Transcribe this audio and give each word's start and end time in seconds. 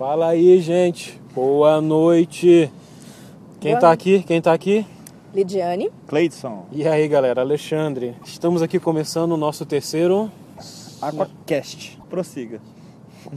Fala 0.00 0.28
aí, 0.28 0.58
gente. 0.62 1.20
Boa 1.34 1.78
noite. 1.78 2.72
Quem 3.60 3.72
Boa 3.72 3.80
tá 3.82 3.88
noite. 3.88 4.00
aqui? 4.14 4.22
Quem 4.22 4.40
tá 4.40 4.50
aqui? 4.54 4.86
Lidiane. 5.34 5.90
Cleidson, 6.06 6.64
E 6.72 6.88
aí, 6.88 7.06
galera? 7.06 7.42
Alexandre. 7.42 8.16
Estamos 8.24 8.62
aqui 8.62 8.80
começando 8.80 9.32
o 9.32 9.36
nosso 9.36 9.66
terceiro. 9.66 10.32
Aquacast. 11.02 12.00
Prossiga. 12.08 12.62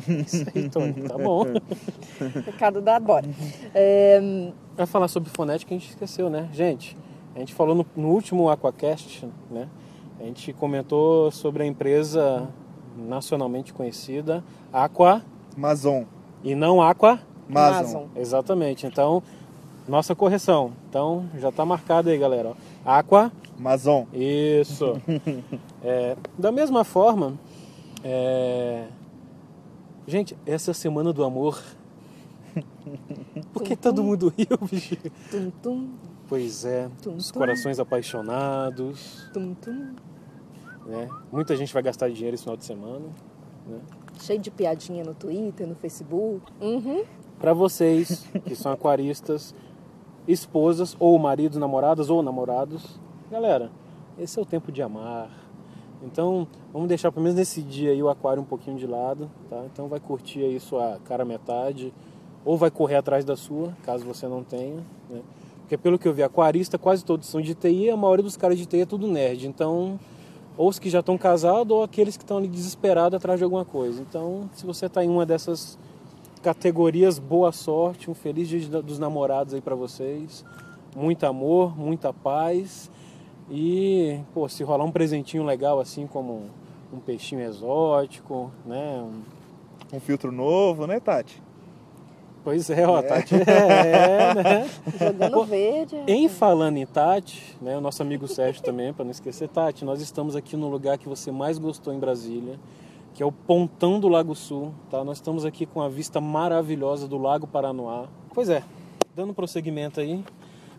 Isso 0.07 0.46
aí, 0.55 0.70
Tony. 0.70 0.94
Tá 1.02 1.18
bom. 1.18 1.44
Recado 2.46 2.79
da 2.79 2.97
Bora. 2.97 3.27
É, 3.75 4.21
Vai 4.77 4.85
falar 4.85 5.09
sobre 5.09 5.29
fonética, 5.31 5.75
a 5.75 5.77
gente 5.77 5.89
esqueceu, 5.89 6.29
né? 6.29 6.47
Gente, 6.53 6.95
a 7.35 7.39
gente 7.39 7.53
falou 7.53 7.75
no, 7.75 7.85
no 7.93 8.07
último 8.07 8.47
Aquacast, 8.47 9.27
né? 9.51 9.67
A 10.17 10.23
gente 10.23 10.53
comentou 10.53 11.29
sobre 11.29 11.63
a 11.63 11.65
empresa 11.65 12.47
nacionalmente 12.97 13.73
conhecida 13.73 14.41
Aqua 14.71 15.21
Mazon. 15.57 16.05
E 16.44 16.53
não 16.55 16.81
Aqua. 16.81 17.20
Mazon. 17.48 17.77
Amazon. 17.77 18.03
Exatamente. 18.16 18.86
Então, 18.88 19.22
nossa 19.88 20.16
correção. 20.16 20.72
Então, 20.90 21.26
já 21.38 21.52
tá 21.52 21.66
marcado 21.66 22.09
aí, 22.09 22.18
galera. 22.18 22.54
Aqua 22.85 23.31
Mazon. 23.58 24.08
Isso. 24.13 25.02
É, 25.85 26.16
da 26.38 26.49
mesma 26.49 26.85
forma, 26.85 27.38
é, 28.05 28.85
gente, 30.08 30.34
essa 30.45 30.70
é 30.70 30.71
a 30.71 30.73
semana 30.73 31.12
do 31.12 31.26
amor. 31.26 31.62
Por 33.52 33.63
que 33.63 33.76
todo 33.76 34.02
mundo 34.02 34.32
riu, 34.38 34.48
bicho? 34.71 34.96
tum, 35.30 35.52
tum, 35.62 35.90
Pois 36.30 36.63
é, 36.63 36.90
Tum, 37.02 37.16
os 37.18 37.30
tum. 37.32 37.38
corações 37.40 37.82
apaixonados, 37.82 39.30
tum, 39.34 39.54
tum. 39.55 39.94
né? 40.85 41.10
Muita 41.30 41.54
gente 41.57 41.73
vai 41.73 41.84
gastar 41.84 42.10
dinheiro 42.10 42.34
esse 42.35 42.44
final 42.44 42.55
de 42.55 42.63
semana. 42.63 43.07
Cheio 44.20 44.40
de 44.40 44.52
piadinha 44.52 45.03
no 45.03 45.13
Twitter, 45.13 45.67
no 45.67 45.76
Facebook. 45.76 46.52
Uhum. 46.62 47.04
Para 47.40 47.54
vocês 47.54 48.26
que 48.45 48.55
são 48.55 48.71
aquaristas, 48.71 49.54
esposas 50.27 50.96
ou 50.99 51.18
maridos, 51.20 51.57
namoradas 51.57 52.10
ou 52.10 52.21
namorados, 52.23 52.99
galera, 53.29 53.71
esse 54.18 54.40
é 54.40 54.41
o 54.41 54.46
tempo 54.46 54.71
de 54.71 54.82
amar. 54.82 55.29
Então, 56.04 56.48
vamos 56.71 56.88
deixar 56.88 57.12
pelo 57.12 57.23
menos 57.23 57.38
nesse 57.38 57.62
dia 57.62 57.91
aí 57.91 58.04
o 58.04 58.10
aquário 58.10 58.41
um 58.41 58.46
pouquinho 58.46 58.77
de 58.77 58.85
lado, 58.85 59.32
tá? 59.49 59.63
Então 59.71 59.88
vai 59.88 59.99
curtir 59.99 60.43
aí 60.43 60.60
sua 60.60 60.99
cara 61.05 61.23
metade 61.23 61.93
ou 62.43 62.57
vai 62.57 62.70
correr 62.70 62.95
atrás 62.95 63.23
da 63.23 63.38
sua, 63.38 63.73
caso 63.84 64.05
você 64.05 64.27
não 64.27 64.43
tenha, 64.43 64.83
né? 65.09 65.21
Porque 65.61 65.77
pelo 65.77 65.97
que 65.97 66.05
eu 66.05 66.13
vi, 66.13 66.21
aquarista 66.21 66.77
quase 66.77 67.05
todos 67.05 67.27
são 67.27 67.41
de 67.41 67.55
TI, 67.55 67.89
a 67.89 67.95
maioria 67.95 68.23
dos 68.23 68.35
caras 68.35 68.57
de 68.57 68.66
TI 68.66 68.81
é 68.81 68.85
tudo 68.85 69.07
nerd. 69.07 69.47
Então, 69.47 69.97
ou 70.57 70.69
os 70.69 70.79
que 70.79 70.89
já 70.89 70.99
estão 70.99 71.17
casados 71.17 71.75
ou 71.75 71.83
aqueles 71.83 72.15
que 72.17 72.23
estão 72.23 72.37
ali 72.37 72.47
desesperados 72.47 73.17
atrás 73.17 73.39
de 73.39 73.43
alguma 73.43 73.65
coisa. 73.65 74.01
Então, 74.01 74.49
se 74.53 74.65
você 74.65 74.85
está 74.85 75.03
em 75.03 75.09
uma 75.09 75.25
dessas 75.25 75.77
categorias, 76.41 77.19
boa 77.19 77.51
sorte, 77.51 78.09
um 78.09 78.13
feliz 78.13 78.47
dia 78.47 78.81
dos 78.81 78.99
namorados 78.99 79.53
aí 79.53 79.61
pra 79.61 79.75
vocês. 79.75 80.43
Muito 80.95 81.25
amor, 81.25 81.77
muita 81.77 82.13
paz. 82.13 82.89
E, 83.49 84.19
pô, 84.33 84.47
se 84.47 84.63
rolar 84.63 84.85
um 84.85 84.91
presentinho 84.91 85.43
legal 85.43 85.79
assim 85.79 86.07
como 86.07 86.43
um 86.93 86.99
peixinho 86.99 87.41
exótico, 87.41 88.49
né? 88.65 89.01
Um- 89.03 89.97
Um 89.97 89.99
filtro 89.99 90.31
novo, 90.31 90.88
né, 90.88 90.99
Tati? 90.99 91.42
Pois 92.44 92.69
é, 92.69 92.86
ó, 92.86 93.02
Tati. 93.02 93.36
É, 93.36 94.33
né? 94.36 94.69
Jogando 94.99 95.45
verde. 95.45 95.95
Em 96.05 96.27
falando 96.27 96.75
em 96.75 96.85
Tati, 96.85 97.58
né, 97.61 97.77
o 97.77 97.81
nosso 97.81 98.02
amigo 98.02 98.27
Sérgio 98.27 98.61
também, 98.61 98.91
para 98.91 99.05
não 99.05 99.11
esquecer, 99.11 99.47
Tati, 99.47 99.85
nós 99.85 100.02
estamos 100.02 100.35
aqui 100.35 100.58
no 100.58 100.67
lugar 100.67 100.97
que 100.97 101.08
você 101.08 101.31
mais 101.31 101.58
gostou 101.58 101.94
em 101.94 102.00
Brasília, 102.00 102.59
que 103.13 103.23
é 103.23 103.25
o 103.25 103.31
Pontão 103.31 103.97
do 103.97 104.09
Lago 104.09 104.35
Sul, 104.35 104.73
tá? 104.89 105.05
Nós 105.05 105.19
estamos 105.19 105.45
aqui 105.45 105.66
com 105.66 105.81
a 105.81 105.88
vista 105.88 106.19
maravilhosa 106.19 107.08
do 107.08 107.17
Lago 107.17 107.47
Paranoá. 107.47 108.08
Pois 108.33 108.50
é, 108.50 108.61
dando 109.16 109.33
prosseguimento 109.33 110.02
aí, 110.02 110.22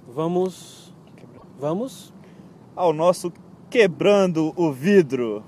vamos 0.07 0.93
vamos 1.59 2.13
Ao 2.77 2.93
nosso 2.93 3.33
Quebrando 3.71 4.53
o 4.55 4.71
Vidro. 4.71 5.45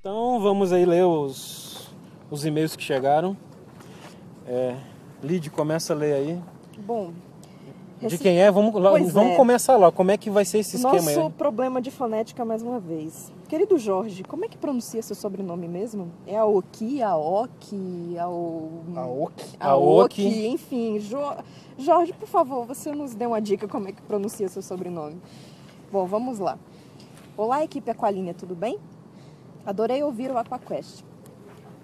Então 0.00 0.39
vamos 0.50 0.72
aí 0.72 0.84
ler 0.84 1.04
os, 1.06 1.88
os 2.28 2.44
e-mails 2.44 2.74
que 2.74 2.82
chegaram. 2.82 3.36
É, 4.46 4.74
Lid, 5.22 5.48
começa 5.50 5.92
a 5.92 5.96
ler 5.96 6.12
aí. 6.14 6.40
Bom, 6.84 7.12
De 8.00 8.18
quem 8.18 8.40
é? 8.40 8.50
Vamos, 8.50 8.72
Pois 8.72 9.12
vamos 9.12 9.34
é. 9.34 9.36
começar 9.36 9.76
lá. 9.76 9.92
Como 9.92 10.10
é 10.10 10.16
que 10.16 10.28
vai 10.28 10.44
ser 10.44 10.58
esse 10.58 10.74
esquema 10.74 10.94
nosso 10.96 11.20
aí? 11.20 11.30
problema 11.30 11.80
de 11.80 11.92
fonética 11.92 12.44
mais 12.44 12.62
uma 12.64 12.80
vez. 12.80 13.32
Querido 13.48 13.78
Jorge, 13.78 14.24
como 14.24 14.44
é 14.44 14.48
que 14.48 14.58
pronuncia 14.58 15.00
seu 15.02 15.14
sobrenome 15.14 15.68
mesmo? 15.68 16.10
É 16.26 16.36
Aoki, 16.36 17.00
Aoki, 17.00 18.16
Ao... 18.18 18.68
Aoki. 18.96 19.56
Aoki, 19.60 20.46
enfim. 20.48 20.98
Jo- 20.98 21.36
Jorge, 21.78 22.12
por 22.12 22.26
favor, 22.28 22.66
você 22.66 22.90
nos 22.90 23.14
dê 23.14 23.24
uma 23.26 23.40
dica 23.40 23.68
como 23.68 23.86
é 23.88 23.92
que 23.92 24.02
pronuncia 24.02 24.48
seu 24.48 24.62
sobrenome. 24.62 25.16
Bom, 25.92 26.06
vamos 26.06 26.40
lá. 26.40 26.58
Olá, 27.36 27.62
equipe 27.62 27.88
Aqualinha, 27.90 28.34
tudo 28.34 28.56
bem? 28.56 28.78
Adorei 29.64 30.02
ouvir 30.02 30.30
o 30.30 30.38
Aquaquest. 30.38 31.04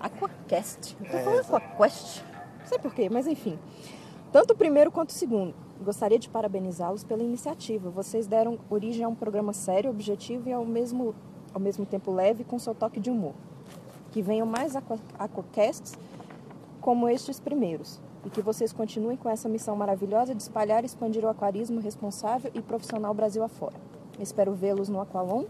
Aquacast? 0.00 0.96
Eu 1.00 1.10
tô 1.10 1.18
falando 1.18 1.40
Aquaquest? 1.40 2.22
Não 2.60 2.66
sei 2.66 2.78
porquê, 2.78 3.08
mas 3.08 3.26
enfim. 3.26 3.58
Tanto 4.32 4.52
o 4.52 4.56
primeiro 4.56 4.90
quanto 4.90 5.10
o 5.10 5.12
segundo. 5.12 5.54
Gostaria 5.82 6.18
de 6.18 6.28
parabenizá-los 6.28 7.04
pela 7.04 7.22
iniciativa. 7.22 7.90
Vocês 7.90 8.26
deram 8.26 8.58
origem 8.70 9.04
a 9.04 9.08
um 9.08 9.14
programa 9.14 9.52
sério, 9.52 9.90
objetivo 9.90 10.48
e 10.48 10.52
ao 10.52 10.64
mesmo, 10.64 11.14
ao 11.52 11.60
mesmo 11.60 11.84
tempo 11.86 12.10
leve 12.10 12.44
com 12.44 12.58
seu 12.58 12.74
toque 12.74 12.98
de 12.98 13.10
humor. 13.10 13.34
Que 14.10 14.22
venham 14.22 14.46
mais 14.46 14.74
aqua- 14.74 14.98
aquacasts 15.18 15.94
como 16.80 17.08
estes 17.08 17.38
primeiros. 17.38 18.00
E 18.24 18.30
que 18.30 18.40
vocês 18.42 18.72
continuem 18.72 19.16
com 19.16 19.28
essa 19.28 19.48
missão 19.48 19.76
maravilhosa 19.76 20.34
de 20.34 20.42
espalhar 20.42 20.82
e 20.82 20.86
expandir 20.86 21.24
o 21.24 21.28
aquarismo 21.28 21.80
responsável 21.80 22.50
e 22.54 22.60
profissional 22.60 23.14
Brasil 23.14 23.42
afora. 23.44 23.76
Espero 24.18 24.52
vê-los 24.54 24.88
no 24.88 25.00
Aqualon 25.00 25.44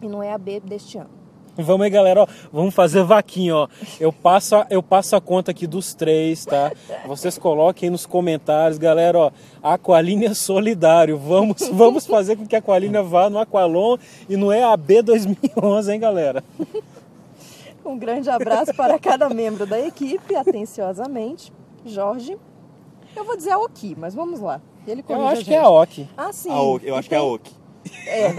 e 0.00 0.08
no 0.08 0.22
EAB 0.22 0.60
deste 0.60 0.96
ano. 0.96 1.10
Vamos 1.58 1.84
aí, 1.84 1.90
galera, 1.90 2.22
ó, 2.22 2.26
vamos 2.52 2.74
fazer 2.74 3.02
vaquinha, 3.02 3.56
ó. 3.56 3.68
Eu 3.98 4.12
passo, 4.12 4.56
a, 4.56 4.66
eu 4.68 4.82
passo 4.82 5.16
a 5.16 5.20
conta 5.20 5.50
aqui 5.50 5.66
dos 5.66 5.94
três, 5.94 6.44
tá? 6.44 6.70
Vocês 7.06 7.38
coloquem 7.38 7.86
aí 7.86 7.90
nos 7.90 8.04
comentários, 8.04 8.78
galera, 8.78 9.18
ó. 9.18 9.30
Aqualinha 9.62 10.34
Solidário. 10.34 11.16
Vamos, 11.18 11.68
vamos 11.72 12.06
fazer 12.06 12.36
com 12.36 12.46
que 12.46 12.54
a 12.54 12.58
Aqualinha 12.58 13.02
vá 13.02 13.30
no 13.30 13.38
Aqualon 13.38 13.96
e 14.28 14.36
no 14.36 14.52
EAB 14.52 15.02
2011, 15.02 15.92
hein, 15.92 15.98
galera? 16.00 16.44
Um 17.84 17.96
grande 17.98 18.28
abraço 18.28 18.74
para 18.74 18.98
cada 18.98 19.28
membro 19.28 19.64
da 19.66 19.78
equipe, 19.80 20.34
atenciosamente. 20.34 21.52
Jorge. 21.84 22.36
Eu 23.14 23.24
vou 23.24 23.36
dizer 23.36 23.52
Aoki, 23.52 23.96
mas 23.98 24.14
vamos 24.14 24.40
lá. 24.40 24.60
Ele 24.86 25.02
Eu 25.08 25.22
a 25.26 25.30
acho 25.30 25.44
que 25.44 25.54
é 25.54 25.58
a 25.58 25.68
OK. 25.68 26.08
Ah, 26.16 26.32
sim. 26.32 26.50
Aoki. 26.50 26.86
Eu 26.86 26.94
E 26.94 26.98
acho 26.98 27.08
que 27.08 27.14
é 27.14 27.18
tem- 27.18 27.26
Aoki. 27.26 27.55
É. 28.06 28.32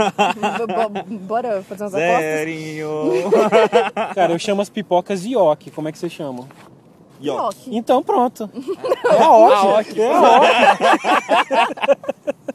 Bora 1.22 1.62
fazer 1.64 1.84
umas 1.84 1.94
apostas? 1.94 2.22
Zerinho. 2.22 2.90
Cara, 4.16 4.34
eu 4.34 4.40
chamo 4.40 4.62
as 4.62 4.70
pipocas 4.70 5.22
de 5.22 5.36
OK. 5.36 5.72
Como 5.72 5.88
é 5.88 5.92
que 5.92 5.98
vocês 5.98 6.12
chamam? 6.12 6.48
Yoki. 7.22 7.40
Aoki. 7.40 7.76
Então, 7.76 8.04
pronto. 8.04 8.50
É 9.06 9.24
a 9.24 9.32
OK. 9.32 10.02
É 10.02 10.14
a 10.14 10.40
OK. 10.40 12.38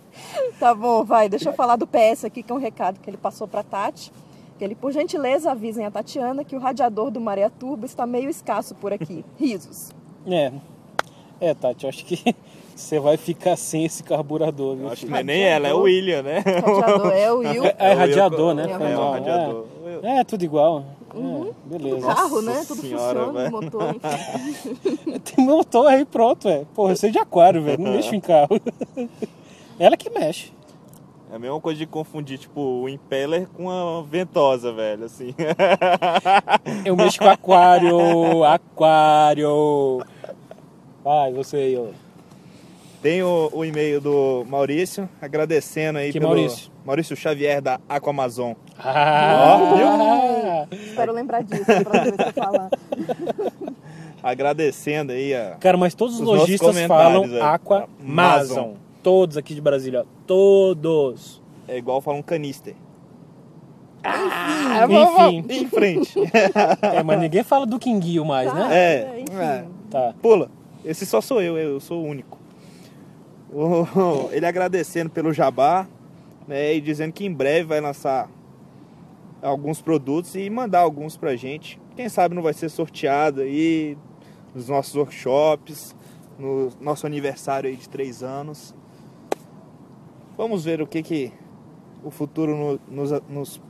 Tá 0.59 0.75
bom, 0.75 1.03
vai. 1.05 1.29
Deixa 1.29 1.49
eu 1.51 1.53
falar 1.53 1.75
do 1.77 1.87
PS 1.87 2.25
aqui, 2.25 2.43
que 2.43 2.53
é 2.53 2.55
um 2.55 2.59
recado 2.59 3.01
que 3.01 3.11
ele 3.11 3.17
passou 3.17 3.49
pra 3.49 3.65
Tati. 3.65 4.13
Que 4.59 4.65
ele, 4.65 4.77
por 4.77 4.93
gentileza, 4.93 5.51
avisem 5.51 5.85
a 5.85 5.91
Tatiana 5.91 6.45
que 6.45 6.55
o 6.55 6.59
radiador 6.61 7.11
do 7.11 7.21
Maria 7.21 7.51
Turbo 7.51 7.85
está 7.85 8.07
meio 8.07 8.31
escasso 8.31 8.75
por 8.77 8.93
aqui. 8.93 9.25
Risos. 9.39 9.91
É. 10.25 10.53
É, 11.41 11.55
Tati, 11.55 11.85
eu 11.85 11.89
acho 11.89 12.05
que 12.05 12.35
você 12.75 12.99
vai 12.99 13.17
ficar 13.17 13.57
sem 13.57 13.85
esse 13.85 14.03
carburador, 14.03 14.77
viu? 14.77 14.87
Eu 14.87 14.93
acho 14.93 15.05
que 15.05 15.11
não 15.11 15.19
é 15.19 15.23
nem 15.23 15.43
ela, 15.43 15.69
é 15.69 15.75
o 15.75 15.83
William, 15.83 16.23
né? 16.23 16.39
Radiador 16.41 17.13
é 17.13 17.33
o 17.33 17.39
Will. 17.39 17.65
É, 17.79 17.91
é 17.91 17.93
radiador, 17.93 18.55
né? 18.55 18.67
É, 18.69 18.93
É, 18.93 18.99
o 18.99 19.11
radiador. 19.11 19.65
É, 20.03 20.19
é 20.19 20.25
tudo 20.25 20.45
igual. 20.45 20.85
É, 21.15 21.53
beleza. 21.67 22.07
Carro, 22.07 22.41
Nossa 22.41 22.59
né? 22.59 22.65
Tudo 22.67 22.81
senhora, 22.81 23.21
funciona, 23.21 23.33
velho. 23.33 23.53
motor, 23.53 23.95
enfim. 23.97 25.19
Tem 25.21 25.45
motor 25.45 25.87
aí 25.87 26.05
pronto, 26.05 26.49
velho. 26.49 26.67
Porra, 26.75 26.93
eu 26.93 26.97
sei 26.97 27.11
de 27.11 27.19
aquário, 27.19 27.63
velho. 27.63 27.83
Não 27.83 27.93
mexo 27.93 28.15
em 28.15 28.21
carro. 28.21 28.61
Ela 29.79 29.97
que 29.97 30.09
mexe. 30.11 30.53
É 31.31 31.37
a 31.37 31.39
mesma 31.39 31.59
coisa 31.61 31.79
de 31.79 31.87
confundir, 31.87 32.39
tipo, 32.39 32.61
o 32.61 32.89
impeller 32.89 33.47
com 33.55 33.71
a 33.71 34.03
ventosa, 34.03 34.71
velho, 34.73 35.05
assim. 35.07 35.35
Eu 36.85 36.95
mexo 36.95 37.19
com 37.19 37.29
aquário. 37.29 38.45
Aquário. 38.45 40.03
Vai, 41.03 41.33
você 41.33 41.57
aí, 41.57 41.77
ó. 41.79 41.87
Tem 43.03 43.21
o, 43.23 43.51
o 43.53 43.65
e-mail 43.65 44.01
do 44.01 44.45
Maurício, 44.49 45.09
agradecendo 45.21 45.99
aí 45.99 46.13
Que 46.13 46.21
pelo... 46.21 46.35
Maurício? 46.35 46.71
Maurício 46.85 47.17
Xavier, 47.17 47.61
da 47.61 47.81
Aquamazon. 47.89 48.55
Ah, 48.79 50.67
Espero 50.71 51.13
lembrar 51.13 51.43
disso 51.43 51.65
da 51.67 51.81
próxima 51.83 52.03
vez 52.05 52.17
que 52.17 52.39
eu 52.39 52.45
falar. 52.45 52.71
Agradecendo 54.23 55.11
aí 55.11 55.35
a... 55.35 55.57
Cara, 55.59 55.77
mas 55.77 55.95
todos 55.95 56.15
os 56.15 56.21
Os 56.21 56.27
lojistas 56.29 56.79
falam 56.83 57.25
é. 57.25 57.41
Aqua 57.41 57.89
Amazon. 58.01 58.59
Amazon. 58.59 58.75
Todos 59.03 59.37
aqui 59.37 59.53
de 59.53 59.61
Brasília. 59.61 60.07
Todos. 60.25 61.43
É 61.67 61.77
igual 61.77 62.01
falam 62.01 62.23
canister. 62.23 62.77
Ah, 64.05 64.87
Enfim, 64.89 65.45
Em 65.49 65.67
frente. 65.67 66.15
é, 66.83 67.03
mas 67.03 67.19
ninguém 67.19 67.43
fala 67.43 67.67
do 67.67 67.81
Kinguio 67.81 68.25
mais, 68.25 68.49
Tá, 68.53 68.55
né? 68.55 68.69
É, 68.77 69.21
enfim. 69.21 69.37
é. 69.37 69.65
Tá. 69.91 70.15
Pula. 70.23 70.49
Esse 70.85 71.05
só 71.05 71.21
sou 71.21 71.43
eu, 71.43 71.59
eu 71.59 71.81
sou 71.81 72.03
o 72.03 72.07
único. 72.07 72.39
O- 73.53 74.31
Ele 74.33 74.47
agradecendo 74.47 75.11
pelo 75.11 75.33
jabá, 75.33 75.87
né, 76.49 76.75
e 76.75 76.81
dizendo 76.81 77.13
que 77.13 77.25
em 77.25 77.33
breve 77.33 77.65
vai 77.69 77.81
lançar 77.81 78.29
alguns 79.41 79.81
produtos 79.83 80.35
e 80.35 80.49
mandar 80.51 80.81
alguns 80.81 81.17
pra 81.17 81.37
gente. 81.37 81.81
Quem 81.97 82.09
sabe 82.09 82.35
não 82.35 82.43
vai 82.43 82.53
ser 82.55 82.69
sorteado 82.69 83.41
aí 83.43 83.97
nos 84.55 84.69
nossos 84.69 84.95
workshops, 84.95 85.95
no 86.39 86.71
nosso 86.81 87.07
aniversário 87.07 87.69
aí 87.69 87.77
de 87.77 87.89
três 87.89 88.23
anos. 88.23 88.75
Vamos 90.37 90.65
ver 90.65 90.81
o 90.81 90.87
que 90.87 91.03
que 91.03 91.33
o 92.03 92.11
futuro 92.11 92.57
no- 92.57 92.81
nos, 92.89 93.11
nos 93.29 93.63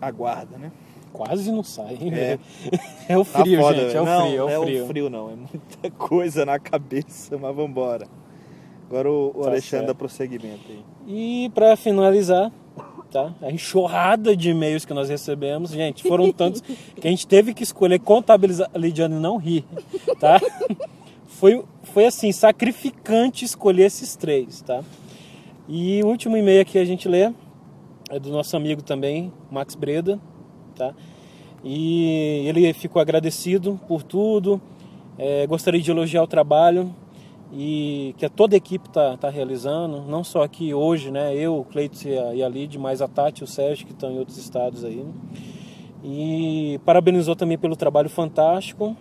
aguarda, 0.00 0.58
né? 0.58 0.72
Quase 1.12 1.50
não 1.50 1.62
sai. 1.62 1.96
hein, 2.00 2.12
É. 2.14 2.38
É 3.08 3.16
o 3.16 3.24
Tá 3.24 3.40
frio, 3.40 3.60
foda, 3.60 3.78
gente. 3.88 3.96
É 3.96 4.00
o 4.00 4.04
velho. 4.04 4.20
frio, 4.26 4.36
não, 4.44 4.48
é 4.50 4.58
o 4.58 4.62
frio. 4.62 4.86
frio 4.86 5.10
não, 5.10 5.30
é 5.30 5.36
muita 5.36 5.90
coisa 5.96 6.44
na 6.44 6.58
cabeça, 6.58 7.38
mas 7.38 7.54
vambora. 7.54 8.06
Agora 8.88 9.10
o, 9.10 9.32
o 9.34 9.42
Tá 9.42 9.50
Alexandre 9.50 9.86
dá 9.86 9.94
prosseguimento 9.94 10.62
aí. 10.68 10.80
E 11.06 11.50
pra 11.54 11.76
finalizar, 11.76 12.52
tá? 13.10 13.34
A 13.42 13.50
enxurrada 13.50 14.36
de 14.36 14.50
e-mails 14.50 14.84
que 14.84 14.94
nós 14.94 15.08
recebemos, 15.08 15.70
gente, 15.70 16.02
foram 16.02 16.30
tantos 16.32 16.60
que 16.60 17.06
a 17.06 17.10
gente 17.10 17.26
teve 17.26 17.52
que 17.52 17.62
escolher 17.62 17.98
contabilizar, 17.98 18.70
Lidiane 18.74 19.16
não 19.16 19.36
rir, 19.36 19.64
tá? 20.18 20.40
Foi, 21.26 21.62
foi 21.82 22.06
assim, 22.06 22.32
sacrificante 22.32 23.44
escolher 23.44 23.82
esses 23.82 24.16
três, 24.16 24.62
tá? 24.62 24.82
E 25.68 26.02
o 26.02 26.06
último 26.06 26.34
e-mail 26.34 26.62
aqui 26.62 26.78
a 26.78 26.84
gente 26.86 27.06
lê 27.06 27.30
é 28.08 28.18
do 28.18 28.30
nosso 28.30 28.56
amigo 28.56 28.80
também, 28.80 29.30
Max 29.50 29.74
Breda, 29.74 30.18
tá? 30.74 30.94
E 31.62 32.46
ele 32.46 32.72
ficou 32.72 33.02
agradecido 33.02 33.78
por 33.86 34.02
tudo, 34.02 34.58
é, 35.18 35.46
gostaria 35.46 35.82
de 35.82 35.90
elogiar 35.90 36.22
o 36.22 36.26
trabalho 36.26 36.90
e 37.52 38.14
que 38.18 38.28
toda 38.28 38.56
a 38.56 38.58
equipe 38.58 38.88
está 38.88 39.16
tá 39.16 39.30
realizando, 39.30 40.02
não 40.02 40.24
só 40.24 40.42
aqui 40.42 40.74
hoje, 40.74 41.10
né? 41.10 41.34
Eu, 41.34 41.54
o 41.54 41.66
e 42.34 42.42
a, 42.42 42.48
Lid, 42.48 42.78
mas 42.78 43.00
a 43.00 43.08
Tati 43.08 43.42
e 43.42 43.44
o 43.44 43.46
Sérgio 43.46 43.86
que 43.86 43.92
estão 43.92 44.10
em 44.10 44.18
outros 44.18 44.36
estados 44.36 44.84
aí. 44.84 45.04
E 46.04 46.80
parabenizou 46.84 47.36
também 47.36 47.56
pelo 47.56 47.76
trabalho 47.76 48.10
fantástico. 48.10 48.96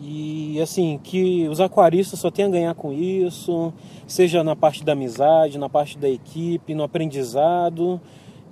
E 0.00 0.60
assim, 0.60 0.98
que 1.02 1.46
os 1.48 1.60
aquaristas 1.60 2.18
só 2.18 2.30
tenham 2.30 2.48
a 2.48 2.52
ganhar 2.52 2.74
com 2.74 2.92
isso, 2.92 3.72
seja 4.06 4.42
na 4.42 4.56
parte 4.56 4.82
da 4.82 4.92
amizade, 4.92 5.58
na 5.58 5.68
parte 5.68 5.96
da 5.96 6.08
equipe, 6.08 6.74
no 6.74 6.82
aprendizado. 6.82 8.00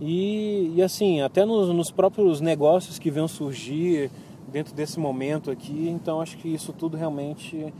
E, 0.00 0.72
e 0.76 0.82
assim, 0.82 1.20
até 1.22 1.44
nos, 1.44 1.68
nos 1.74 1.90
próprios 1.90 2.40
negócios 2.40 2.98
que 2.98 3.10
venham 3.10 3.26
surgir 3.26 4.10
dentro 4.50 4.74
desse 4.74 5.00
momento 5.00 5.50
aqui. 5.50 5.88
Então 5.88 6.20
acho 6.20 6.36
que 6.36 6.48
isso 6.48 6.72
tudo 6.72 6.96
realmente 6.96 7.72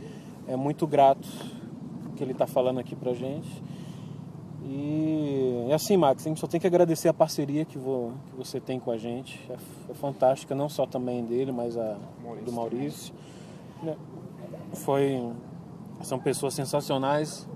é 0.51 0.55
muito 0.57 0.85
grato 0.85 1.27
que 2.17 2.23
ele 2.23 2.33
está 2.33 2.45
falando 2.45 2.79
aqui 2.79 2.93
pra 2.93 3.13
gente. 3.13 3.49
E, 4.63 5.67
e 5.69 5.73
assim, 5.73 5.95
Max, 5.95 6.25
a 6.25 6.29
gente 6.29 6.39
só 6.41 6.47
tem 6.47 6.59
que 6.59 6.67
agradecer 6.67 7.07
a 7.07 7.13
parceria 7.13 7.63
que, 7.63 7.79
que 7.79 8.35
você 8.37 8.59
tem 8.59 8.77
com 8.77 8.91
a 8.91 8.97
gente. 8.97 9.39
É, 9.49 9.53
é 9.91 9.93
fantástica, 9.93 10.53
não 10.53 10.67
só 10.67 10.85
também 10.85 11.23
dele, 11.23 11.51
mas 11.53 11.77
a 11.77 11.97
do 12.45 12.51
Maurício. 12.51 13.13
né? 13.81 13.95
Foi, 14.73 15.31
são 16.01 16.19
pessoas 16.19 16.53
sensacionais. 16.53 17.47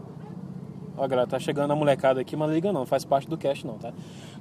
Ó, 0.97 1.05
galera, 1.05 1.27
tá 1.27 1.37
chegando 1.37 1.71
a 1.71 1.75
molecada 1.75 2.21
aqui, 2.21 2.35
mas 2.37 2.49
liga 2.49 2.71
não, 2.71 2.85
faz 2.85 3.03
parte 3.03 3.27
do 3.27 3.37
cast 3.37 3.67
não, 3.67 3.77
tá? 3.77 3.91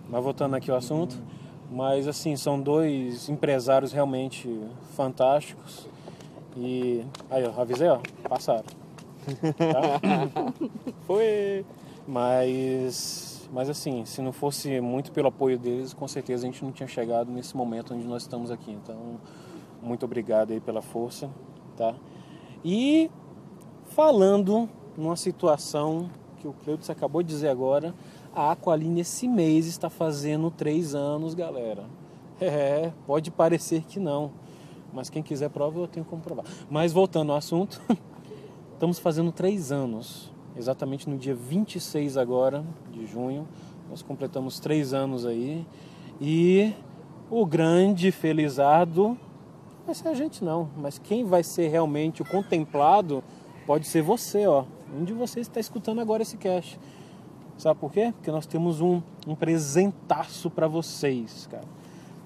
Mas 0.08 0.22
voltando 0.22 0.54
aqui 0.54 0.70
ao 0.70 0.76
assunto, 0.76 1.20
mas 1.72 2.06
assim, 2.06 2.36
são 2.36 2.60
dois 2.60 3.28
empresários 3.28 3.92
realmente 3.92 4.48
fantásticos. 4.94 5.88
E 6.56 7.04
aí, 7.30 7.44
ó, 7.44 7.60
avisei, 7.60 7.88
ó, 7.88 7.98
passaram. 8.28 8.64
Tá? 9.24 10.52
Foi. 11.06 11.64
Mas, 12.06 13.48
mas 13.52 13.70
assim, 13.70 14.04
se 14.04 14.20
não 14.20 14.32
fosse 14.32 14.80
muito 14.80 15.10
pelo 15.10 15.28
apoio 15.28 15.58
deles, 15.58 15.94
com 15.94 16.06
certeza 16.06 16.46
a 16.46 16.50
gente 16.50 16.62
não 16.62 16.70
tinha 16.70 16.86
chegado 16.86 17.30
nesse 17.30 17.56
momento 17.56 17.94
onde 17.94 18.06
nós 18.06 18.22
estamos 18.22 18.50
aqui. 18.50 18.70
Então, 18.70 19.18
muito 19.82 20.04
obrigado 20.04 20.52
aí 20.52 20.60
pela 20.60 20.82
força, 20.82 21.30
tá? 21.76 21.94
E 22.64 23.10
falando 23.86 24.68
numa 24.96 25.16
situação 25.16 26.10
que 26.38 26.46
o 26.46 26.52
Cleudes 26.52 26.90
acabou 26.90 27.22
de 27.22 27.28
dizer 27.28 27.48
agora, 27.48 27.94
a 28.34 28.50
Aqualine 28.52 29.00
esse 29.00 29.26
mês 29.26 29.66
está 29.66 29.88
fazendo 29.88 30.50
três 30.50 30.94
anos, 30.94 31.34
galera. 31.34 31.84
É, 32.40 32.92
pode 33.06 33.30
parecer 33.30 33.82
que 33.84 34.00
não, 34.00 34.30
mas 34.94 35.10
quem 35.10 35.22
quiser 35.22 35.50
prova 35.50 35.80
eu 35.80 35.88
tenho 35.88 36.06
como 36.06 36.22
provar. 36.22 36.44
Mas 36.70 36.92
voltando 36.92 37.32
ao 37.32 37.38
assunto, 37.38 37.82
estamos 38.72 38.98
fazendo 38.98 39.32
três 39.32 39.72
anos, 39.72 40.32
exatamente 40.56 41.10
no 41.10 41.18
dia 41.18 41.34
26 41.34 42.16
agora 42.16 42.64
de 42.92 43.04
junho, 43.06 43.46
nós 43.90 44.00
completamos 44.00 44.60
três 44.60 44.94
anos 44.94 45.26
aí 45.26 45.66
e 46.20 46.72
o 47.30 47.44
grande 47.44 48.12
felizardo 48.12 49.18
vai 49.84 49.94
ser 49.94 50.08
a 50.08 50.14
gente 50.14 50.42
não, 50.44 50.70
mas 50.76 50.98
quem 50.98 51.24
vai 51.24 51.42
ser 51.42 51.68
realmente 51.68 52.22
o 52.22 52.24
contemplado 52.24 53.22
pode 53.66 53.86
ser 53.86 54.02
você, 54.02 54.46
ó. 54.46 54.64
Um 54.96 55.04
de 55.04 55.12
vocês 55.12 55.46
está 55.46 55.58
escutando 55.58 56.00
agora 56.00 56.22
esse 56.22 56.36
cast. 56.36 56.78
Sabe 57.58 57.78
por 57.80 57.92
quê? 57.92 58.12
Porque 58.14 58.30
nós 58.30 58.46
temos 58.46 58.80
um, 58.80 59.02
um 59.26 59.34
presentaço 59.34 60.48
para 60.48 60.68
vocês, 60.68 61.48
cara. 61.50 61.64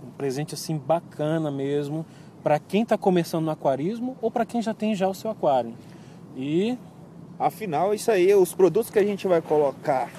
Um 0.07 0.11
presente 0.11 0.55
assim 0.55 0.77
bacana 0.77 1.51
mesmo 1.51 2.05
para 2.43 2.59
quem 2.59 2.83
está 2.83 2.97
começando 2.99 3.45
no 3.45 3.51
aquarismo 3.51 4.17
ou 4.23 4.31
para 4.31 4.47
quem 4.47 4.61
já 4.63 4.73
tem 4.75 4.95
já 4.95 5.09
o 5.09 5.15
seu 5.15 5.31
aquário. 5.31 5.75
E 6.37 6.77
Afinal, 7.39 7.95
isso 7.95 8.11
aí, 8.11 8.35
os 8.35 8.53
produtos 8.53 8.91
que 8.91 8.99
a 8.99 9.05
gente 9.05 9.29
vai 9.29 9.41
colocar 9.41 10.11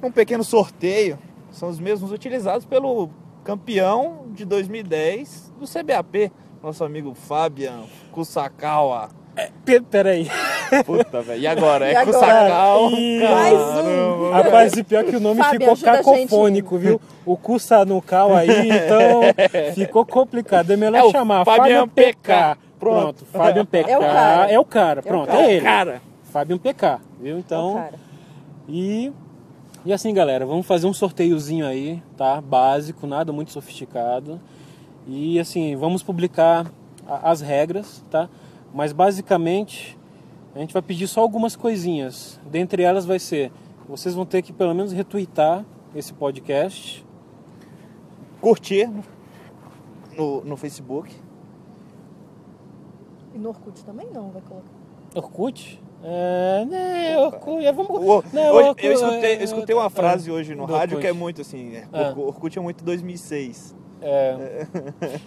um 0.00 0.10
pequeno 0.10 0.44
sorteio 0.44 1.18
são 1.50 1.68
os 1.68 1.80
mesmos 1.80 2.12
utilizados 2.12 2.64
pelo 2.64 3.10
campeão 3.42 4.26
de 4.32 4.44
2010 4.44 5.52
do 5.58 5.66
CBAP, 5.66 6.30
nosso 6.62 6.84
amigo 6.84 7.12
Fabian 7.14 7.82
Kusakawa. 8.12 9.08
Pe- 9.64 9.80
peraí. 9.80 10.28
Puta, 10.86 11.20
velho. 11.22 11.40
E 11.40 11.46
agora? 11.46 11.88
E 11.90 11.94
É 11.94 11.96
agora? 11.96 12.18
Kusakawa. 12.18 12.90
Ih, 12.92 13.20
Mais 13.22 13.54
um. 13.84 14.30
Rapaz, 14.30 14.72
e 14.74 14.84
pior 14.84 15.04
que 15.04 15.16
o 15.16 15.20
nome 15.20 15.42
Fábio, 15.42 15.60
ficou 15.60 15.76
cacofônico, 15.76 16.78
viu? 16.78 17.00
O 17.26 17.36
Kusanucal 17.36 18.34
aí, 18.34 18.68
então 18.70 19.20
ficou 19.74 20.04
complicado. 20.06 20.70
É 20.72 20.76
melhor 20.76 20.98
É 20.98 21.04
o 21.04 21.10
chamar 21.10 21.44
Fabian 21.44 21.80
Fabian 21.80 21.88
PK. 21.88 22.12
PK. 22.14 22.58
Pronto, 22.78 23.24
Fabian 23.26 23.66
PK. 23.66 23.90
É 23.90 23.98
o 23.98 24.00
cara. 24.00 24.50
É 24.52 24.58
o 24.58 24.64
cara, 24.64 25.02
pronto, 25.02 25.26
cara. 25.26 25.42
é 25.42 25.52
ele. 25.52 25.64
Cara, 25.64 26.02
Fabian 26.24 26.58
PK, 26.58 26.98
viu? 27.20 27.38
Então, 27.38 27.74
Cara, 27.74 27.94
e, 28.68 29.12
e 29.84 29.92
assim, 29.92 30.14
galera, 30.14 30.46
vamos 30.46 30.64
fazer 30.66 30.86
um 30.86 30.92
sorteiozinho 30.94 31.66
aí, 31.66 32.02
tá? 32.16 32.40
Básico, 32.40 33.06
nada 33.06 33.32
muito 33.32 33.50
sofisticado. 33.52 34.40
E 35.06 35.38
assim, 35.40 35.76
vamos 35.76 36.02
publicar 36.02 36.66
as 37.22 37.40
regras, 37.40 38.04
tá? 38.10 38.28
Mas 38.72 38.92
basicamente, 38.92 39.98
a 40.54 40.58
gente 40.58 40.72
vai 40.72 40.82
pedir 40.82 41.06
só 41.06 41.20
algumas 41.20 41.54
coisinhas. 41.56 42.40
Dentre 42.50 42.82
elas 42.82 43.04
vai 43.04 43.18
ser, 43.18 43.52
vocês 43.88 44.14
vão 44.14 44.24
ter 44.26 44.42
que 44.42 44.52
pelo 44.52 44.74
menos 44.74 44.92
retweetar 44.92 45.64
esse 45.94 46.12
podcast. 46.12 47.04
curtir 48.40 48.88
no, 50.16 50.42
no 50.44 50.56
Facebook. 50.56 51.14
e 53.34 53.38
no 53.38 53.50
Orkut 53.50 53.84
também 53.84 54.08
não 54.12 54.30
vai 54.30 54.42
colocar. 54.42 54.68
Orkut? 55.14 55.80
É, 56.02 56.64
né, 56.64 57.18
Orkut, 57.18 57.64
é, 57.64 57.72
vamos... 57.72 57.90
O- 57.90 58.24
Não, 58.32 58.52
hoje- 58.54 58.68
Orkut, 58.68 58.86
eu, 58.86 58.92
escutei, 58.92 59.32
é, 59.34 59.36
eu 59.40 59.44
escutei 59.44 59.76
uma 59.76 59.86
é, 59.86 59.90
frase 59.90 60.30
hoje 60.30 60.54
no 60.54 60.64
rádio 60.64 60.96
Orkut. 60.96 61.00
que 61.02 61.06
é 61.06 61.12
muito 61.12 61.40
assim, 61.42 61.74
é, 61.76 61.86
Ah. 61.92 62.14
Orkut- 62.16 62.58
é 62.58 62.62
muito 62.62 62.82
2006. 62.84 63.74
É. 64.02 64.66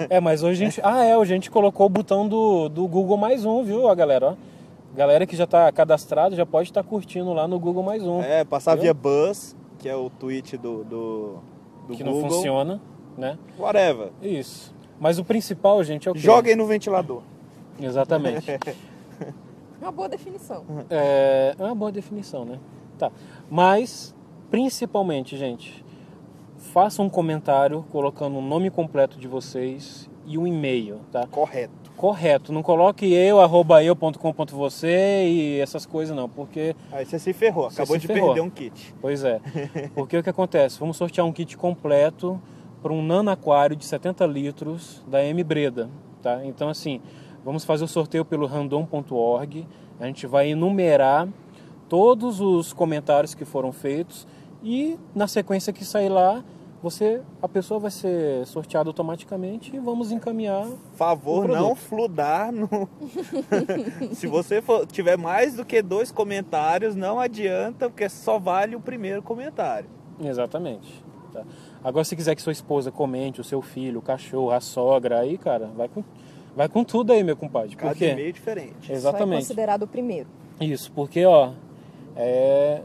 é, 0.10 0.20
mas 0.20 0.42
hoje 0.42 0.64
a 0.64 0.66
gente. 0.68 0.82
Ah, 0.84 1.04
é, 1.06 1.14
a 1.14 1.26
gente 1.26 1.52
colocou 1.52 1.86
o 1.86 1.90
botão 1.90 2.28
do, 2.28 2.68
do 2.70 2.88
Google 2.88 3.18
mais 3.18 3.46
um, 3.46 3.64
viu, 3.64 3.88
a 3.88 3.94
galera? 3.94 4.32
Ó. 4.32 4.53
Galera 4.96 5.26
que 5.26 5.36
já 5.36 5.48
tá 5.48 5.72
cadastrado 5.72 6.36
já 6.36 6.46
pode 6.46 6.70
estar 6.70 6.84
curtindo 6.84 7.34
lá 7.34 7.48
no 7.48 7.60
Google 7.60 7.82
mais 7.82 8.04
um. 8.04 8.22
É, 8.22 8.44
passar 8.44 8.76
Viu? 8.76 8.84
via 8.84 8.94
Buzz, 8.94 9.56
que 9.80 9.90
é 9.90 9.96
o 9.96 10.08
tweet 10.10 10.56
do, 10.56 10.84
do, 10.84 11.40
do 11.88 11.96
que 11.96 12.04
Google. 12.04 12.22
não 12.22 12.30
funciona, 12.30 12.82
né? 13.18 13.40
Whatever. 13.58 14.12
Isso. 14.22 14.74
Mas 15.00 15.18
o 15.18 15.26
principal, 15.26 15.84
gente, 15.84 16.08
é 16.08 16.12
o 16.12 16.14
quê? 16.14 16.20
Joguem 16.20 16.56
no 16.56 16.68
ventilador. 16.68 17.24
Exatamente. 17.80 18.52
É 18.52 18.60
uma 19.82 19.92
boa 19.92 20.08
definição. 20.08 20.64
É, 20.90 21.56
é 21.58 21.64
uma 21.64 21.76
boa 21.76 21.92
definição, 21.92 22.46
né? 22.46 22.60
Tá. 22.98 23.12
Mas, 23.50 24.16
principalmente, 24.52 25.36
gente, 25.36 25.84
façam 26.56 27.06
um 27.06 27.10
comentário 27.10 27.84
colocando 27.92 28.38
o 28.38 28.42
nome 28.42 28.70
completo 28.70 29.18
de 29.18 29.28
vocês 29.28 30.08
e 30.26 30.38
um 30.38 30.46
e-mail, 30.46 31.02
tá? 31.12 31.26
Correto. 31.26 31.83
Correto, 31.98 32.52
não 32.52 32.62
coloque 32.64 33.12
eu, 33.14 33.40
arroba 33.40 33.84
eu.com.você 33.84 35.26
e 35.28 35.60
essas 35.60 35.86
coisas 35.86 36.16
não, 36.16 36.28
porque, 36.28 36.76
Aí 36.92 37.06
você 37.06 37.18
se 37.20 37.32
ferrou, 37.34 37.70
Você 37.70 37.82
acabou 37.82 37.96
se 37.96 38.02
de 38.02 38.08
ferrou. 38.08 38.30
perder 38.34 38.42
um 38.42 38.50
kit. 38.50 38.94
pois 39.02 39.24
é, 39.24 39.40
porque 39.96 40.18
o 40.18 40.24
que 40.24 40.30
acontece? 40.30 40.80
Vamos 40.80 40.98
sortear 40.98 41.26
um 41.26 41.32
kit 41.32 41.56
completo 41.56 42.42
para 42.82 42.92
um 42.92 43.02
nano 43.02 43.30
aquário 43.30 43.76
de 43.76 43.86
70 43.86 44.26
litros 44.26 45.04
da 45.08 45.24
M 45.24 45.42
Breda, 45.44 45.90
tá? 46.22 46.44
Então 46.46 46.68
assim, 46.68 47.00
vamos 47.46 47.64
fazer 47.64 47.84
o 47.86 47.88
sorteio 47.88 48.26
pelo 48.26 48.46
random.org, 48.48 49.66
a 50.00 50.06
gente 50.06 50.28
vai 50.28 50.50
enumerar 50.50 51.28
todos 51.88 52.42
os 52.42 52.74
comentários 52.74 53.34
que 53.34 53.46
foram 53.46 53.72
feitos 53.72 54.28
e 54.64 54.98
na 55.14 55.28
sequência 55.28 55.72
que 55.72 55.86
sair 55.86 56.10
lá, 56.10 56.44
você, 56.84 57.22
a 57.42 57.48
pessoa 57.48 57.80
vai 57.80 57.90
ser 57.90 58.46
sorteada 58.46 58.90
automaticamente 58.90 59.74
e 59.76 59.80
vamos 59.80 60.12
encaminhar 60.12 60.68
Favor 60.96 61.48
não 61.48 61.74
fludar 61.76 62.52
no. 62.52 62.68
Se 64.14 64.28
você 64.28 64.62
for- 64.62 64.86
tiver 64.86 65.18
mais 65.18 65.56
do 65.56 65.64
que 65.66 65.82
dois 65.82 66.12
comentários, 66.12 66.94
não 66.96 67.20
adianta, 67.20 67.90
porque 67.90 68.10
só 68.10 68.38
vale 68.38 68.76
o 68.76 68.82
primeiro 68.82 69.24
comentário. 69.24 69.90
Exatamente. 70.22 71.04
tá? 71.32 71.44
Agora, 71.84 72.04
se 72.04 72.16
quiser 72.16 72.36
que 72.36 72.42
sua 72.42 72.52
esposa 72.54 72.92
comente, 72.92 73.40
o 73.40 73.44
seu 73.44 73.62
filho, 73.62 74.00
o 74.00 74.02
cachorro, 74.02 74.52
a 74.52 74.60
sogra, 74.60 75.20
aí, 75.20 75.38
cara, 75.38 75.68
vai 75.76 75.88
com, 75.88 76.04
vai 76.56 76.68
com 76.68 76.84
tudo 76.84 77.14
aí, 77.14 77.24
meu 77.24 77.38
compadre. 77.38 77.76
Cada 77.76 77.92
Porque, 77.92 78.10
e-mail 78.10 78.34
diferente. 78.34 78.88
Só 78.88 78.94
é 78.94 78.96
exatamente. 78.96 79.40
considerado 79.44 79.84
o 79.84 79.88
primeiro. 79.88 80.28
Isso, 80.60 80.92
porque, 80.92 81.26
ó, 81.26 81.52
é, 82.16 82.82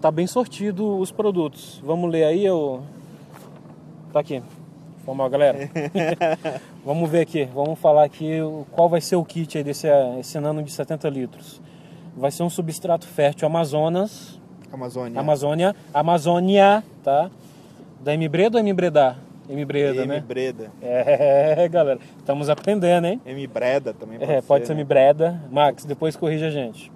tá 0.00 0.10
bem 0.10 0.26
sortido 0.26 0.98
os 0.98 1.10
produtos. 1.10 1.80
Vamos 1.84 2.10
ler 2.10 2.24
aí, 2.24 2.48
o 2.50 2.80
Tá 4.12 4.20
aqui. 4.20 4.42
Vamos 5.04 5.22
lá, 5.22 5.28
galera. 5.28 5.70
vamos 6.84 7.10
ver 7.10 7.20
aqui, 7.20 7.44
vamos 7.54 7.78
falar 7.78 8.04
aqui 8.04 8.38
qual 8.72 8.88
vai 8.88 9.00
ser 9.00 9.16
o 9.16 9.24
kit 9.24 9.56
aí 9.56 9.64
desse 9.64 9.86
esse 10.18 10.38
nano 10.40 10.62
de 10.62 10.70
70 10.70 11.08
litros. 11.08 11.60
Vai 12.16 12.30
ser 12.30 12.42
um 12.42 12.50
substrato 12.50 13.06
fértil 13.06 13.46
Amazonas, 13.46 14.38
Amazônia. 14.72 15.20
Amazônia, 15.20 15.76
Amazônia, 15.94 16.84
tá? 17.02 17.30
Da 18.00 18.12
M 18.14 18.28
Breda 18.28 18.58
ou 18.58 18.60
M 18.60 18.72
Breda? 18.72 19.16
M 19.48 19.64
Breda, 19.64 20.02
M 20.02 20.06
né? 20.06 20.20
Breda. 20.20 20.70
É, 20.82 21.68
galera, 21.68 22.00
estamos 22.18 22.50
aprendendo, 22.50 23.06
hein? 23.06 23.20
M 23.24 23.46
Breda 23.46 23.94
também 23.94 24.18
pode 24.18 24.30
É, 24.30 24.42
pode 24.42 24.66
ser 24.66 24.74
né? 24.74 24.80
M 24.80 24.84
Breda. 24.84 25.42
Max, 25.50 25.84
depois 25.84 26.16
corrija 26.16 26.48
a 26.48 26.50
gente. 26.50 26.92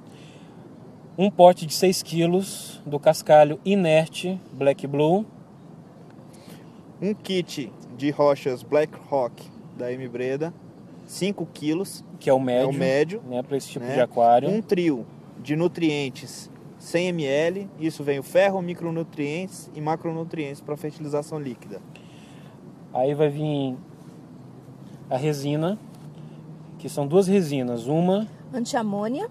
Um 1.16 1.31
pote 1.31 1.66
de 1.66 1.75
6 1.75 2.02
quilos 2.02 2.81
do 2.85 2.99
cascalho 2.99 3.59
inerte 3.64 4.38
Black 4.52 4.87
Blue. 4.87 5.25
Um 7.02 7.12
kit 7.12 7.73
de 7.97 8.11
rochas 8.11 8.62
Black 8.62 8.97
Rock 9.09 9.50
da 9.76 9.92
M 9.92 10.09
Breda. 10.09 10.54
5 11.04 11.44
quilos. 11.52 12.04
que 12.21 12.30
é 12.30 12.32
o 12.32 12.38
médio, 12.38 12.66
É 12.66 12.68
o 12.68 12.73
médio, 12.73 13.23
né, 13.28 13.42
para 13.42 13.56
esse 13.56 13.68
tipo 13.68 13.85
né? 13.85 13.94
de 13.94 14.00
aquário. 14.00 14.49
Um 14.49 14.62
trio 14.62 15.04
de 15.42 15.56
nutrientes 15.56 16.49
100 16.78 17.09
ml. 17.09 17.68
Isso 17.80 18.04
vem 18.04 18.21
o 18.21 18.23
ferro, 18.23 18.62
micronutrientes 18.62 19.68
e 19.75 19.80
macronutrientes 19.80 20.61
para 20.61 20.76
fertilização 20.76 21.40
líquida. 21.40 21.80
Aí 22.94 23.14
vai 23.14 23.28
vir 23.28 23.76
a 25.11 25.16
resina, 25.16 25.78
que 26.78 26.88
são 26.88 27.06
duas 27.06 27.26
resinas, 27.26 27.87
uma, 27.87 28.28
Antiamônia, 28.54 29.28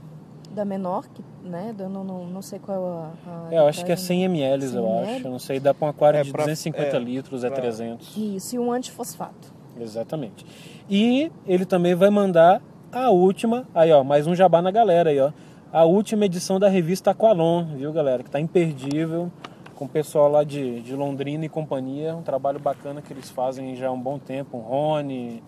da 0.54 0.66
menor, 0.66 1.08
que, 1.08 1.24
né? 1.44 1.74
Eu 1.78 1.90
não, 1.90 2.04
não, 2.04 2.26
não 2.28 2.42
sei 2.42 2.60
qual 2.60 2.84
a. 2.86 3.12
a 3.50 3.54
é, 3.54 3.58
eu 3.60 3.68
acho 3.68 3.86
que 3.86 3.92
é 3.92 3.96
litragem. 3.96 4.18
100 4.18 4.24
ml, 4.26 4.68
100 4.68 4.76
eu 4.78 4.86
ml. 4.88 5.10
acho, 5.16 5.28
eu 5.28 5.32
não 5.32 5.40
sei, 5.40 5.60
dá 5.60 5.74
para 5.74 5.86
um 5.88 5.90
aquário 5.90 6.20
É, 6.20 6.24
de 6.24 6.32
pra- 6.32 6.44
250 6.44 6.96
é, 6.96 7.00
litros, 7.00 7.44
é 7.44 7.50
pra- 7.50 7.60
300, 7.62 8.16
Isso, 8.18 8.56
e 8.56 8.60
um 8.60 8.72
antifosfato. 8.72 9.54
exatamente. 9.80 10.46
E 10.90 11.32
ele 11.48 11.66
também 11.66 11.96
vai 11.96 12.10
mandar 12.10 12.62
a 12.92 13.10
última, 13.10 13.66
aí 13.74 13.92
ó, 13.92 14.04
mais 14.04 14.28
um 14.28 14.36
jabá 14.36 14.62
na 14.62 14.72
galera 14.72 15.10
aí 15.10 15.20
ó, 15.20 15.32
a 15.72 15.86
última 15.86 16.26
edição 16.26 16.60
da 16.60 16.68
revista 16.68 17.12
Aqualon, 17.12 17.66
viu 17.78 17.92
galera, 17.94 18.22
que 18.24 18.30
tá 18.30 18.40
imperdível, 18.40 19.32
com 19.76 19.86
o 19.86 19.90
pessoal 19.90 20.30
lá 20.30 20.44
de, 20.44 20.82
de 20.82 20.94
Londrina 20.96 21.46
e 21.46 21.50
companhia, 21.50 22.16
um 22.16 22.22
trabalho 22.22 22.60
bacana 22.60 23.02
que 23.02 23.12
eles 23.14 23.30
fazem 23.30 23.76
já 23.76 23.88
há 23.88 23.92
um 23.92 24.00
bom 24.00 24.20
tempo, 24.20 24.58
o 24.58 24.62
Rony, 24.62 25.42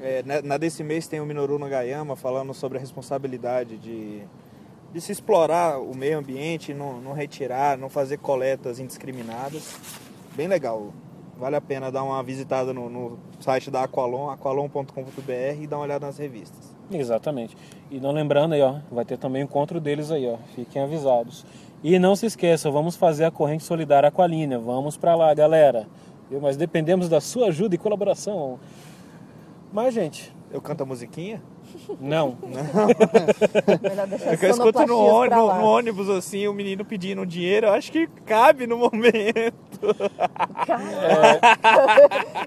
É, 0.00 0.22
na, 0.26 0.42
na 0.42 0.56
desse 0.58 0.82
mês 0.82 1.06
tem 1.06 1.20
o 1.20 1.26
Minoru 1.26 1.58
Nagayama 1.58 2.16
falando 2.16 2.52
sobre 2.52 2.78
a 2.78 2.80
responsabilidade 2.80 3.76
de, 3.76 4.22
de 4.96 5.02
se 5.02 5.12
explorar 5.12 5.78
o 5.78 5.94
meio 5.94 6.18
ambiente, 6.18 6.72
não, 6.72 6.98
não 7.02 7.12
retirar, 7.12 7.76
não 7.76 7.90
fazer 7.90 8.16
coletas 8.16 8.80
indiscriminadas. 8.80 9.78
Bem 10.34 10.48
legal. 10.48 10.90
Vale 11.38 11.54
a 11.54 11.60
pena 11.60 11.92
dar 11.92 12.02
uma 12.02 12.22
visitada 12.22 12.72
no, 12.72 12.88
no 12.88 13.18
site 13.38 13.70
da 13.70 13.82
Aqualon, 13.82 14.30
aqualon.com.br 14.30 15.60
e 15.60 15.66
dar 15.66 15.76
uma 15.76 15.82
olhada 15.82 16.06
nas 16.06 16.16
revistas. 16.16 16.74
Exatamente. 16.90 17.54
E 17.90 18.00
não 18.00 18.10
lembrando 18.10 18.54
aí, 18.54 18.62
ó, 18.62 18.76
vai 18.90 19.04
ter 19.04 19.18
também 19.18 19.42
o 19.42 19.44
encontro 19.44 19.82
deles 19.82 20.10
aí, 20.10 20.26
ó. 20.26 20.38
Fiquem 20.54 20.80
avisados. 20.80 21.44
E 21.84 21.98
não 21.98 22.16
se 22.16 22.24
esqueçam, 22.24 22.72
vamos 22.72 22.96
fazer 22.96 23.26
a 23.26 23.30
corrente 23.30 23.64
solidária 23.64 24.10
com 24.10 24.22
a 24.22 24.26
linha. 24.26 24.58
Vamos 24.58 24.96
pra 24.96 25.14
lá, 25.14 25.34
galera. 25.34 25.86
Viu? 26.30 26.40
Mas 26.40 26.56
dependemos 26.56 27.06
da 27.06 27.20
sua 27.20 27.48
ajuda 27.48 27.74
e 27.74 27.78
colaboração. 27.78 28.58
Mas, 29.70 29.92
gente, 29.92 30.34
Eu 30.50 30.62
canto 30.62 30.84
a 30.84 30.86
musiquinha? 30.86 31.42
Não. 32.00 32.36
Melhor 33.82 34.06
deixar 34.06 34.32
É 34.32 34.36
que 34.36 34.46
eu 34.46 34.50
escuto 34.50 34.86
no, 34.86 35.18
lá. 35.20 35.58
no 35.58 35.64
ônibus 35.64 36.08
assim, 36.08 36.46
o 36.48 36.52
menino 36.52 36.84
pedindo 36.84 37.24
dinheiro, 37.26 37.66
eu 37.66 37.72
acho 37.72 37.90
que 37.92 38.06
cabe 38.24 38.66
no 38.66 38.76
momento. 38.76 39.80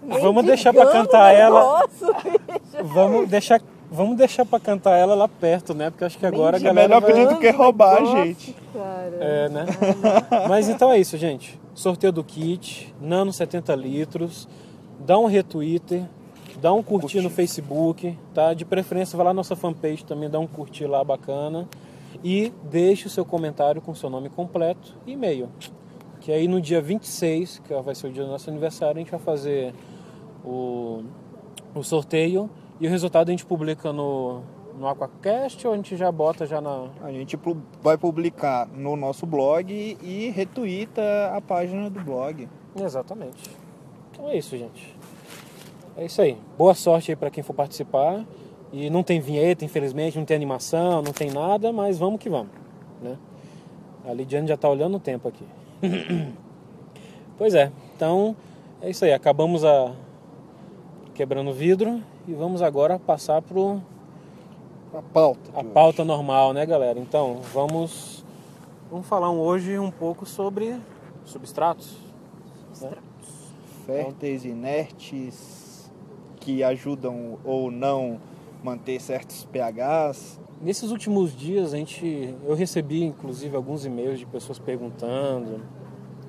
Nem 0.03 0.19
Vamos 0.21 0.45
deixar 0.45 0.73
pra 0.73 0.85
digamos 0.85 1.07
cantar 1.07 1.33
ela. 1.33 1.87
Vamos 2.83 3.29
deixar, 3.29 3.61
vamos 3.91 4.17
deixar 4.17 4.45
pra 4.45 4.59
cantar 4.59 4.97
ela 4.97 5.15
lá 5.15 5.27
perto, 5.27 5.73
né? 5.73 5.89
Porque 5.89 6.05
acho 6.05 6.17
que 6.17 6.25
agora 6.25 6.57
a 6.57 6.59
Mendigo. 6.59 6.73
galera 6.73 6.87
melhor 6.87 7.01
vai... 7.01 7.13
pedir 7.13 7.27
do 7.33 7.39
que 7.39 7.49
roubar, 7.51 8.01
Nossa, 8.01 8.25
gente. 8.25 8.55
Cara. 8.73 9.17
É, 9.19 9.49
né? 9.49 9.65
Mas 10.47 10.69
então 10.69 10.91
é 10.91 10.99
isso, 10.99 11.17
gente. 11.17 11.59
Sorteio 11.73 12.11
do 12.11 12.23
kit, 12.23 12.93
Nano 12.99 13.31
70 13.31 13.73
litros. 13.75 14.47
Dá 14.99 15.17
um 15.17 15.25
retweet, 15.25 16.05
dá 16.59 16.73
um 16.73 16.83
curtir 16.83 17.21
no 17.21 17.29
Facebook, 17.29 18.17
tá? 18.33 18.53
De 18.53 18.65
preferência, 18.65 19.17
vai 19.17 19.25
lá 19.25 19.31
na 19.31 19.37
nossa 19.37 19.55
fanpage 19.55 20.05
também, 20.05 20.29
dá 20.29 20.39
um 20.39 20.47
curtir 20.47 20.85
lá 20.85 21.03
bacana. 21.03 21.67
E 22.23 22.51
deixe 22.69 23.07
o 23.07 23.09
seu 23.09 23.23
comentário 23.23 23.81
com 23.81 23.95
seu 23.95 24.09
nome 24.09 24.29
completo 24.29 24.95
e 25.07 25.13
e-mail. 25.13 25.49
Que 26.19 26.31
aí 26.31 26.47
no 26.47 26.59
dia 26.59 26.81
26, 26.81 27.59
que 27.59 27.73
vai 27.81 27.95
ser 27.95 28.07
o 28.07 28.11
dia 28.11 28.23
do 28.23 28.29
nosso 28.29 28.49
aniversário, 28.49 28.97
a 28.97 28.99
gente 28.99 29.11
vai 29.11 29.19
fazer 29.19 29.73
o, 30.43 31.03
o 31.73 31.81
sorteio 31.81 32.49
e 32.79 32.87
o 32.87 32.89
resultado 32.89 33.29
a 33.29 33.31
gente 33.31 33.45
publica 33.45 33.93
no, 33.93 34.41
no 34.77 34.87
Aquacast 34.87 35.65
ou 35.65 35.73
a 35.73 35.75
gente 35.75 35.95
já 35.95 36.11
bota 36.11 36.45
já 36.45 36.59
na, 36.59 36.89
A 37.01 37.11
gente 37.11 37.37
vai 37.81 37.97
publicar 37.97 38.67
no 38.67 38.95
nosso 38.95 39.25
blog 39.25 39.97
e 40.01 40.29
retuita 40.29 41.01
a 41.33 41.39
página 41.39 41.89
do 41.89 41.99
blog. 42.01 42.49
Exatamente. 42.81 43.49
Então 44.11 44.29
é 44.29 44.37
isso, 44.37 44.57
gente. 44.57 44.98
É 45.99 46.05
isso 46.05 46.21
aí. 46.21 46.37
Boa 46.57 46.73
sorte 46.73 47.11
aí 47.11 47.15
para 47.17 47.29
quem 47.29 47.43
for 47.43 47.53
participar. 47.53 48.25
E 48.71 48.89
não 48.89 49.03
tem 49.03 49.19
vinheta, 49.19 49.65
infelizmente, 49.65 50.17
não 50.17 50.23
tem 50.23 50.33
animação, 50.37 51.01
não 51.01 51.11
tem 51.11 51.29
nada, 51.29 51.73
mas 51.73 51.97
vamos 51.97 52.21
que 52.21 52.29
vamos, 52.29 52.51
né? 53.01 53.17
A 54.07 54.13
Lidiane 54.13 54.47
já 54.47 54.55
tá 54.55 54.69
olhando 54.69 54.95
o 54.95 54.99
tempo 54.99 55.27
aqui. 55.27 55.43
pois 57.37 57.53
é. 57.53 57.69
Então, 57.95 58.33
é 58.81 58.89
isso 58.89 59.03
aí. 59.03 59.11
Acabamos 59.11 59.65
a 59.65 59.91
quebrando 61.13 61.49
o 61.49 61.53
vidro 61.53 62.01
e 62.25 62.33
vamos 62.33 62.61
agora 62.61 62.97
passar 62.97 63.41
pro 63.41 63.81
A 64.93 65.01
pauta. 65.01 65.49
a 65.53 65.59
de 65.59 65.65
hoje. 65.65 65.73
pauta 65.73 66.05
normal, 66.05 66.53
né, 66.53 66.65
galera? 66.65 66.97
Então, 66.97 67.41
vamos 67.53 68.23
vamos 68.89 69.05
falar 69.05 69.31
hoje 69.31 69.77
um 69.77 69.91
pouco 69.91 70.25
sobre 70.25 70.79
substratos. 71.25 71.97
né? 72.79 72.91
Férteis, 73.85 74.45
inertes, 74.45 75.68
que 76.49 76.63
ajudam 76.63 77.37
ou 77.43 77.69
não 77.69 78.19
manter 78.63 78.99
certos 78.99 79.45
pHs. 79.45 80.39
Nesses 80.59 80.89
últimos 80.89 81.37
dias 81.37 81.73
a 81.73 81.77
gente, 81.77 82.33
eu 82.43 82.55
recebi 82.55 83.03
inclusive 83.03 83.55
alguns 83.55 83.85
e-mails 83.85 84.17
de 84.17 84.25
pessoas 84.25 84.57
perguntando 84.57 85.61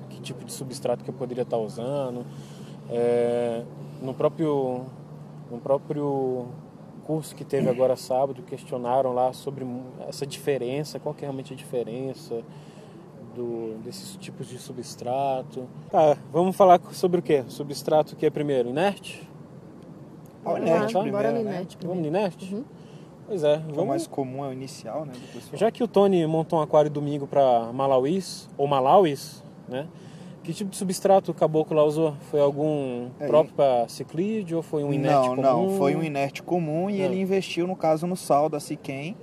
que 0.09 0.21
tipo 0.21 0.45
de 0.45 0.53
substrato 0.53 1.03
que 1.03 1.09
eu 1.09 1.13
poderia 1.13 1.41
estar 1.41 1.57
usando. 1.57 2.23
É, 2.89 3.63
no 4.01 4.13
próprio 4.13 4.85
no 5.49 5.57
próprio 5.57 6.45
curso 7.03 7.35
que 7.35 7.43
teve 7.43 7.67
agora 7.67 7.95
sábado 7.95 8.43
questionaram 8.43 9.13
lá 9.13 9.33
sobre 9.33 9.65
essa 10.07 10.25
diferença, 10.25 10.99
qual 10.99 11.15
que 11.15 11.25
é 11.25 11.25
realmente 11.25 11.51
a 11.51 11.55
diferença 11.55 12.43
do, 13.35 13.81
desses 13.83 14.15
tipos 14.17 14.47
de 14.47 14.59
substrato. 14.59 15.67
Tá, 15.89 16.15
vamos 16.31 16.55
falar 16.55 16.79
sobre 16.91 17.19
o 17.19 17.23
que? 17.23 17.43
Substrato 17.47 18.15
que 18.15 18.25
é 18.25 18.29
primeiro 18.29 18.69
inerte? 18.69 19.30
O 20.41 20.49
Bora 20.49 20.59
inerte 20.61 20.93
lá, 20.95 21.01
primeiro, 21.01 21.27
no 21.27 21.33
né? 21.33 21.41
inerte 21.41 21.77
Vamos 21.81 22.03
no? 22.03 22.51
Uhum. 22.51 22.63
Pois 23.27 23.43
é, 23.43 23.53
é 23.53 23.57
o 23.57 23.61
vamos 23.73 23.87
mais 23.87 24.07
comum, 24.07 24.43
é 24.43 24.49
o 24.49 24.53
inicial, 24.53 25.05
né. 25.05 25.13
Já 25.53 25.71
que 25.71 25.83
o 25.83 25.87
Tony 25.87 26.25
montou 26.27 26.59
um 26.59 26.61
aquário 26.61 26.89
domingo 26.91 27.27
para 27.27 27.71
Malauís, 27.73 28.49
ou 28.57 28.67
Malauís, 28.67 29.43
né? 29.69 29.87
Que 30.43 30.51
tipo 30.53 30.71
de 30.71 30.75
substrato 30.75 31.29
o 31.31 31.33
caboclo 31.35 31.77
lá 31.77 31.83
usou? 31.83 32.15
Foi 32.31 32.41
algum 32.41 33.09
É, 33.19 33.27
próprio 33.27 33.53
para 33.55 33.87
ciclídeo 33.87 34.57
ou 34.57 34.63
foi 34.63 34.83
um 34.83 34.91
inerte 34.91 35.29
não, 35.29 35.35
comum? 35.35 35.41
não, 35.69 35.77
foi 35.77 35.95
um 35.95 36.01
inerte 36.03 36.41
comum 36.41 36.89
e 36.89 36.99
Ah. 37.01 37.05
ele 37.05 37.21
investiu, 37.21 37.67
no 37.67 37.75
caso, 37.75 38.07
no 38.07 38.15
sal 38.17 38.49
da 38.49 38.59
Siquem 38.59 39.15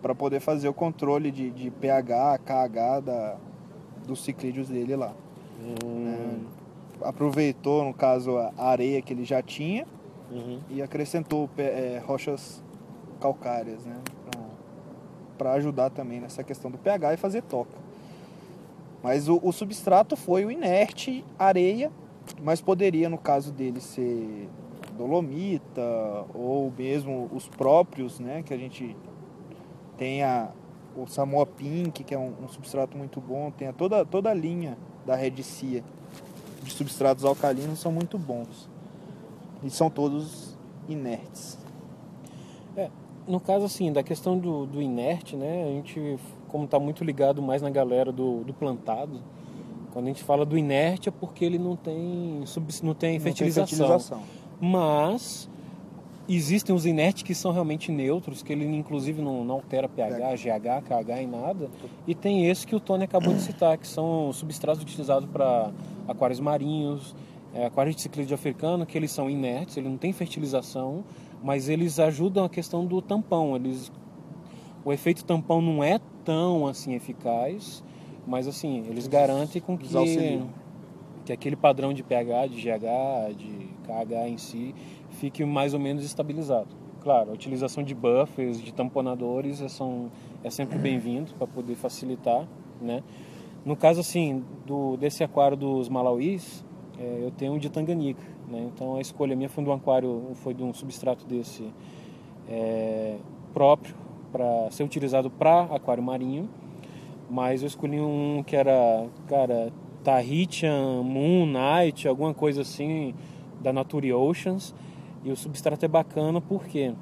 para 0.00 0.14
poder 0.14 0.38
fazer 0.38 0.68
o 0.68 0.72
controle 0.72 1.30
de, 1.32 1.50
de 1.50 1.70
pH, 1.72 2.38
KH 2.38 3.00
da, 3.00 3.36
dos 4.06 4.22
ciclídeos 4.22 4.68
dele 4.68 4.94
lá. 4.94 5.12
Hum, 5.84 6.44
Aproveitou, 7.02 7.84
no 7.84 7.92
caso, 7.92 8.36
a 8.38 8.52
areia 8.68 9.02
que 9.02 9.12
ele 9.12 9.24
já 9.24 9.42
tinha 9.42 9.84
uhum. 10.34 10.60
e 10.68 10.82
acrescentou 10.82 11.48
é, 11.56 12.02
rochas 12.04 12.62
calcárias, 13.20 13.84
né? 13.84 13.96
Para 15.38 15.52
ajudar 15.52 15.90
também 15.90 16.20
nessa 16.20 16.44
questão 16.44 16.70
do 16.70 16.78
pH 16.78 17.14
e 17.14 17.16
fazer 17.16 17.42
toca. 17.42 17.76
Mas 19.02 19.28
o, 19.28 19.40
o 19.42 19.52
substrato 19.52 20.16
foi 20.16 20.44
o 20.44 20.50
inerte, 20.50 21.24
areia, 21.38 21.90
mas 22.42 22.60
poderia, 22.60 23.08
no 23.08 23.18
caso 23.18 23.52
dele, 23.52 23.80
ser 23.80 24.48
dolomita 24.96 25.82
ou 26.32 26.72
mesmo 26.76 27.28
os 27.32 27.48
próprios, 27.48 28.20
né? 28.20 28.42
Que 28.42 28.54
a 28.54 28.56
gente 28.56 28.96
tem 29.96 30.20
o 30.96 31.06
Samoa 31.06 31.46
Pink, 31.46 32.04
que 32.04 32.14
é 32.14 32.18
um, 32.18 32.32
um 32.42 32.48
substrato 32.48 32.96
muito 32.96 33.20
bom, 33.20 33.50
tem 33.50 33.72
toda, 33.72 34.04
toda 34.04 34.30
a 34.30 34.34
linha 34.34 34.78
da 35.04 35.14
Red 35.14 35.42
Sea 35.42 35.82
de 36.62 36.70
substratos 36.70 37.24
alcalinos 37.24 37.78
são 37.78 37.92
muito 37.92 38.18
bons. 38.18 38.68
E 39.64 39.70
são 39.70 39.88
todos 39.90 40.56
inertes. 40.88 41.58
No 43.26 43.40
caso, 43.40 43.64
assim, 43.64 43.90
da 43.90 44.02
questão 44.02 44.36
do, 44.38 44.66
do 44.66 44.82
inerte, 44.82 45.34
né? 45.34 45.64
A 45.64 45.68
gente, 45.68 46.18
como 46.46 46.66
está 46.66 46.78
muito 46.78 47.02
ligado 47.02 47.40
mais 47.40 47.62
na 47.62 47.70
galera 47.70 48.12
do, 48.12 48.44
do 48.44 48.52
plantado, 48.52 49.18
quando 49.94 50.04
a 50.04 50.08
gente 50.08 50.22
fala 50.22 50.44
do 50.44 50.58
inerte 50.58 51.08
é 51.08 51.12
porque 51.12 51.42
ele 51.42 51.58
não 51.58 51.74
tem, 51.74 52.42
sub, 52.44 52.66
não 52.82 52.92
tem 52.92 53.14
Não 53.14 53.18
tem 53.18 53.20
fertilização. 53.20 53.66
fertilização. 53.66 54.20
Mas 54.60 55.48
existem 56.28 56.74
os 56.74 56.84
inertes 56.84 57.22
que 57.22 57.34
são 57.34 57.50
realmente 57.50 57.90
neutros, 57.90 58.42
que 58.42 58.52
ele 58.52 58.66
inclusive 58.66 59.22
não, 59.22 59.42
não 59.42 59.54
altera 59.54 59.88
pH, 59.88 60.34
GH, 60.36 60.82
KH 60.86 61.22
em 61.22 61.26
nada. 61.26 61.70
E 62.06 62.14
tem 62.14 62.46
esse 62.50 62.66
que 62.66 62.76
o 62.76 62.80
Tony 62.80 63.04
acabou 63.04 63.32
de 63.32 63.40
citar, 63.40 63.78
que 63.78 63.86
são 63.88 64.30
substratos 64.34 64.82
utilizados 64.82 65.26
para 65.30 65.70
aquários 66.06 66.40
marinhos, 66.40 67.14
é, 67.54 67.66
aquários 67.66 67.94
de 67.94 68.02
ciclídeo 68.02 68.34
africano, 68.34 68.84
que 68.84 68.98
eles 68.98 69.12
são 69.12 69.30
inertes, 69.30 69.76
ele 69.76 69.88
não 69.88 69.96
tem 69.96 70.12
fertilização, 70.12 71.04
mas 71.42 71.68
eles 71.68 71.98
ajudam 72.00 72.44
a 72.44 72.48
questão 72.48 72.84
do 72.84 73.00
tampão. 73.00 73.54
Eles, 73.54 73.92
o 74.84 74.92
efeito 74.92 75.24
tampão 75.24 75.62
não 75.62 75.82
é 75.82 76.00
tão 76.24 76.66
assim 76.66 76.94
eficaz, 76.94 77.82
mas 78.26 78.48
assim, 78.48 78.84
eles 78.88 79.06
garantem 79.06 79.62
com 79.62 79.78
que 79.78 79.86
Eles 79.96 80.42
que 81.24 81.32
aquele 81.32 81.56
padrão 81.56 81.92
de 81.94 82.02
pH, 82.02 82.48
de 82.48 82.56
GH, 82.60 83.34
de 83.34 83.68
KH 83.84 84.28
em 84.28 84.36
si, 84.36 84.74
fique 85.12 85.44
mais 85.44 85.72
ou 85.72 85.80
menos 85.80 86.04
estabilizado. 86.04 86.68
Claro, 87.00 87.30
a 87.30 87.34
utilização 87.34 87.82
de 87.82 87.94
buffers, 87.94 88.60
de 88.60 88.72
tamponadores 88.72 89.60
é, 89.60 89.68
são, 89.68 90.10
é 90.42 90.50
sempre 90.50 90.78
bem-vindo 90.78 91.32
para 91.34 91.46
poder 91.46 91.74
facilitar, 91.74 92.46
né? 92.80 93.02
No 93.64 93.76
caso, 93.76 94.00
assim, 94.00 94.44
do, 94.66 94.96
desse 94.96 95.24
aquário 95.24 95.56
dos 95.56 95.88
Malauís, 95.88 96.63
é, 96.98 97.20
eu 97.22 97.30
tenho 97.30 97.52
um 97.52 97.58
de 97.58 97.68
Tanganica, 97.68 98.22
né? 98.48 98.70
Então 98.72 98.96
a 98.96 99.00
escolha 99.00 99.34
minha 99.34 99.48
foi 99.48 99.64
de 99.64 99.70
um 99.70 99.72
aquário, 99.72 100.30
foi 100.34 100.54
de 100.54 100.62
um 100.62 100.72
substrato 100.72 101.24
desse 101.26 101.72
é, 102.48 103.16
próprio 103.52 103.94
para 104.30 104.70
ser 104.70 104.82
utilizado 104.82 105.30
para 105.30 105.62
aquário 105.64 106.02
marinho, 106.02 106.48
mas 107.30 107.62
eu 107.62 107.68
escolhi 107.68 108.00
um 108.00 108.42
que 108.46 108.56
era, 108.56 109.06
cara, 109.28 109.72
Tahitian 110.02 111.02
Moon 111.02 111.46
Night, 111.46 112.06
alguma 112.06 112.34
coisa 112.34 112.62
assim 112.62 113.14
da 113.62 113.72
Nature 113.72 114.12
Oceans, 114.12 114.74
e 115.24 115.30
o 115.30 115.36
substrato 115.36 115.84
é 115.84 115.88
bacana 115.88 116.40
porque 116.40 116.92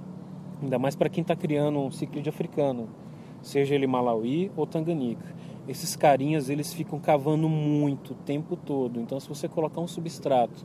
ainda 0.62 0.78
mais 0.78 0.94
para 0.94 1.08
quem 1.08 1.22
está 1.22 1.34
criando 1.34 1.78
um 1.80 1.90
ciclídeo 1.90 2.30
africano, 2.30 2.88
seja 3.42 3.75
ele 3.75 3.87
Malawi 3.87 4.50
ou 4.56 4.66
Tanganica. 4.66 5.34
Esses 5.69 5.95
carinhas 5.95 6.49
eles 6.50 6.73
ficam 6.73 6.99
cavando 6.99 7.49
muito 7.49 8.12
o 8.12 8.16
tempo 8.16 8.57
todo. 8.57 9.00
Então 9.00 9.19
se 9.21 9.28
você 9.28 9.49
colocar 9.49 9.81
um 9.81 9.87
substrato 9.88 10.64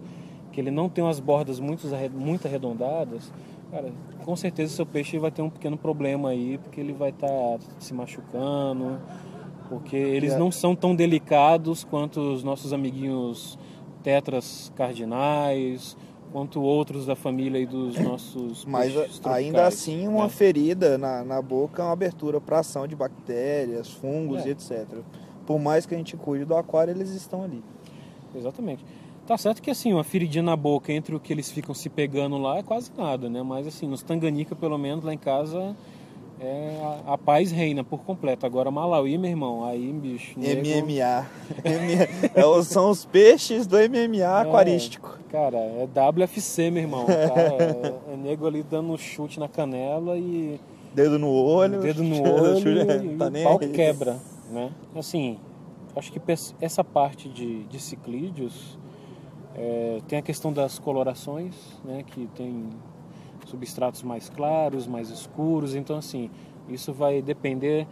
que 0.52 0.60
ele 0.60 0.72
não 0.72 0.90
tem 0.90 1.04
umas 1.04 1.20
bordas 1.20 1.60
muito, 1.60 1.88
muito 2.14 2.48
arredondadas, 2.48 3.32
cara, 3.70 3.92
com 4.26 4.36
certeza 4.36 4.74
seu 4.76 4.86
peixe 4.86 5.20
vai 5.20 5.30
ter 5.30 5.42
um 5.44 5.50
pequeno 5.50 5.78
problema 5.78 6.30
aí, 6.30 6.58
porque 6.58 6.82
ele 6.82 6.94
vai 6.94 7.10
estar 7.12 7.60
se 7.78 7.94
machucando, 7.94 9.00
porque 9.70 9.96
eles 9.96 10.34
É. 10.34 10.38
não 10.40 10.52
são 10.52 10.76
tão 10.76 10.96
delicados 10.96 11.84
quanto 11.84 12.20
os 12.20 12.44
nossos 12.44 12.74
amiguinhos 12.74 13.58
tetras 14.02 14.72
cardinais, 14.76 15.96
quanto 16.32 16.62
outros 16.62 17.06
da 17.06 17.16
família 17.16 17.60
e 17.60 17.66
dos 17.66 17.98
nossos 17.98 18.66
Mas 18.66 18.94
ainda 19.24 19.66
assim, 19.66 20.08
uma 20.08 20.24
né? 20.24 20.30
ferida 20.30 20.98
na, 20.98 21.24
na 21.24 21.42
boca 21.42 21.82
é 21.82 21.86
uma 21.86 21.92
abertura 21.94 22.40
para 22.42 22.60
ação 22.60 22.88
de 22.88 22.96
bactérias, 22.96 23.90
fungos 23.90 24.46
É. 24.46 24.50
e 24.50 24.52
etc. 24.52 24.86
Por 25.46 25.60
mais 25.60 25.86
que 25.86 25.96
a 25.96 25.98
gente 25.98 26.16
cuide 26.18 26.46
do 26.46 26.56
aquário, 26.56 26.92
eles 26.92 27.10
estão 27.10 27.44
ali. 27.44 27.64
Exatamente. 28.36 28.84
Tá 29.26 29.38
certo 29.38 29.62
que 29.62 29.70
assim, 29.70 29.92
uma 29.94 30.04
feridinha 30.04 30.44
na 30.44 30.56
boca 30.56 30.92
entre 30.94 31.14
o 31.16 31.20
que 31.20 31.34
eles 31.34 31.52
ficam 31.52 31.76
se 31.76 31.90
pegando 31.90 32.38
lá 32.38 32.58
é 32.60 32.64
quase 32.64 32.92
nada, 32.98 33.30
né? 33.30 33.42
Mas 33.44 33.68
assim, 33.68 33.86
nos 33.88 34.02
Tanganica, 34.02 34.56
pelo 34.56 34.78
menos 34.78 35.04
lá 35.04 35.14
em 35.14 35.18
casa, 35.18 35.76
é, 36.40 36.80
a, 37.08 37.14
a 37.14 37.18
paz 37.18 37.52
reina 37.52 37.84
por 37.84 38.00
completo. 38.02 38.46
Agora 38.46 38.70
Malawi, 38.72 39.18
meu 39.18 39.30
irmão, 39.30 39.66
aí, 39.66 39.92
bicho. 39.94 40.40
nego- 40.40 40.62
MMA. 40.62 41.26
É 42.36 42.46
o- 42.46 42.64
são 42.64 42.90
os 42.92 43.06
peixes 43.06 43.66
do 43.68 43.76
MMA 43.78 44.42
aquarístico. 44.42 45.18
Cara, 45.30 45.58
é 45.58 45.88
WFC, 46.12 46.70
meu 46.72 46.84
irmão. 46.84 47.06
Cara, 47.06 47.42
é, 48.10 48.14
é 48.14 48.18
nego 48.18 48.46
ali 48.48 48.64
dando 48.64 48.92
um 48.94 48.98
chute 48.98 49.40
na 49.40 49.48
canela 49.48 50.18
e 50.18 50.60
Dedo 50.94 51.20
no 51.20 51.30
olho. 51.30 51.82
dedo 51.82 52.04
no 52.04 52.16
olho 52.24 52.82
e 53.04 53.18
tá 53.18 53.26
o 53.26 53.30
nem 53.30 53.44
pau 53.44 53.60
aí. 53.62 53.70
quebra, 53.70 54.18
né? 54.52 54.72
Assim, 54.96 55.38
acho 55.96 56.12
que 56.12 56.20
essa 56.62 56.84
parte 56.84 57.28
de, 57.30 57.64
de 57.66 57.80
ciclídeos 57.80 58.78
é, 59.56 60.00
tem 60.08 60.18
a 60.20 60.22
questão 60.22 60.54
das 60.54 60.80
colorações, 60.80 61.54
né? 61.84 62.04
Que 62.06 62.28
tem 62.36 62.70
substratos 63.48 64.04
mais 64.04 64.30
claros, 64.30 64.86
mais 64.88 65.10
escuros, 65.10 65.76
então 65.76 65.98
assim, 65.98 66.30
isso 66.70 66.94
vai 66.94 67.22
depender 67.22 67.88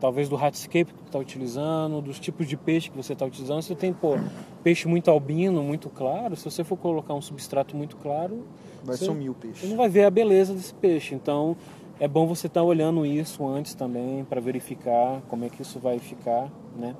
talvez 0.00 0.28
do 0.28 0.36
hardscape 0.36 0.92
que 0.92 0.98
você 1.00 1.06
está 1.06 1.18
utilizando, 1.18 2.00
dos 2.02 2.18
tipos 2.18 2.46
de 2.46 2.56
peixe 2.56 2.90
que 2.90 2.96
você 2.96 3.12
está 3.14 3.24
utilizando. 3.24 3.62
Se 3.62 3.68
você 3.68 3.74
tem, 3.74 3.92
pô, 3.92 4.16
peixe 4.62 4.86
muito 4.86 5.10
albino, 5.10 5.62
muito 5.62 5.88
claro, 5.88 6.36
se 6.36 6.44
você 6.44 6.62
for 6.62 6.76
colocar 6.76 7.14
um 7.14 7.22
substrato 7.22 7.76
muito 7.76 7.96
claro, 7.96 8.44
Vai 8.84 8.98
Você- 8.98 9.06
sumir 9.06 9.30
o 9.30 9.32
você 9.32 9.40
peixe. 9.46 9.66
não 9.66 9.78
vai 9.78 9.88
ver 9.88 10.04
a 10.04 10.10
beleza 10.10 10.52
desse 10.52 10.74
peixe. 10.74 11.14
Então 11.14 11.56
é 11.98 12.06
bom 12.06 12.26
você 12.26 12.48
estar 12.48 12.62
olhando 12.62 13.06
isso 13.06 13.46
antes 13.48 13.74
também 13.74 14.24
para 14.24 14.42
verificar 14.42 15.22
como 15.26 15.46
é 15.46 15.48
que 15.48 15.62
isso 15.62 15.78
vai 15.78 15.98
ficar, 15.98 16.52
né? 16.76 16.94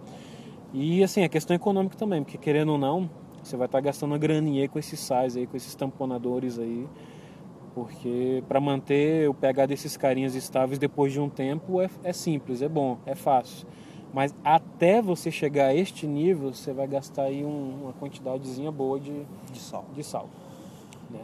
E 0.72 1.04
assim, 1.04 1.22
a 1.24 1.28
questão 1.28 1.54
econômica 1.54 1.94
também, 1.94 2.22
porque 2.22 2.38
querendo 2.38 2.72
ou 2.72 2.78
não, 2.78 3.10
você 3.42 3.54
vai 3.54 3.66
estar 3.66 3.80
gastando 3.82 4.12
uma 4.12 4.18
graninha 4.18 4.66
com 4.66 4.78
esses 4.78 4.98
sais 4.98 5.36
aí, 5.36 5.46
com 5.46 5.58
esses 5.58 5.74
tamponadores 5.74 6.58
aí, 6.58 6.86
porque 7.74 8.42
para 8.48 8.60
manter 8.60 9.28
o 9.28 9.34
pH 9.34 9.66
desses 9.66 9.96
carinhas 9.96 10.34
estáveis 10.34 10.78
depois 10.78 11.12
de 11.12 11.20
um 11.20 11.28
tempo 11.28 11.80
é, 11.80 11.90
é 12.04 12.12
simples, 12.12 12.62
é 12.62 12.68
bom, 12.68 12.98
é 13.04 13.14
fácil. 13.14 13.66
Mas 14.12 14.32
até 14.44 15.02
você 15.02 15.28
chegar 15.30 15.66
a 15.66 15.74
este 15.74 16.06
nível, 16.06 16.54
você 16.54 16.72
vai 16.72 16.86
gastar 16.86 17.24
aí 17.24 17.44
um- 17.44 17.82
uma 17.82 17.92
quantidadezinha 17.94 18.70
boa 18.70 19.00
de, 19.00 19.26
De 19.52 19.58
sal. 19.58 19.84
de 19.92 20.04
sal. 20.04 20.28
Né? 21.10 21.18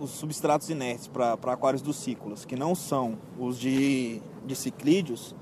Os 0.00 0.08
substratos 0.10 0.70
inertes 0.70 1.06
para 1.06 1.34
aquários 1.52 1.82
dos 1.82 1.96
ciclos, 1.96 2.46
que 2.46 2.56
não 2.56 2.74
são 2.74 3.18
os 3.38 3.58
de, 3.58 4.22
de 4.46 4.56
ciclídeos, 4.56 5.34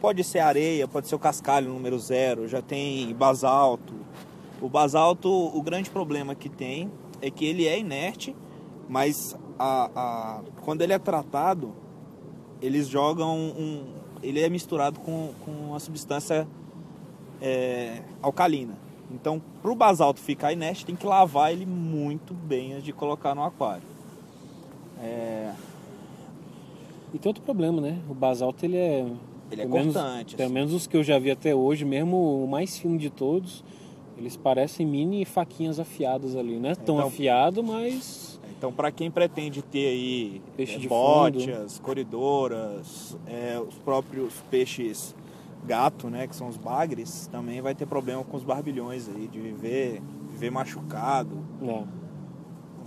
pode 0.00 0.24
ser 0.24 0.40
areia, 0.40 0.88
pode 0.88 1.06
ser 1.06 1.14
o 1.14 1.18
cascalho 1.18 1.72
número 1.72 1.96
zero, 1.98 2.48
já 2.48 2.60
tem 2.60 3.14
basalto. 3.14 3.94
O 4.60 4.68
basalto, 4.68 5.30
o 5.30 5.62
grande 5.62 5.90
problema 5.90 6.34
que 6.34 6.48
tem 6.48 6.90
é 7.22 7.30
que 7.30 7.44
ele 7.44 7.68
é 7.68 7.78
inerte, 7.78 8.34
mas 8.88 9.36
a, 9.58 9.90
a- 9.94 10.40
quando 10.62 10.82
ele 10.82 10.92
é 10.92 10.98
tratado, 10.98 11.72
eles 12.60 12.88
jogam 12.88 13.36
um. 13.36 13.84
Ele 14.22 14.40
é 14.40 14.48
misturado 14.48 14.98
com, 15.00 15.30
com 15.44 15.50
uma 15.50 15.78
substância 15.78 16.46
é, 17.40 18.00
alcalina. 18.22 18.74
Então, 19.10 19.40
para 19.60 19.70
o 19.70 19.74
basalto 19.74 20.18
ficar 20.20 20.52
inerte, 20.52 20.86
tem 20.86 20.96
que 20.96 21.06
lavar 21.06 21.52
ele 21.52 21.66
muito 21.66 22.32
bem 22.32 22.72
antes 22.72 22.84
de 22.84 22.92
colocar 22.92 23.34
no 23.34 23.44
aquário. 23.44 23.82
É, 25.00 25.52
E 27.12 27.18
tem 27.18 27.28
outro 27.28 27.42
problema, 27.42 27.80
né? 27.80 27.98
O 28.08 28.14
basalto 28.14 28.64
ele 28.64 28.76
é. 28.78 29.00
ele 29.52 29.60
é 29.62 29.66
pelo 29.66 29.70
menos- 29.76 29.94
cortante. 29.94 30.36
Pelo 30.36 30.46
assim. 30.46 30.54
menos 30.54 30.72
os 30.72 30.86
que 30.86 30.96
eu 30.96 31.02
já 31.04 31.18
vi 31.18 31.30
até 31.30 31.54
hoje, 31.54 31.84
mesmo 31.84 32.44
o 32.44 32.48
mais 32.48 32.78
fino 32.78 32.96
de 32.96 33.10
todos, 33.10 33.62
eles 34.16 34.36
parecem 34.36 34.86
mini 34.86 35.24
faquinhas 35.26 35.78
afiadas 35.78 36.34
ali. 36.34 36.58
Não 36.58 36.70
é 36.70 36.74
tão 36.74 36.96
Então- 36.96 37.06
afiado, 37.08 37.62
mas. 37.62 38.33
Então, 38.56 38.72
para 38.72 38.90
quem 38.90 39.10
pretende 39.10 39.60
ter 39.62 39.86
aí 39.88 40.42
Peixe 40.56 40.76
é, 40.76 40.78
de 40.78 40.88
botias, 40.88 41.78
corredoras, 41.80 43.16
é, 43.26 43.58
os 43.60 43.74
próprios 43.76 44.34
peixes 44.50 45.14
gato, 45.66 46.08
né, 46.08 46.26
que 46.26 46.36
são 46.36 46.48
os 46.48 46.56
bagres, 46.56 47.26
também 47.28 47.60
vai 47.60 47.74
ter 47.74 47.86
problema 47.86 48.22
com 48.24 48.36
os 48.36 48.44
barbilhões 48.44 49.08
aí, 49.08 49.26
de 49.28 49.40
viver, 49.40 50.02
viver 50.30 50.50
machucado. 50.50 51.38
É. 51.62 51.84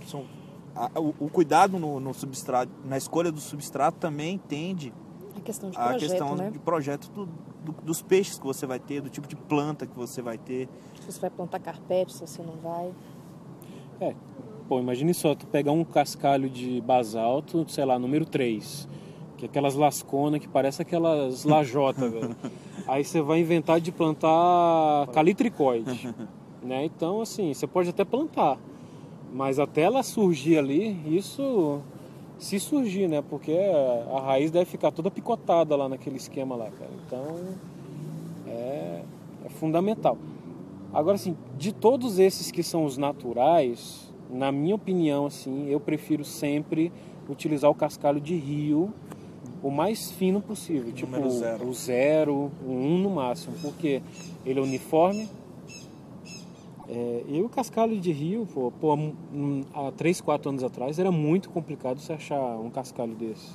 São, 0.06 0.24
a- 0.74 0.90
o, 0.98 1.14
o 1.18 1.28
cuidado 1.28 1.78
no, 1.78 1.98
no 2.00 2.14
substrato, 2.14 2.70
na 2.84 2.96
escolha 2.96 3.30
do 3.32 3.40
substrato 3.40 3.98
também 3.98 4.38
tende 4.38 4.92
A 5.36 5.40
questão 5.40 5.70
de 5.70 5.76
a 5.76 5.88
projeto, 5.88 6.00
questão 6.10 6.36
né? 6.36 6.50
de 6.50 6.58
projeto 6.60 7.08
do- 7.10 7.26
do- 7.26 7.82
dos 7.82 8.00
peixes 8.00 8.38
que 8.38 8.46
você 8.46 8.64
vai 8.66 8.78
ter, 8.78 9.00
do 9.00 9.10
tipo 9.10 9.26
de 9.28 9.34
planta 9.36 9.84
que 9.86 9.96
você 9.96 10.22
vai 10.22 10.38
ter. 10.38 10.68
Se 11.00 11.12
você 11.12 11.20
vai 11.20 11.30
plantar 11.30 11.58
carpete, 11.58 12.12
se 12.12 12.20
você 12.20 12.42
não 12.42 12.54
vai. 12.62 12.92
Pô, 14.68 14.78
imagine 14.78 15.14
só, 15.14 15.34
tu 15.34 15.46
pegar 15.46 15.72
um 15.72 15.82
cascalho 15.82 16.50
de 16.50 16.78
basalto, 16.82 17.64
sei 17.68 17.86
lá, 17.86 17.98
número 17.98 18.26
3, 18.26 18.86
que 19.38 19.46
é 19.46 19.48
aquelas 19.48 19.74
lasconas 19.74 20.40
que 20.40 20.46
parece 20.46 20.82
aquelas 20.82 21.44
lajotas, 21.46 22.12
velho. 22.12 22.36
Aí 22.86 23.02
você 23.02 23.22
vai 23.22 23.40
inventar 23.40 23.80
de 23.80 23.90
plantar 23.90 25.06
calitricoide, 25.14 26.14
né? 26.62 26.84
Então, 26.84 27.22
assim, 27.22 27.54
você 27.54 27.66
pode 27.66 27.88
até 27.88 28.04
plantar, 28.04 28.58
mas 29.32 29.58
até 29.58 29.82
ela 29.82 30.02
surgir 30.02 30.58
ali, 30.58 31.00
isso 31.16 31.80
se 32.38 32.60
surgir, 32.60 33.08
né? 33.08 33.22
Porque 33.22 33.56
a 34.14 34.20
raiz 34.20 34.50
deve 34.50 34.66
ficar 34.66 34.90
toda 34.90 35.10
picotada 35.10 35.74
lá 35.76 35.88
naquele 35.88 36.18
esquema 36.18 36.54
lá, 36.54 36.70
cara. 36.70 36.90
Então, 37.06 37.36
é, 38.46 39.02
é 39.46 39.48
fundamental. 39.48 40.18
Agora, 40.92 41.14
assim, 41.14 41.34
de 41.56 41.72
todos 41.72 42.18
esses 42.18 42.50
que 42.50 42.62
são 42.62 42.84
os 42.84 42.98
naturais, 42.98 44.07
na 44.30 44.52
minha 44.52 44.74
opinião, 44.74 45.26
assim, 45.26 45.68
eu 45.68 45.80
prefiro 45.80 46.24
sempre 46.24 46.92
utilizar 47.28 47.70
o 47.70 47.74
cascalho 47.74 48.20
de 48.20 48.34
rio 48.34 48.92
o 49.62 49.70
mais 49.70 50.10
fino 50.12 50.40
possível, 50.40 50.92
tipo 50.92 51.28
zero. 51.30 51.66
o 51.66 51.74
zero, 51.74 52.50
o 52.64 52.70
um 52.70 52.98
no 52.98 53.10
máximo, 53.10 53.56
porque 53.60 54.02
ele 54.46 54.60
é 54.60 54.62
uniforme. 54.62 55.28
É, 56.88 57.24
e 57.28 57.42
o 57.42 57.48
cascalho 57.48 58.00
de 58.00 58.12
rio, 58.12 58.46
pô, 58.46 58.72
pô, 58.80 58.96
há 59.74 59.92
3, 59.92 60.20
4 60.22 60.48
anos 60.48 60.64
atrás 60.64 60.98
era 60.98 61.10
muito 61.12 61.50
complicado 61.50 61.98
você 61.98 62.14
achar 62.14 62.40
um 62.58 62.70
cascalho 62.70 63.14
desse. 63.14 63.50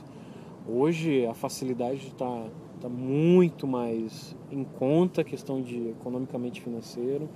Hoje 0.67 1.25
a 1.25 1.33
facilidade 1.33 2.07
está 2.07 2.45
tá 2.79 2.87
muito 2.87 3.65
mais 3.65 4.35
em 4.51 4.63
conta 4.63 5.23
questão 5.23 5.61
de 5.61 5.89
economicamente 5.89 6.61
financeiro. 6.61 7.27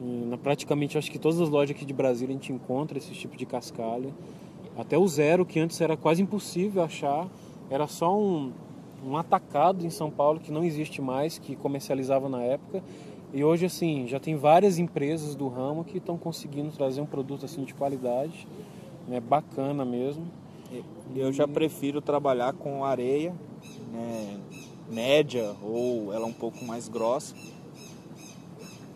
Na, 0.00 0.38
praticamente 0.38 0.96
acho 0.96 1.10
que 1.10 1.18
todas 1.18 1.40
as 1.40 1.48
lojas 1.48 1.76
aqui 1.76 1.84
de 1.84 1.92
Brasília 1.92 2.34
a 2.34 2.38
gente 2.38 2.52
encontra 2.52 2.96
esse 2.96 3.12
tipo 3.12 3.36
de 3.36 3.44
cascalho. 3.44 4.14
Até 4.78 4.96
o 4.96 5.06
zero, 5.06 5.44
que 5.44 5.60
antes 5.60 5.80
era 5.80 5.96
quase 5.96 6.22
impossível 6.22 6.82
achar, 6.82 7.28
era 7.68 7.86
só 7.86 8.18
um, 8.18 8.50
um 9.04 9.16
atacado 9.16 9.84
em 9.84 9.90
São 9.90 10.10
Paulo 10.10 10.40
que 10.40 10.50
não 10.50 10.64
existe 10.64 11.02
mais, 11.02 11.38
que 11.38 11.54
comercializava 11.54 12.28
na 12.28 12.42
época. 12.42 12.82
E 13.32 13.44
hoje, 13.44 13.66
assim, 13.66 14.08
já 14.08 14.18
tem 14.18 14.36
várias 14.36 14.78
empresas 14.78 15.34
do 15.36 15.48
ramo 15.48 15.84
que 15.84 15.98
estão 15.98 16.16
conseguindo 16.16 16.70
trazer 16.72 17.00
um 17.00 17.06
produto 17.06 17.44
assim 17.44 17.62
de 17.62 17.74
qualidade, 17.74 18.48
né, 19.06 19.20
bacana 19.20 19.84
mesmo. 19.84 20.24
Eu 21.14 21.32
já 21.32 21.46
prefiro 21.46 22.00
trabalhar 22.00 22.52
com 22.52 22.84
areia 22.84 23.34
né, 23.92 24.38
média 24.88 25.54
ou 25.62 26.12
ela 26.12 26.26
um 26.26 26.32
pouco 26.32 26.64
mais 26.64 26.88
grossa. 26.88 27.34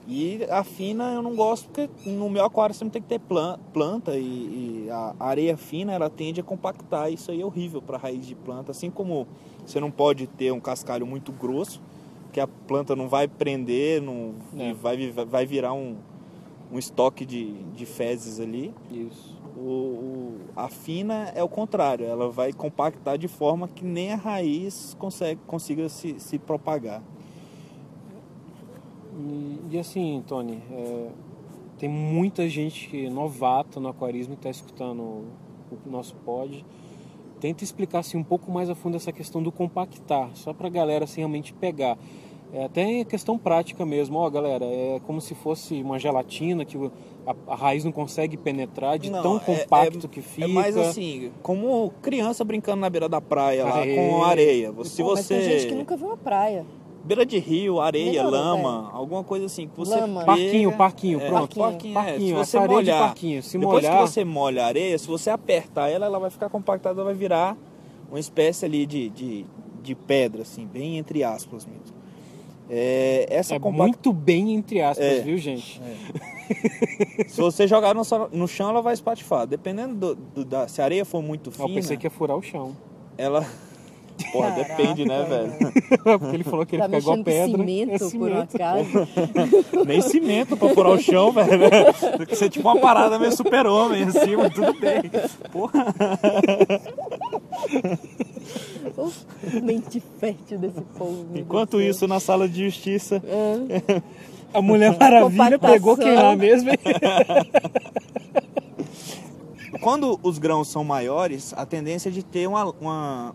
E 0.06 0.44
a 0.50 0.62
fina 0.62 1.12
eu 1.14 1.22
não 1.22 1.34
gosto 1.34 1.66
porque 1.70 1.88
no 2.08 2.28
meu 2.28 2.44
aquário 2.44 2.74
sempre 2.74 2.92
tem 2.92 3.02
que 3.02 3.08
ter 3.08 3.18
plan- 3.18 3.58
planta 3.72 4.16
e, 4.16 4.84
e 4.86 4.90
a 4.90 5.14
areia 5.18 5.56
fina 5.56 5.92
ela 5.94 6.10
tende 6.10 6.40
a 6.40 6.44
compactar. 6.44 7.10
Isso 7.10 7.30
aí 7.30 7.40
é 7.40 7.44
horrível 7.46 7.80
para 7.80 7.96
raiz 7.96 8.26
de 8.26 8.34
planta. 8.34 8.70
Assim 8.70 8.90
como 8.90 9.26
você 9.64 9.80
não 9.80 9.90
pode 9.90 10.26
ter 10.26 10.52
um 10.52 10.60
cascalho 10.60 11.06
muito 11.06 11.32
grosso, 11.32 11.80
que 12.32 12.38
a 12.40 12.46
planta 12.46 12.94
não 12.94 13.08
vai 13.08 13.26
prender, 13.26 14.02
não 14.02 14.34
É. 14.58 14.74
vai, 14.74 15.10
vai 15.10 15.46
virar 15.46 15.72
um, 15.72 15.96
um 16.70 16.78
estoque 16.78 17.24
de, 17.24 17.52
de 17.74 17.86
fezes 17.86 18.40
ali. 18.40 18.74
Isso. 18.90 19.34
O, 19.56 19.60
o- 19.60 20.36
a 20.54 20.68
fina 20.68 21.32
é 21.34 21.42
o 21.42 21.48
contrário, 21.48 22.04
ela 22.04 22.28
vai 22.28 22.52
compactar 22.52 23.16
de 23.16 23.28
forma 23.28 23.68
que 23.68 23.84
nem 23.84 24.12
a 24.12 24.16
raiz 24.16 24.94
consegue, 24.98 25.40
consiga 25.46 25.88
se, 25.88 26.18
se 26.20 26.38
propagar. 26.38 27.02
E, 29.18 29.60
e 29.72 29.78
assim, 29.78 30.22
Tony, 30.26 30.60
é, 30.72 31.06
tem 31.78 31.88
muita 31.88 32.48
gente 32.48 32.88
que- 32.88 33.08
novata 33.08 33.78
no 33.80 33.88
aquarismo 33.88 34.34
que 34.34 34.40
está 34.40 34.50
escutando 34.50 35.00
o, 35.02 35.24
nosso 35.86 36.14
pod. 36.16 36.64
Tenta 37.40 37.62
explicar 37.62 37.98
assim, 38.00 38.16
um 38.16 38.24
pouco 38.24 38.50
mais 38.50 38.70
a 38.70 38.74
fundo 38.74 38.96
essa 38.96 39.12
questão 39.12 39.42
do 39.42 39.52
compactar, 39.52 40.30
só 40.34 40.52
para 40.52 40.66
a 40.66 40.70
galera 40.70 41.04
assim, 41.04 41.20
realmente 41.20 41.52
pegar. 41.52 41.98
É 42.52 42.64
até 42.64 43.04
questão 43.04 43.36
prática 43.36 43.84
mesmo, 43.84 44.16
ó 44.16 44.30
galera, 44.30 44.64
é 44.64 45.00
como 45.04 45.20
se 45.20 45.34
fosse 45.34 45.82
uma 45.82 45.98
gelatina 45.98 46.64
que 46.64 46.78
a, 47.26 47.34
a 47.48 47.56
raiz 47.56 47.84
não 47.84 47.90
consegue 47.90 48.36
penetrar 48.36 48.96
de 48.96 49.10
Não, 49.10 49.22
tão 49.22 49.36
é- 49.38 49.40
compacto 49.40 50.08
que 50.08 50.22
fica. 50.22 50.46
É 50.46 50.48
mais 50.48 50.76
assim, 50.76 51.32
como 51.42 51.92
criança 52.00 52.44
brincando 52.44 52.80
na 52.80 52.88
beira 52.88 53.08
da 53.08 53.20
praia 53.20 53.64
lá 53.64 53.78
Areia. 53.78 54.08
com 54.08 54.22
areia. 54.22 54.72
Se 54.84 55.02
Pô, 55.02 55.10
Mas 55.14 55.24
você. 55.26 55.34
tem 55.34 55.42
gente 55.50 55.66
que 55.66 55.74
nunca 55.74 55.96
viu 55.96 56.06
uma 56.06 56.16
praia. 56.16 56.64
Beira 57.04 57.26
de 57.26 57.38
rio, 57.38 57.80
areia, 57.80 58.06
Melhorou, 58.24 58.30
lama, 58.30 58.90
alguma 58.92 59.22
coisa 59.22 59.44
assim. 59.46 59.68
Que 59.68 59.76
você 59.76 59.94
Lama. 59.94 60.20
pega- 60.20 60.26
Parquinho, 60.26 60.72
parquinho, 60.72 61.20
É, 61.20 61.28
pronto. 61.28 61.56
Parquinho, 61.58 61.92
é. 61.98 62.02
Parquinho, 62.02 62.34
Se 62.36 62.40
essa 62.40 62.44
você 62.44 62.56
areia 62.58 62.68
de 62.68 62.74
molhar, 62.90 63.06
parquinho. 63.08 63.42
Se 63.42 63.58
depois 63.58 63.82
molhar, 63.84 63.94
que 64.02 64.08
você 64.10 64.24
molha 64.24 64.64
a 64.64 64.66
areia, 64.66 64.98
se 64.98 65.06
você 65.06 65.28
apertar 65.30 65.88
ela, 65.90 66.06
ela 66.06 66.18
vai 66.18 66.30
ficar 66.30 66.48
compactada, 66.48 67.04
vai 67.04 67.12
virar 67.14 67.56
uma 68.08 68.18
espécie 68.18 68.64
ali 68.64 68.86
de, 68.86 69.10
de, 69.10 69.44
de 69.82 69.94
pedra, 69.94 70.42
assim, 70.42 70.66
bem 70.66 70.96
entre 70.96 71.22
aspas 71.22 71.66
mesmo. 71.66 71.94
É, 72.70 73.26
essa 73.28 73.54
é 73.56 73.58
compact- 73.58 73.78
muito 73.88 74.10
bem 74.12 74.54
entre 74.54 74.80
aspas, 74.80 75.04
É. 75.04 75.20
viu, 75.20 75.36
gente? 75.36 75.78
Se 77.28 77.38
você 77.40 77.66
jogar 77.66 77.94
no, 77.94 78.02
no 78.32 78.48
chão, 78.48 78.70
ela 78.70 78.80
vai 78.80 78.94
espatifar. 78.94 79.46
Dependendo 79.46 79.94
do, 79.94 80.14
do- 80.14 80.44
da. 80.44 80.66
Se 80.68 80.80
a 80.80 80.84
areia 80.84 81.04
for 81.04 81.22
muito 81.22 81.48
Eu 81.50 81.52
fina, 81.52 81.68
pensei 81.68 81.96
que 81.98 82.06
ia 82.06 82.10
furar 82.10 82.36
o 82.36 82.42
chão. 82.42 82.74
ela. 83.18 83.46
Porra, 84.32 84.50
Caraca, 84.52 84.74
depende, 84.76 85.04
né, 85.04 85.24
velho? 85.24 85.72
Porque 86.18 86.36
ele 86.36 86.44
falou 86.44 86.64
que 86.66 86.76
ele 86.76 86.82
Tá 86.82 86.88
fica 86.88 86.98
igual 86.98 87.24
pedra. 87.24 87.58
cimento, 87.58 88.04
é 88.04 88.10
por 88.10 88.30
um 88.30 88.40
acaso. 88.40 89.08
Nem 89.86 90.00
cimento 90.00 90.56
pra 90.56 90.68
furar 90.70 90.92
o 90.92 90.98
chão, 91.00 91.32
velho. 91.32 91.48
Tem 92.18 92.26
que 92.26 92.36
ser 92.36 92.48
tipo 92.48 92.68
uma 92.68 92.80
parada 92.80 93.18
meio 93.18 93.32
super-homem 93.36 94.04
assim, 94.04 94.36
mas 94.36 94.52
tudo 94.54 94.72
bem. 94.78 95.02
Porra. 95.50 95.86
Mente 99.62 100.02
fértil 100.20 100.58
desse 100.58 100.80
povo. 100.96 101.26
Enquanto 101.34 101.78
Deus 101.78 101.96
isso, 101.96 102.06
na 102.06 102.20
sala 102.20 102.48
de 102.48 102.64
justiça, 102.64 103.20
céu. 103.20 104.02
A 104.52 104.62
Mulher 104.62 104.96
Maravilha 104.98 105.58
Compactação. 105.58 105.72
pegou 105.72 105.96
quem 105.96 106.14
lá 106.14 106.36
mesmo. 106.36 106.70
quando 109.80 110.18
os 110.22 110.38
grãos 110.38 110.68
são 110.68 110.84
maiores, 110.84 111.52
a 111.56 111.66
tendência 111.66 112.08
é 112.08 112.12
de 112.12 112.22
ter 112.22 112.46
uma, 112.46 112.72
uma, 112.80 113.34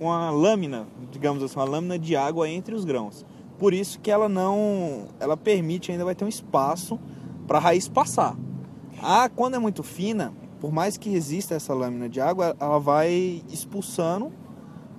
uma 0.00 0.30
lâmina, 0.30 0.86
digamos 1.10 1.42
assim, 1.42 1.56
uma 1.56 1.64
lâmina 1.64 1.98
de 1.98 2.16
água 2.16 2.48
entre 2.48 2.74
os 2.74 2.84
grãos. 2.84 3.24
Por 3.58 3.72
isso 3.72 4.00
que 4.00 4.10
ela 4.10 4.28
não, 4.28 5.06
ela 5.20 5.36
permite 5.36 5.92
ainda 5.92 6.04
vai 6.04 6.14
ter 6.14 6.24
um 6.24 6.28
espaço 6.28 6.98
para 7.46 7.58
a 7.58 7.60
raiz 7.60 7.88
passar. 7.88 8.36
Ah, 9.02 9.28
quando 9.28 9.54
é 9.54 9.58
muito 9.58 9.82
fina, 9.82 10.32
por 10.60 10.72
mais 10.72 10.96
que 10.96 11.14
exista 11.14 11.54
essa 11.54 11.74
lâmina 11.74 12.08
de 12.08 12.20
água, 12.20 12.56
ela 12.58 12.78
vai 12.78 13.42
expulsando 13.50 14.32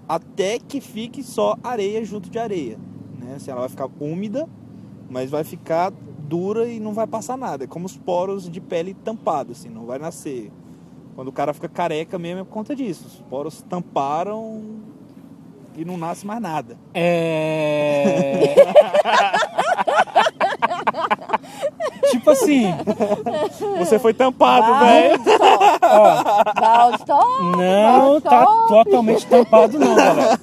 até 0.07 0.59
que 0.59 0.79
fique 0.79 1.23
só 1.23 1.57
areia 1.63 2.03
junto 2.05 2.29
de 2.29 2.37
areia, 2.37 2.77
né? 3.19 3.35
Assim, 3.35 3.51
ela 3.51 3.61
vai 3.61 3.69
ficar 3.69 3.89
úmida, 3.99 4.47
mas 5.09 5.29
vai 5.29 5.43
ficar 5.43 5.91
dura 6.19 6.67
e 6.67 6.79
não 6.79 6.93
vai 6.93 7.07
passar 7.07 7.37
nada. 7.37 7.63
É 7.63 7.67
como 7.67 7.85
os 7.85 7.97
poros 7.97 8.49
de 8.49 8.61
pele 8.61 8.93
tampados, 8.93 9.59
assim, 9.59 9.69
não 9.69 9.85
vai 9.85 9.97
nascer. 9.97 10.51
Quando 11.15 11.29
o 11.29 11.31
cara 11.31 11.53
fica 11.53 11.69
careca 11.69 12.19
mesmo 12.19 12.41
é 12.41 12.43
por 12.43 12.51
conta 12.51 12.75
disso. 12.75 13.07
Os 13.07 13.21
poros 13.29 13.61
tamparam 13.61 14.81
e 15.77 15.85
não 15.85 15.97
nasce 15.97 16.27
mais 16.27 16.41
nada. 16.41 16.77
É. 16.93 18.53
tipo 22.11 22.29
assim, 22.29 22.65
Você 23.77 23.97
foi 23.97 24.13
tampado, 24.13 24.85
velho. 24.85 25.19
não 27.41 28.21
tá 28.21 28.45
totalmente 28.67 29.25
tampado 29.25 29.79
não, 29.79 29.95
galera. 29.95 30.37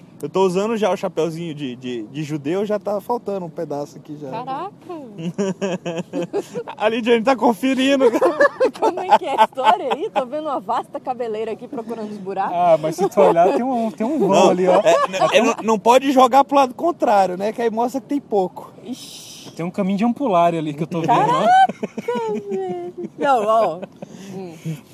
Eu 0.20 0.28
tô 0.28 0.44
usando 0.44 0.76
já 0.76 0.90
o 0.90 0.96
chapeuzinho 0.96 1.54
de, 1.54 1.76
de, 1.76 2.02
de 2.02 2.22
judeu, 2.24 2.66
já 2.66 2.78
tá 2.78 3.00
faltando 3.00 3.46
um 3.46 3.50
pedaço 3.50 3.98
aqui 3.98 4.16
já. 4.16 4.30
Caraca, 4.30 4.72
A 6.76 6.88
Lidiane 6.88 7.22
tá 7.22 7.36
conferindo. 7.36 8.06
como 8.80 9.00
é 9.00 9.16
que 9.16 9.24
é 9.24 9.40
a 9.40 9.44
história 9.44 9.94
aí? 9.94 10.10
Tô 10.10 10.26
vendo 10.26 10.48
uma 10.48 10.58
vasta 10.58 10.98
cabeleira 10.98 11.52
aqui 11.52 11.68
procurando 11.68 12.10
os 12.10 12.18
buracos. 12.18 12.52
Ah, 12.52 12.76
mas 12.80 12.96
se 12.96 13.08
tu 13.08 13.20
olhar, 13.20 13.52
tem 13.54 13.62
um, 13.62 13.90
tem 13.92 14.06
um 14.06 14.18
vão 14.18 14.50
ali, 14.50 14.66
ó. 14.66 14.80
É, 15.32 15.40
não, 15.40 15.54
não 15.62 15.78
pode 15.78 16.10
jogar 16.10 16.44
pro 16.44 16.56
lado 16.56 16.74
contrário, 16.74 17.36
né? 17.36 17.52
Que 17.52 17.62
aí 17.62 17.70
mostra 17.70 18.00
que 18.00 18.08
tem 18.08 18.20
pouco. 18.20 18.72
Ixi, 18.84 19.37
Tem 19.56 19.64
um 19.66 19.70
caminho 19.70 19.98
de 19.98 20.04
ampulário 20.04 20.58
ali 20.58 20.72
que 20.72 20.82
eu 20.82 20.86
tô 20.86 21.00
vendo, 21.00 21.12
ó. 21.12 21.46
não, 23.18 23.44
ó. 23.46 23.80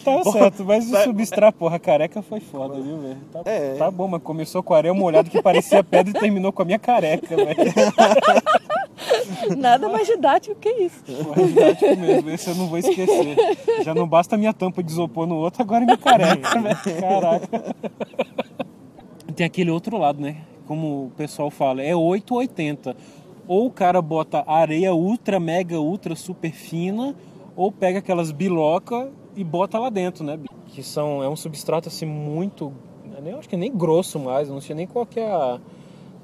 Tá 0.04 0.22
certo, 0.30 0.64
mas 0.64 0.90
o 0.90 0.96
substrato, 1.02 1.58
porra, 1.58 1.78
careca 1.78 2.22
foi 2.22 2.40
foda, 2.40 2.80
viu, 2.80 2.98
velho? 2.98 3.18
Tá, 3.32 3.42
É. 3.44 3.74
tá 3.74 3.90
bom, 3.90 4.08
mas 4.08 4.22
começou 4.22 4.62
com 4.62 4.72
a 4.74 4.76
areia 4.78 4.94
molhada 4.94 5.28
que 5.28 5.42
parecia 5.42 5.82
pedra 5.84 6.16
e 6.16 6.20
terminou 6.20 6.52
com 6.52 6.62
a 6.62 6.64
minha 6.64 6.78
careca, 6.78 7.36
velho. 7.36 7.56
Nada 9.58 9.88
mais 9.88 10.06
didático 10.06 10.54
que 10.56 10.68
isso. 10.70 11.02
É 11.08 11.42
didático 11.46 11.96
mesmo, 12.00 12.30
esse 12.30 12.48
eu 12.50 12.54
não 12.54 12.66
vou 12.68 12.78
esquecer. 12.78 13.36
Já 13.84 13.94
não 13.94 14.06
basta 14.08 14.34
a 14.34 14.38
minha 14.38 14.52
tampa 14.54 14.82
de 14.82 14.90
isopor 14.90 15.26
no 15.26 15.36
outro, 15.36 15.62
agora 15.62 15.82
é 15.82 15.86
minha 15.86 15.98
careca, 15.98 16.60
velho. 16.60 17.00
Caraca. 17.00 17.74
Tem 19.34 19.44
aquele 19.46 19.70
outro 19.70 19.98
lado, 19.98 20.20
né? 20.22 20.36
Como 20.66 21.06
o 21.06 21.10
pessoal 21.16 21.50
fala, 21.50 21.82
é 21.82 21.94
8 21.94 22.34
ou 23.46 23.57
80. 23.57 23.64
Ou 23.64 23.66
o 23.66 23.70
cara 23.70 24.00
bota 24.02 24.44
areia 24.46 24.94
ultra, 24.94 25.38
mega, 25.40 25.80
ultra, 25.80 26.14
super 26.16 26.52
fina, 26.52 27.14
ou 27.57 27.70
pega 27.70 27.98
aquelas 27.98 28.30
biloca 28.33 29.11
e 29.37 29.42
bota 29.44 29.78
lá 29.78 29.90
dentro, 29.90 30.24
né? 30.24 30.38
Que 30.68 30.83
são, 30.83 31.22
é 31.22 31.28
um 31.28 31.37
substrato 31.37 31.88
assim 31.88 32.07
muito. 32.07 32.72
Eu 33.24 33.38
acho 33.38 33.48
que 33.48 33.57
nem 33.57 33.72
grosso 33.74 34.18
mais, 34.18 34.48
não 34.48 34.61
sei 34.61 34.74
nem 34.76 34.87
qual 34.87 35.07
que 35.07 35.18
é 35.18 35.30
a, 35.30 35.59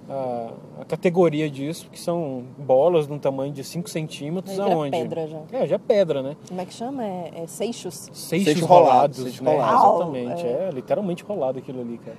a, 0.08 0.50
a 0.80 0.84
categoria 0.84 1.48
disso, 1.48 1.88
que 1.90 1.98
são 1.98 2.42
bolas 2.58 3.06
de 3.06 3.12
um 3.12 3.18
tamanho 3.18 3.52
de 3.52 3.64
5 3.64 3.88
centímetros 3.88 4.58
Aí 4.58 4.64
vira 4.64 4.74
aonde? 4.76 4.90
pedra 4.90 5.26
já. 5.26 5.38
É, 5.52 5.66
já 5.66 5.74
é 5.76 5.78
pedra, 5.78 6.22
né? 6.22 6.36
Como 6.48 6.60
é 6.60 6.64
que 6.66 6.74
chama? 6.74 7.04
É, 7.04 7.32
é 7.36 7.46
seixos? 7.46 8.10
Seixos 8.12 8.44
Seixo 8.52 8.66
rolado, 8.66 8.90
rolados, 8.92 9.18
seixo 9.18 9.44
né? 9.44 9.52
rolado. 9.52 9.76
Exatamente, 9.96 10.46
É. 10.46 10.68
é. 10.68 10.70
literalmente 10.74 11.22
rolado 11.24 11.58
aquilo 11.58 11.80
ali, 11.80 11.96
cara. 11.98 12.16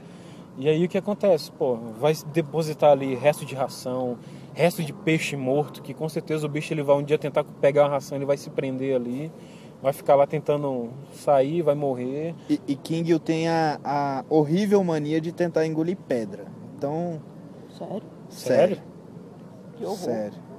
E 0.58 0.68
aí 0.68 0.84
o 0.84 0.90
que 0.90 0.98
acontece? 0.98 1.52
Pô, 1.52 1.76
vai 2.00 2.14
depositar 2.34 2.92
ali 2.92 3.14
resto 3.16 3.46
de 3.46 3.54
ração, 3.56 4.18
resto 4.54 4.84
de 4.84 4.94
peixe 4.94 5.36
morto, 5.36 5.82
que 5.82 5.94
com 5.94 6.08
certeza 6.10 6.46
o 6.46 6.50
bicho 6.50 6.74
ele 6.74 6.84
vai 6.84 6.96
um 6.96 7.04
dia 7.04 7.18
tentar 7.18 7.44
pegar 7.44 7.84
uma 7.84 7.90
ração, 7.90 8.18
ele 8.18 8.26
vai 8.26 8.38
se 8.38 8.50
prender 8.50 8.96
ali, 8.96 9.32
vai 9.82 9.94
ficar 9.94 10.16
lá 10.16 10.28
tentando 10.28 10.90
sair, 11.14 11.62
vai 11.62 11.76
morrer. 11.76 12.36
E, 12.50 12.60
e 12.68 12.76
King 12.76 13.18
tem 13.20 13.48
a, 13.48 13.80
a 13.84 14.26
horrível 14.30 14.84
mania 14.84 15.20
de 15.22 15.32
tentar 15.32 15.66
engolir 15.66 15.98
pedra. 16.08 16.46
Então, 16.78 17.22
Sério? 17.78 18.04
Sério? 18.30 18.78
Que 19.78 19.84
horror. 19.84 19.98
sério. 19.98 20.38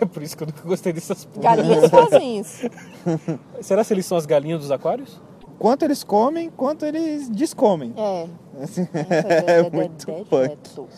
É 0.00 0.04
por 0.04 0.22
isso 0.22 0.36
que 0.36 0.44
eu 0.44 0.46
nunca 0.46 0.62
gostei 0.62 0.92
dessas 0.92 1.24
porra. 1.24 1.56
Galinhas 1.56 1.90
fazem 1.90 2.38
isso. 2.38 2.70
Será 3.60 3.84
que 3.84 3.92
eles 3.92 4.06
são 4.06 4.16
as 4.16 4.24
galinhas 4.26 4.60
dos 4.60 4.70
aquários? 4.70 5.20
Quanto 5.62 5.84
eles 5.84 6.02
comem, 6.02 6.50
quanto 6.50 6.84
eles 6.84 7.28
descomem. 7.28 7.94
É. 7.96 8.26
Assim, 8.60 8.82
É, 9.46 9.60
é 9.60 9.70
muito 9.70 10.06
punk. 10.28 10.56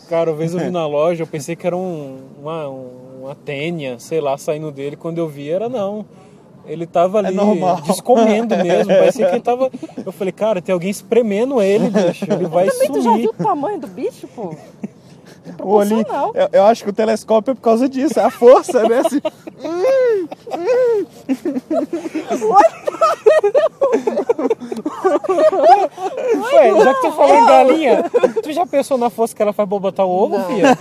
Cara, 0.09 0.31
uma 0.31 0.37
vez 0.37 0.55
eu 0.55 0.59
vi 0.59 0.71
na 0.71 0.87
loja, 0.87 1.21
eu 1.21 1.27
pensei 1.27 1.55
que 1.55 1.67
era 1.67 1.77
um, 1.77 2.17
uma, 2.41 2.67
uma 2.67 3.35
tênia, 3.35 3.99
sei 3.99 4.19
lá, 4.19 4.35
saindo 4.39 4.71
dele. 4.71 4.95
Quando 4.95 5.19
eu 5.19 5.27
vi, 5.27 5.51
era 5.51 5.69
não. 5.69 6.03
Ele 6.65 6.87
tava 6.87 7.19
ali 7.19 7.35
normal. 7.35 7.79
descomendo 7.81 8.57
mesmo. 8.57 8.91
Parecia 8.91 9.27
que 9.27 9.35
ele 9.35 9.43
tava. 9.43 9.69
Eu 10.03 10.11
falei, 10.11 10.31
cara, 10.31 10.59
tem 10.59 10.73
alguém 10.73 10.89
espremendo 10.89 11.61
ele, 11.61 11.87
bicho. 11.91 12.25
Ele 12.27 12.47
vai 12.47 12.67
Também 12.67 12.87
tu 12.91 13.01
já 13.03 13.11
sumir. 13.11 13.21
viu 13.21 13.29
o 13.29 13.33
tamanho 13.43 13.79
do 13.79 13.85
bicho, 13.85 14.27
pô? 14.29 14.55
O 15.61 15.69
olhinho, 15.73 16.03
proporcional. 16.05 16.31
eu, 16.35 16.49
eu 16.59 16.65
acho 16.65 16.83
que 16.83 16.89
o 16.89 16.93
telescópio 16.93 17.51
é 17.51 17.55
por 17.55 17.61
causa 17.61 17.87
disso, 17.89 18.19
é 18.19 18.23
a 18.23 18.29
força, 18.31 18.83
né? 18.87 18.99
Assim, 19.05 19.21
Ué, 26.53 26.83
já 26.83 26.93
que 26.93 27.01
tu 27.01 27.11
falou 27.11 27.35
em 27.37 27.45
galinha, 27.45 28.03
tu 28.41 28.51
já 28.51 28.65
pensou 28.65 28.97
na 28.97 29.09
força 29.09 29.35
que 29.35 29.41
ela 29.41 29.53
faz 29.53 29.67
pra 29.67 29.79
botar 29.79 30.05
o 30.05 30.09
ovo, 30.09 30.37
Não. 30.37 30.45
filha? 30.45 30.77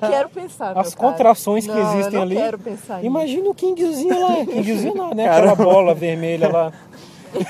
Nem 0.00 0.10
quero 0.10 0.28
pensar. 0.28 0.70
As 0.76 0.90
meu 0.90 0.96
cara. 0.98 1.12
contrações 1.12 1.66
que 1.66 1.72
Não, 1.72 1.80
existem 1.92 2.06
eu 2.06 2.12
não 2.12 2.22
ali. 2.22 2.36
quero 2.36 2.58
pensar 2.58 2.94
nisso. 2.96 3.06
Imagina 3.06 3.48
o 3.50 3.54
Kingzinho 3.54 4.20
lá. 4.20 4.44
Kingzinho 4.46 4.94
não, 4.94 5.10
né? 5.14 5.28
Aquela 5.28 5.54
bola 5.54 5.94
vermelha 5.94 6.48
lá. 6.50 6.72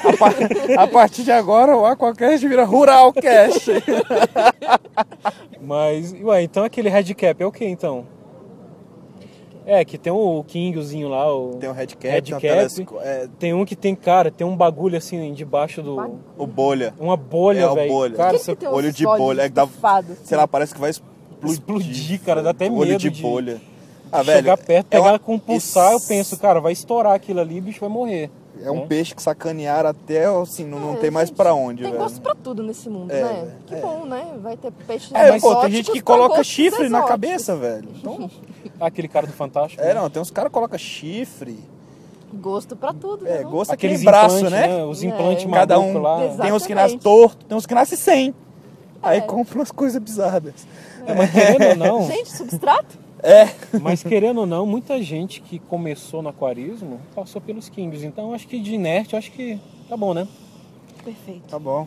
A, 0.05 0.17
par- 0.17 0.79
a 0.79 0.87
partir 0.87 1.23
de 1.25 1.33
agora 1.33 1.77
o 1.77 1.85
Aquacast 1.85 2.47
vira 2.47 2.65
Rural 2.65 3.13
Cast. 3.13 3.71
Mas, 5.61 6.13
ué, 6.23 6.43
então 6.43 6.65
aquele 6.65 6.89
headcap 6.89 7.43
é 7.43 7.47
o 7.47 7.53
que 7.53 7.65
então? 7.65 8.07
É, 9.67 9.83
que 9.83 9.97
tem 9.97 10.13
o 10.13 10.45
Kingzinho 10.47 11.09
lá, 11.09 11.35
o... 11.35 11.57
Tem 11.59 11.71
um 11.71 11.73
headcap, 11.73 12.07
Headcap. 12.13 12.41
tem 12.43 12.51
um 12.51 12.55
telesco- 12.55 12.99
é, 13.01 13.29
Tem 13.39 13.55
um 13.55 13.65
que 13.65 13.75
tem, 13.75 13.95
cara, 13.95 14.31
tem 14.31 14.47
um 14.47 14.55
bagulho 14.55 14.99
assim 14.99 15.33
debaixo 15.33 15.81
do. 15.83 16.21
O 16.37 16.47
bolha. 16.47 16.93
Uma 17.01 17.17
bolha, 17.17 17.61
É, 17.61 17.67
o 17.69 17.75
velho. 17.75 17.91
bolha. 17.91 18.15
Cara, 18.15 18.29
Aquele 18.29 18.43
você 18.43 18.53
que 18.53 18.61
tem 18.61 18.69
uns 18.69 18.75
olho 18.75 18.93
de 18.93 19.05
bolha, 19.05 19.41
é 19.43 19.49
que 19.49 19.55
dá- 19.55 19.65
estufados, 19.65 20.19
Sei 20.23 20.37
lá, 20.37 20.47
parece 20.47 20.75
que 20.75 20.81
vai 20.81 20.91
explodir. 20.91 21.51
explodir, 21.51 22.21
cara, 22.21 22.43
dá 22.43 22.51
até 22.51 22.67
Olho 22.67 22.77
medo 22.91 22.99
de 22.99 23.09
de 23.09 23.23
bolha. 23.23 23.59
Ah, 24.13 24.23
velho, 24.23 24.37
chegar 24.41 24.59
perto, 24.59 24.87
é 24.93 24.99
pegar 24.99 25.13
uma- 25.13 25.19
com 25.19 25.39
pulsar, 25.39 25.93
eu 25.93 25.97
esse- 25.97 26.09
penso, 26.09 26.37
cara, 26.39 26.61
vai 26.61 26.73
estourar 26.75 27.15
aquilo 27.15 27.41
ali, 27.41 27.59
o 27.59 27.63
bicho 27.63 27.81
vai 27.81 27.89
morrer. 27.89 28.31
É 28.63 28.71
um 28.71 28.81
né? 28.81 28.87
peixe 28.87 29.15
que 29.15 29.23
sacanearam 29.23 29.91
até, 29.91 30.25
assim, 30.27 30.65
não, 30.65 30.79
não 30.79 30.95
É, 30.95 30.97
tem 30.97 31.11
mais 31.11 31.29
gente, 31.29 31.37
pra 31.37 31.53
onde, 31.55 31.83
Tem 31.83 31.91
velho. 31.91 32.03
gosto 32.03 32.21
pra 32.21 32.35
tudo 32.35 32.63
nesse 32.63 32.89
mundo, 32.89 33.11
É, 33.11 33.23
né? 33.23 33.29
velho, 33.33 33.53
Que 33.67 33.75
é. 33.75 33.81
bom, 33.81 34.05
né? 34.05 34.27
Vai 34.41 34.57
ter 34.57 34.71
peixes 34.71 35.11
É, 35.13 35.19
pô, 35.27 35.27
tem 35.29 35.37
exóticos 35.37 35.73
gente 35.77 35.91
que 35.93 36.01
coloca 36.01 36.29
gostos 36.37 36.47
chifre 36.47 36.81
na 36.89 36.99
exóticos. 36.99 37.09
cabeça, 37.11 37.57
velho. 37.57 37.89
Então, 38.01 38.31
Aquele 38.81 39.09
cara 39.09 39.27
do 39.27 39.33
Fantástico. 39.33 39.83
é, 39.83 39.89
né? 39.89 39.95
não, 39.95 40.09
tem 40.11 40.21
uns 40.23 40.31
caras 40.31 40.49
que 40.51 40.55
colocam 40.55 40.79
chifre. 40.79 41.59
Gosto 42.33 42.75
pra 42.75 42.93
tudo, 42.93 43.27
É, 43.29 43.39
né? 43.39 43.43
gosto 43.45 43.73
Aqueles 43.73 44.01
aquele 44.01 44.11
braço, 44.11 44.37
implantes, 44.39 44.51
né? 44.51 44.85
Os 44.85 45.03
É. 45.03 45.07
implantes 45.07 45.45
Cada 45.51 45.77
malucos 45.79 45.97
um 45.97 46.03
lá. 46.03 46.25
Exato. 46.25 46.43
Tem 46.43 46.53
uns 46.53 46.67
que 46.67 46.75
nascem 46.75 46.97
Exatamente. 46.97 47.03
torto, 47.29 47.45
tem 47.47 47.57
uns 47.57 47.67
que 47.67 47.75
nascem 47.75 47.99
sem. 47.99 48.35
Aí 49.03 49.19
É. 49.19 49.21
compra 49.21 49.59
umas 49.59 49.71
coisas 49.71 50.01
bizarras. 50.03 50.67
É, 51.07 51.15
mas 51.15 51.31
querendo 51.31 51.69
ou 51.69 51.77
não, 52.01 52.07
Gente, 52.09 52.35
substrato? 52.37 52.99
É. 53.25 53.79
mas 53.81 54.03
querendo 54.03 54.41
ou 54.41 54.47
não, 54.47 54.67
muita 54.67 55.03
gente 55.03 55.41
que 55.41 55.59
começou 55.59 56.21
no 56.23 56.29
aquarismo 56.29 57.01
passou 57.15 57.41
pelos 57.41 57.69
Kings. 57.69 58.05
Então 58.07 58.35
acho 58.35 58.47
que 58.47 58.61
de 58.61 58.75
inerte, 58.75 59.17
acho 59.17 59.33
que 59.33 59.59
tá 59.89 59.97
bom, 59.97 60.13
né? 60.13 60.29
Perfeito. 61.03 61.43
Tá 61.49 61.59
bom. 61.59 61.87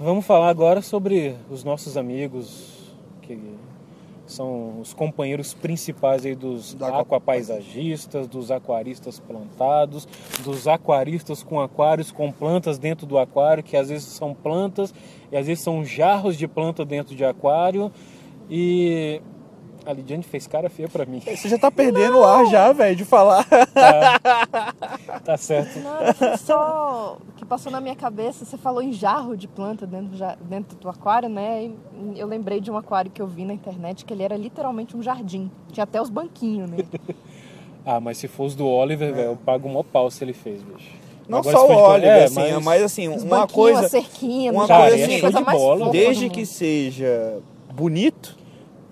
Vamos 0.00 0.24
falar 0.24 0.48
agora 0.48 0.80
sobre 0.82 1.36
os 1.50 1.62
nossos 1.62 1.96
amigos 1.96 2.90
que 3.20 3.38
são 4.26 4.80
os 4.80 4.94
companheiros 4.94 5.52
principais 5.52 6.24
aí 6.24 6.34
dos 6.34 6.72
Do 6.74 6.84
aqua- 6.86 7.00
aquapaisagistas, 7.02 8.26
dos 8.26 8.50
aquaristas 8.50 9.18
plantados, 9.20 10.08
dos 10.42 10.66
aquaristas 10.66 11.42
com 11.42 11.60
aquários 11.60 12.10
com 12.10 12.32
plantas 12.32 12.78
dentro 12.78 13.06
do 13.06 13.18
aquário, 13.18 13.62
que 13.62 13.76
às 13.76 13.90
vezes 13.90 14.06
são 14.08 14.32
plantas 14.34 14.94
e 15.30 15.36
às 15.36 15.46
vezes 15.46 15.62
são 15.62 15.84
jarros 15.84 16.36
de 16.38 16.48
planta 16.48 16.82
dentro 16.84 17.14
de 17.14 17.24
aquário. 17.24 17.92
E 18.50 19.20
a 19.84 19.92
Lidiane 19.92 20.22
fez 20.22 20.46
cara 20.46 20.68
feia 20.70 20.88
pra 20.88 21.04
mim. 21.04 21.20
Você 21.20 21.48
já 21.48 21.58
tá 21.58 21.70
perdendo 21.70 22.18
o 22.18 22.24
ar 22.24 22.46
já, 22.46 22.72
velho, 22.72 22.94
de 22.96 23.04
falar. 23.04 23.46
Tá 25.24 25.36
certo. 25.36 25.78
Não, 25.80 26.36
só 26.38 27.16
o 27.20 27.32
que 27.36 27.44
passou 27.44 27.70
na 27.72 27.80
minha 27.80 27.94
cabeça. 27.96 28.44
Você 28.44 28.56
falou 28.56 28.82
em 28.82 28.92
jarro 28.92 29.36
de 29.36 29.46
planta 29.48 29.86
dentro, 29.86 30.16
dentro 30.42 30.76
do 30.78 30.88
aquário, 30.88 31.28
né? 31.28 31.70
E 32.14 32.18
eu 32.18 32.26
lembrei 32.26 32.60
de 32.60 32.70
um 32.70 32.76
aquário 32.76 33.10
que 33.10 33.20
eu 33.20 33.26
vi 33.26 33.44
na 33.44 33.52
internet 33.54 34.04
que 34.04 34.12
ele 34.12 34.22
era 34.22 34.36
literalmente 34.36 34.96
um 34.96 35.02
jardim. 35.02 35.50
Tinha 35.72 35.84
até 35.84 36.00
os 36.00 36.10
banquinhos 36.10 36.70
nele. 36.70 36.88
Ah, 37.84 37.98
mas 37.98 38.16
se 38.16 38.28
fosse 38.28 38.56
do 38.56 38.64
Oliver, 38.64 39.12
velho, 39.12 39.30
eu 39.30 39.36
pago 39.36 39.68
um 39.68 39.82
pau 39.82 40.08
se 40.08 40.22
ele 40.22 40.32
fez, 40.32 40.62
bicho. 40.62 40.88
Não 41.28 41.38
Agora, 41.38 41.56
só 41.56 41.64
o 41.64 41.66
de- 41.66 41.74
Oliver, 41.74 42.08
é, 42.16 42.24
assim, 42.26 42.34
mas- 42.52 42.64
mas 42.64 42.82
assim, 42.84 43.08
Os 43.08 43.24
uma 43.24 43.48
coisa. 43.48 43.80
a 43.80 43.88
cerquinha, 43.88 44.52
uma 44.52 44.62
no 44.62 44.68
coisa 44.68 44.94
assim, 44.94 45.14
de 45.16 45.20
coisa 45.20 45.40
mais 45.40 45.58
bola. 45.58 45.90
Desde 45.90 46.30
que 46.30 46.46
seja 46.46 47.40
bonito. 47.74 48.36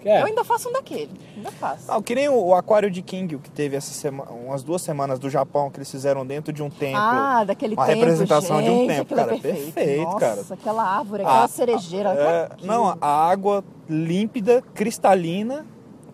É, 0.04 0.22
Eu 0.22 0.26
ainda 0.26 0.44
faço 0.44 0.68
um 0.68 0.72
daquele. 0.72 1.10
Ainda 1.36 1.50
faço. 1.52 1.88
Não, 1.90 2.00
que 2.02 2.14
nem 2.14 2.28
o, 2.28 2.34
o 2.46 2.54
aquário 2.54 2.90
de 2.90 3.02
King, 3.02 3.36
o 3.36 3.38
que 3.38 3.50
teve 3.50 3.76
essa 3.76 3.92
semana, 3.92 4.30
umas 4.30 4.62
duas 4.62 4.80
semanas 4.82 5.18
do 5.18 5.28
Japão, 5.28 5.70
que 5.70 5.78
eles 5.78 5.90
fizeram 5.90 6.24
dentro 6.26 6.52
de 6.52 6.62
um 6.62 6.70
templo. 6.70 6.98
Ah, 7.00 7.44
daquele 7.44 7.74
uma 7.74 7.86
tempo, 7.86 7.98
representação 7.98 8.62
de 8.62 8.70
um 8.70 8.76
gente, 8.78 8.88
tempo, 8.88 9.02
aquilo 9.02 9.20
é 9.20 9.24
cara, 9.24 9.38
perfeito, 9.38 10.02
Nossa, 10.04 10.18
cara. 10.20 10.40
aquela 10.50 10.82
árvore, 10.82 11.22
aquela 11.22 11.44
Ah, 11.44 11.48
cerejeira. 11.48 12.08
É, 12.10 12.42
aquilo. 12.44 12.66
não, 12.66 12.96
a 13.00 13.28
água 13.30 13.64
límpida, 13.88 14.62
cristalina, 14.74 15.66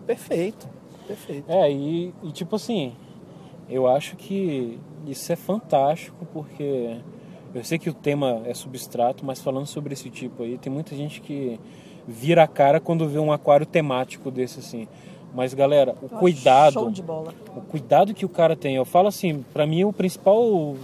perfeito. 0.05 0.67
Perfeito. 1.07 1.45
É, 1.49 1.71
e, 1.71 2.13
e 2.23 2.31
tipo 2.31 2.55
assim, 2.57 2.93
eu 3.69 3.87
acho 3.87 4.15
que 4.17 4.79
isso 5.05 5.31
é 5.31 5.35
fantástico 5.35 6.25
porque 6.33 6.97
eu 7.55 7.63
sei 7.63 7.79
que 7.79 7.89
o 7.89 7.93
tema 7.93 8.41
é 8.45 8.53
substrato, 8.53 9.25
mas 9.25 9.41
falando 9.41 9.65
sobre 9.65 9.93
esse 9.93 10.09
tipo 10.09 10.43
aí, 10.43 10.57
tem 10.57 10.71
muita 10.71 10.93
gente 10.95 11.21
que 11.21 11.57
vira 12.07 12.43
a 12.43 12.47
cara 12.47 12.79
quando 12.79 13.07
vê 13.07 13.19
um 13.19 13.31
aquário 13.31 13.65
temático 13.65 14.31
desse 14.31 14.59
assim. 14.59 14.87
Mas 15.35 15.53
galera, 15.53 15.93
o 16.01 16.05
Eu 16.05 16.17
cuidado, 16.19 16.73
Show 16.73 16.89
de 16.89 17.03
bola. 17.03 17.33
o 17.55 17.61
cuidado 17.61 18.13
que 18.13 18.25
o 18.25 18.29
cara 18.29 18.55
tem, 18.55 18.75
eu 18.75 18.85
falo 18.85 19.07
assim, 19.07 19.43
pra 19.53 19.67
mim 19.67 19.83
o 19.83 19.91
principal 19.91 20.75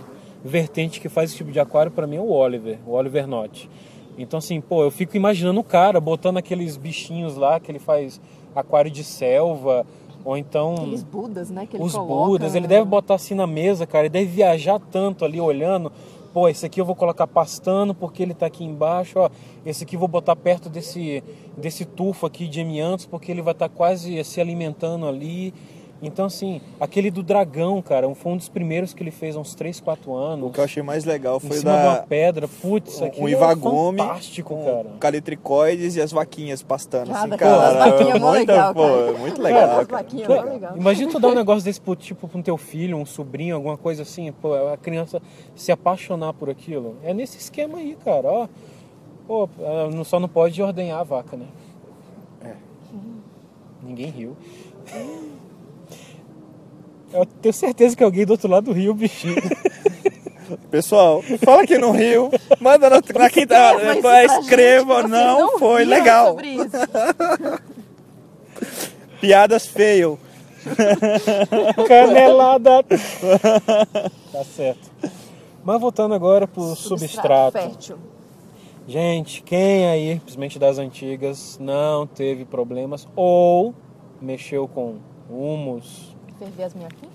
vertente 0.44 1.00
que 1.00 1.08
faz 1.08 1.30
esse 1.30 1.38
tipo 1.38 1.52
de 1.52 1.60
aquário 1.60 1.92
pra 1.92 2.06
mim 2.06 2.18
é 2.18 2.22
o 2.22 2.30
Oliver, 2.30 2.78
o 2.86 2.92
Oliver 2.92 3.26
Knott. 3.26 3.70
Então 4.18 4.38
assim, 4.38 4.60
pô, 4.60 4.84
eu 4.84 4.92
fico 4.92 5.16
imaginando 5.16 5.60
o 5.60 5.64
cara 5.64 6.00
botando 6.00 6.38
aqueles 6.38 6.76
bichinhos 6.78 7.36
lá 7.36 7.60
que 7.60 7.72
ele 7.72 7.80
faz 7.80 8.20
aquário 8.54 8.92
de 8.92 9.04
selva, 9.04 9.86
ou 10.24 10.38
então 10.38 10.76
Aqueles 10.76 11.04
budas, 11.04 11.50
né? 11.50 11.66
Que 11.66 11.78
ele 11.78 11.84
os 11.84 11.94
coloca. 11.94 12.14
Budas, 12.14 12.56
ele 12.56 12.68
deve 12.68 12.86
botar 12.86 13.16
assim 13.16 13.34
na 13.34 13.48
mesa, 13.48 13.88
cara, 13.88 14.06
ele 14.06 14.10
deve 14.10 14.26
viajar 14.26 14.80
tanto 14.92 15.26
ali 15.26 15.40
olhando. 15.40 15.92
Pô, 16.34 16.50
esse 16.50 16.65
aqui 16.65 16.82
eu 16.82 16.86
vou 16.86 16.96
colocar 16.96 17.28
pastando 17.28 17.93
porque 17.93 18.24
ele 18.24 18.34
tá 18.34 18.48
aqui 18.48 18.63
embaixo, 18.63 19.19
ó. 19.19 19.30
Esse 19.63 19.84
aqui 19.84 19.96
eu 19.96 20.00
vou 20.00 20.08
botar 20.08 20.36
perto 20.36 20.67
desse, 20.67 21.24
desse 21.56 21.86
tufo 21.86 22.26
aqui 22.26 22.48
de 22.48 22.60
amiantos 22.60 23.06
porque 23.06 23.32
ele 23.32 23.43
vai 23.43 23.52
estar 23.54 23.69
quase 23.69 24.24
se 24.24 24.41
alimentando 24.41 25.08
ali. 25.08 25.54
Então, 26.06 26.26
assim, 26.26 26.60
aquele 26.82 27.10
do 27.10 27.24
dragão, 27.24 27.82
cara, 27.82 28.13
foi 28.13 28.34
um 28.34 28.38
dos 28.38 28.50
primeiros 28.50 28.94
que 28.94 29.02
ele 29.02 29.10
fez 29.10 29.38
há 29.38 29.39
uns 29.39 29.56
3, 29.56 29.80
4 29.80 30.13
anos. 30.13 30.50
O 30.50 30.52
que 30.52 30.60
eu 30.60 30.63
achei 30.66 30.84
mais 30.84 31.06
legal 31.06 31.38
em 31.38 31.48
foi 31.48 31.58
cima 31.58 31.72
de 31.72 31.78
uma 31.78 31.94
da 31.96 32.02
pedra. 32.04 32.46
Putz, 32.48 33.00
um, 33.02 33.06
aquilo 33.06 33.26
um 33.26 33.28
é 33.30 33.32
Ivagome 33.32 33.98
fantástico, 34.00 34.54
com 34.54 34.66
cara. 34.66 34.86
calitricoides 35.00 35.96
e 35.96 36.02
as 36.02 36.12
vaquinhas 36.12 36.62
pastando 36.62 37.08
Nada, 37.10 37.36
assim, 37.36 37.38
cara, 37.38 37.58
cara. 37.58 37.68
as 37.86 37.92
vaquinhas 37.92 38.16
é 38.16 38.20
muito, 38.20 38.34
legal, 38.34 38.74
pô, 38.74 38.82
cara. 38.82 39.12
muito 39.13 39.42
Cara, 39.42 39.44
legal, 39.44 39.80
as 39.80 39.88
cara. 39.88 40.04
vaquinhas, 40.04 40.28
Pô, 40.28 40.36
mó 40.36 40.42
legal. 40.42 40.78
Imagina 40.78 41.12
tu 41.12 41.20
dar 41.20 41.28
um 41.30 41.36
negócio 41.36 41.63
desse 41.63 41.80
pro, 41.80 41.96
tipo, 41.96 42.28
pro 42.28 42.44
teu 42.44 42.58
filho, 42.58 42.98
um 42.98 43.06
sobrinho, 43.06 43.56
alguma 43.56 43.78
coisa 43.78 44.02
assim, 44.02 44.30
pô, 44.34 44.54
a 44.54 44.76
criança 44.76 45.22
se 45.56 45.72
apaixonar 45.72 46.34
por 46.34 46.50
aquilo. 46.50 46.98
É 47.02 47.13
nesse 47.13 47.38
esquema 47.38 47.78
aí, 47.78 47.98
cara, 48.04 48.28
ó. 48.30 48.48
Pô, 49.26 49.48
só 50.04 50.20
não 50.20 50.28
pode 50.28 50.62
ordenhar 50.62 51.00
a 51.00 51.04
vaca, 51.04 51.38
né? 51.38 51.46
É. 52.44 52.56
Ninguém 53.82 54.10
riu. 54.10 54.36
Eu 57.13 57.26
tenho 57.26 57.54
certeza 57.54 57.95
que 57.95 58.04
alguém 58.04 58.26
do 58.26 58.32
outro 58.32 58.49
lado 58.49 58.71
riu, 58.71 58.93
bicho. 58.93 59.28
Pessoal, 60.69 61.21
fala 61.43 61.65
que 61.65 61.78
não 61.78 61.91
riu, 61.91 62.30
manda 62.60 62.89
na, 62.89 62.95
na 62.95 63.30
quinta, 63.30 63.80
gente, 63.80 64.06
escreva, 64.41 64.95
vocês 64.95 65.10
não, 65.10 65.58
foi 65.58 65.86
legal. 65.86 66.30
sobre 66.30 66.47
isso. 66.49 66.69
Piadas 69.21 69.65
fail. 69.65 70.19
Canelada. 71.88 72.84
tá 72.84 74.43
certo. 74.43 74.91
Mas 75.63 75.80
voltando 75.80 76.13
agora 76.13 76.47
pro 76.47 76.76
substrato. 76.76 77.58
fértil. 77.58 77.97
Gente, 78.88 79.41
quem 79.43 79.88
aí, 79.88 80.13
simplesmente 80.15 80.60
das 80.60 80.78
antigas, 80.78 81.58
não 81.60 82.06
teve 82.06 82.43
problemas 82.43 83.08
ou 83.15 83.73
mexeu 84.21 84.67
com 84.67 84.97
humus? 85.30 86.12
Ferver 86.39 86.63
as 86.65 86.74
minhoquinhas? 86.74 87.13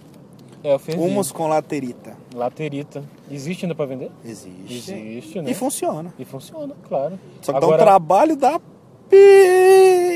É, 0.64 0.72
eu 0.74 0.78
fervi. 0.78 1.00
Humus 1.02 1.30
com 1.30 1.46
laterita. 1.46 2.16
Laterita. 2.34 3.02
Existe 3.30 3.64
ainda 3.64 3.74
pra 3.74 3.86
vender? 3.86 4.10
Existe. 4.24 4.72
Existe, 4.92 5.40
né? 5.40 5.50
E 5.50 5.54
funciona. 5.54 6.12
E 6.18 6.24
funciona, 6.24 6.74
claro. 6.88 7.18
Só 7.40 7.52
que 7.52 7.60
dá 7.60 7.66
Agora, 7.66 7.82
um 7.82 7.84
trabalho 7.84 8.36
da 8.36 8.58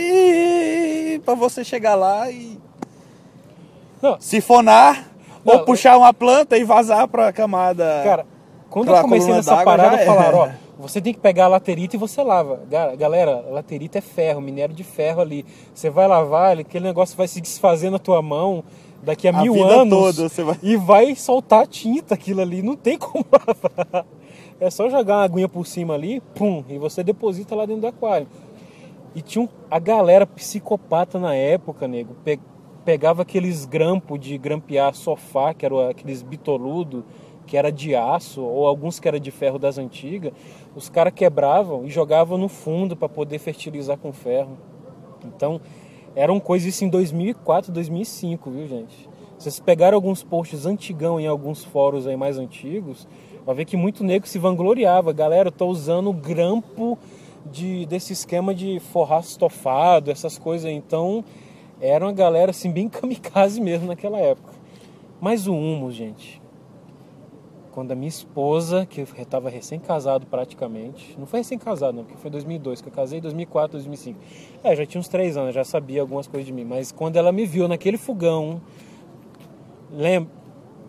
pi 0.03 1.21
pra 1.25 1.35
você 1.35 1.62
chegar 1.65 1.95
lá 1.95 2.29
e 2.31 2.59
Não. 4.01 4.21
sifonar 4.21 5.09
Não, 5.45 5.55
ou 5.55 5.65
puxar 5.65 5.97
uma 5.97 6.12
planta 6.12 6.57
e 6.59 6.65
vazar 6.65 7.07
pra 7.09 7.33
camada. 7.33 8.01
Cara, 8.05 8.27
quando 8.71 8.88
Pra 8.88 8.99
eu 8.99 9.03
comecei 9.03 9.33
nessa 9.33 9.62
parada, 9.65 9.97
é. 10.01 10.07
falaram, 10.07 10.38
ó, 10.38 10.49
você 10.79 11.01
tem 11.01 11.12
que 11.15 11.21
pegar 11.21 11.45
a 11.45 11.49
laterita 11.49 11.95
e 11.95 11.99
você 11.99 12.23
lava. 12.23 12.61
Ga- 12.69 12.97
Galera, 12.97 13.45
laterita 13.51 13.99
é 13.99 14.01
ferro, 14.01 14.41
minério 14.41 14.75
de 14.75 14.83
ferro 14.83 15.21
ali. 15.21 15.45
Você 15.75 15.88
vai 15.91 16.09
lavar, 16.09 16.53
ele- 16.53 16.62
aquele 16.62 16.85
negócio 16.85 17.17
vai 17.17 17.29
se 17.29 17.41
desfazer 17.41 17.91
na 17.91 17.99
tua 18.01 18.21
mão 18.23 18.65
daqui 19.03 19.27
a, 19.29 19.31
A 19.37 19.43
mil 19.43 19.53
anos. 19.81 19.88
vai- 20.43 20.59
E 20.62 20.77
vai 20.77 21.15
soltar 21.15 21.67
tinta 21.67 22.15
aquilo 22.15 22.41
ali, 22.41 22.62
não 22.62 22.77
tem 22.77 22.97
como 22.99 23.25
lavar. 23.33 24.07
É 24.61 24.71
só 24.71 24.88
jogar 24.88 25.17
uma 25.19 25.25
aguinha 25.25 25.49
por 25.49 25.67
cima 25.67 25.95
ali, 25.95 26.21
pum, 26.35 26.62
e 26.69 26.79
você 26.79 27.03
deposita 27.03 27.55
lá 27.55 27.67
dentro 27.67 27.83
do 27.83 27.87
aquário. 27.88 28.29
E 29.15 29.21
tinha 29.21 29.45
um- 29.45 29.49
a 29.71 29.79
galera 29.79 30.27
psicopata 30.27 31.19
na 31.19 31.35
época, 31.35 31.87
nego. 31.88 32.15
pe- 32.25 32.38
pegava 32.85 33.23
aqueles 33.23 33.65
grampos 33.65 34.19
de 34.19 34.37
grampear 34.38 34.93
sofá, 34.95 35.53
que 35.55 35.65
eram 35.65 35.88
aqueles 35.88 36.21
bitoludo, 36.23 37.05
que 37.47 37.57
era 37.57 37.71
de 37.71 37.95
aço, 37.95 38.41
ou 38.43 38.67
alguns 38.67 38.99
que 38.99 39.07
era 39.07 39.21
de 39.21 39.31
ferro 39.31 39.59
das 39.59 39.79
antigas. 39.79 40.33
Os 40.75 40.88
caras 40.88 41.12
quebravam 41.15 41.85
e 41.85 41.91
jogavam 41.91 42.38
no 42.38 42.49
fundo 42.49 42.97
para 42.97 43.09
poder 43.09 43.38
fertilizar 43.38 43.99
com 43.99 44.12
ferro. 44.12 44.57
Então, 45.25 45.61
eram 46.14 46.38
coisas 46.38 46.68
isso 46.75 46.85
em 46.85 46.88
2004, 46.88 47.72
2005, 47.72 48.51
viu, 48.51 48.68
gente? 48.68 49.09
Se 49.38 49.44
vocês 49.44 49.61
pegaram 49.61 49.96
alguns 49.96 50.22
posts 50.22 50.66
antigão 50.66 51.18
em 51.18 51.27
alguns 51.27 51.64
fóruns 51.64 52.07
aí 52.07 52.16
mais 52.16 52.38
antigos, 52.38 53.09
vai 53.44 53.55
ver 53.55 53.64
que 53.64 53.77
muito 53.77 54.05
nego 54.05 54.27
se 54.27 54.38
vangloriava. 54.38 55.12
Galera, 55.12 55.48
eu 55.48 55.53
tô 55.53 55.66
usando 55.66 56.12
grampo 56.12 56.98
de, 57.51 57.87
desse 57.87 58.12
esquema 58.12 58.55
de 58.55 58.79
forrar 58.79 59.20
estofado, 59.20 60.11
essas 60.11 60.38
coisas. 60.38 60.70
Então, 60.70 61.25
era 61.81 62.05
uma 62.05 62.12
galera 62.12 62.51
assim 62.51 62.70
bem 62.70 62.88
kamikaze 62.90 63.61
mesmo 63.61 63.87
naquela 63.87 64.18
época. 64.18 64.53
Mas 65.20 65.46
o 65.46 65.55
humus, 65.55 65.94
gente, 65.94 66.42
quando 67.73 67.93
a 67.93 67.95
minha 67.95 68.09
esposa, 68.09 68.87
que 68.87 69.01
eu 69.01 69.07
estava 69.19 69.49
recém-casado 69.49 70.27
praticamente, 70.27 71.17
não 71.19 71.27
foi 71.27 71.41
recém-casado 71.41 71.97
não, 71.97 72.05
porque 72.05 72.19
foi 72.19 72.29
em 72.29 72.33
2002, 72.33 72.83
que 72.83 72.89
eu 72.89 72.93
casei 72.93 73.19
em 73.19 73.23
2004, 73.23 73.73
2005. 73.73 74.21
É, 74.63 74.77
já 74.77 74.87
tinha 74.87 75.01
uns 75.01 75.09
três 75.09 75.37
anos, 75.37 75.55
já 75.55 75.65
sabia 75.65 76.03
algumas 76.03 76.27
coisas 76.27 76.47
de 76.47 76.53
mim, 76.53 76.65
mas 76.65 76.93
quando 76.93 77.17
ela 77.17 77.33
me 77.33 77.47
viu 77.47 77.67
naquele 77.67 77.97
fogão, 77.97 78.61
lembra, 79.91 80.31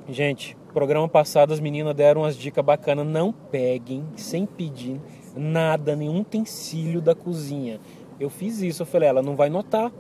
gente, 0.10 0.58
programa 0.74 1.08
passado 1.08 1.54
as 1.54 1.60
meninas 1.60 1.96
deram 1.96 2.22
umas 2.22 2.36
dicas 2.36 2.64
bacanas, 2.64 3.08
não 3.08 3.32
peguem, 3.32 4.04
sem 4.18 4.46
pedir, 4.46 5.00
nada, 5.36 5.96
nenhum 5.96 6.20
utensílio 6.20 7.02
da 7.02 7.16
cozinha. 7.16 7.80
Eu 8.20 8.30
fiz 8.30 8.62
isso, 8.62 8.82
eu 8.82 8.86
falei, 8.86 9.08
ela 9.08 9.22
não 9.22 9.36
vai 9.36 9.50
notar. 9.50 9.92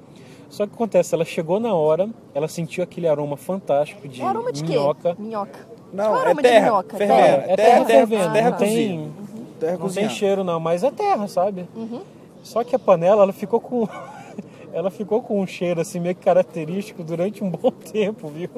Só 0.49 0.67
que 0.67 0.73
acontece, 0.73 1.15
ela 1.15 1.25
chegou 1.25 1.59
na 1.59 1.73
hora, 1.73 2.07
ela 2.33 2.47
sentiu 2.47 2.83
aquele 2.83 3.07
aroma 3.07 3.35
fantástico 3.35 4.07
de 4.07 4.21
É 4.21 4.25
aroma 4.25 4.51
de 4.51 4.63
minhoca. 4.63 5.15
quê? 5.15 5.21
Minhoca. 5.21 5.72
Não, 5.93 6.27
é 6.27 6.35
terra, 6.35 6.65
minhoca? 6.65 6.97
fervendo. 6.97 7.19
Terra. 7.19 7.45
É 7.47 7.55
terra 7.55 7.85
fervendo, 7.85 8.33
terra 8.33 8.49
não 8.49 8.57
tem. 8.57 9.13
Terra 9.59 9.77
não 9.77 9.89
tem 9.89 10.09
cheiro 10.09 10.43
não, 10.43 10.59
mas 10.59 10.83
é 10.83 10.91
terra, 10.91 11.27
sabe? 11.27 11.65
Uhum. 11.75 12.01
Só 12.41 12.63
que 12.63 12.75
a 12.75 12.79
panela, 12.79 13.23
ela 13.23 13.33
ficou 13.33 13.59
com 13.59 13.87
ela 14.73 14.89
ficou 14.89 15.21
com 15.21 15.39
um 15.39 15.47
cheiro 15.47 15.79
assim 15.79 15.99
meio 15.99 16.15
característico 16.15 17.03
durante 17.03 17.43
um 17.43 17.49
bom 17.51 17.71
tempo, 17.71 18.27
viu? 18.27 18.49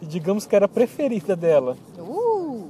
E 0.00 0.06
digamos 0.06 0.46
que 0.46 0.54
era 0.54 0.66
a 0.66 0.68
preferida 0.68 1.34
dela. 1.34 1.76
Uh, 1.98 2.68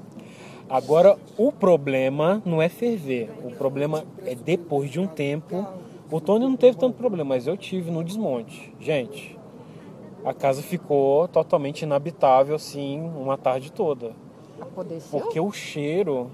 Agora, 0.68 1.16
o 1.36 1.52
problema 1.52 2.42
não 2.44 2.60
é 2.60 2.68
ferver. 2.68 3.30
O 3.44 3.50
problema 3.50 4.04
é 4.24 4.34
depois 4.34 4.90
de 4.90 4.98
um 4.98 5.06
tempo. 5.06 5.66
O 6.10 6.20
Tony 6.20 6.44
não 6.44 6.56
teve 6.56 6.78
tanto 6.78 6.96
problema, 6.96 7.24
mas 7.30 7.46
eu 7.46 7.56
tive 7.56 7.90
no 7.90 8.02
desmonte. 8.02 8.72
Gente, 8.80 9.33
a 10.24 10.32
casa 10.32 10.62
ficou 10.62 11.28
totalmente 11.28 11.82
inabitável 11.82 12.54
assim 12.56 13.00
uma 13.00 13.36
tarde 13.36 13.70
toda. 13.72 14.12
apodreceu? 14.60 15.20
Porque 15.20 15.38
o 15.40 15.52
cheiro 15.52 16.30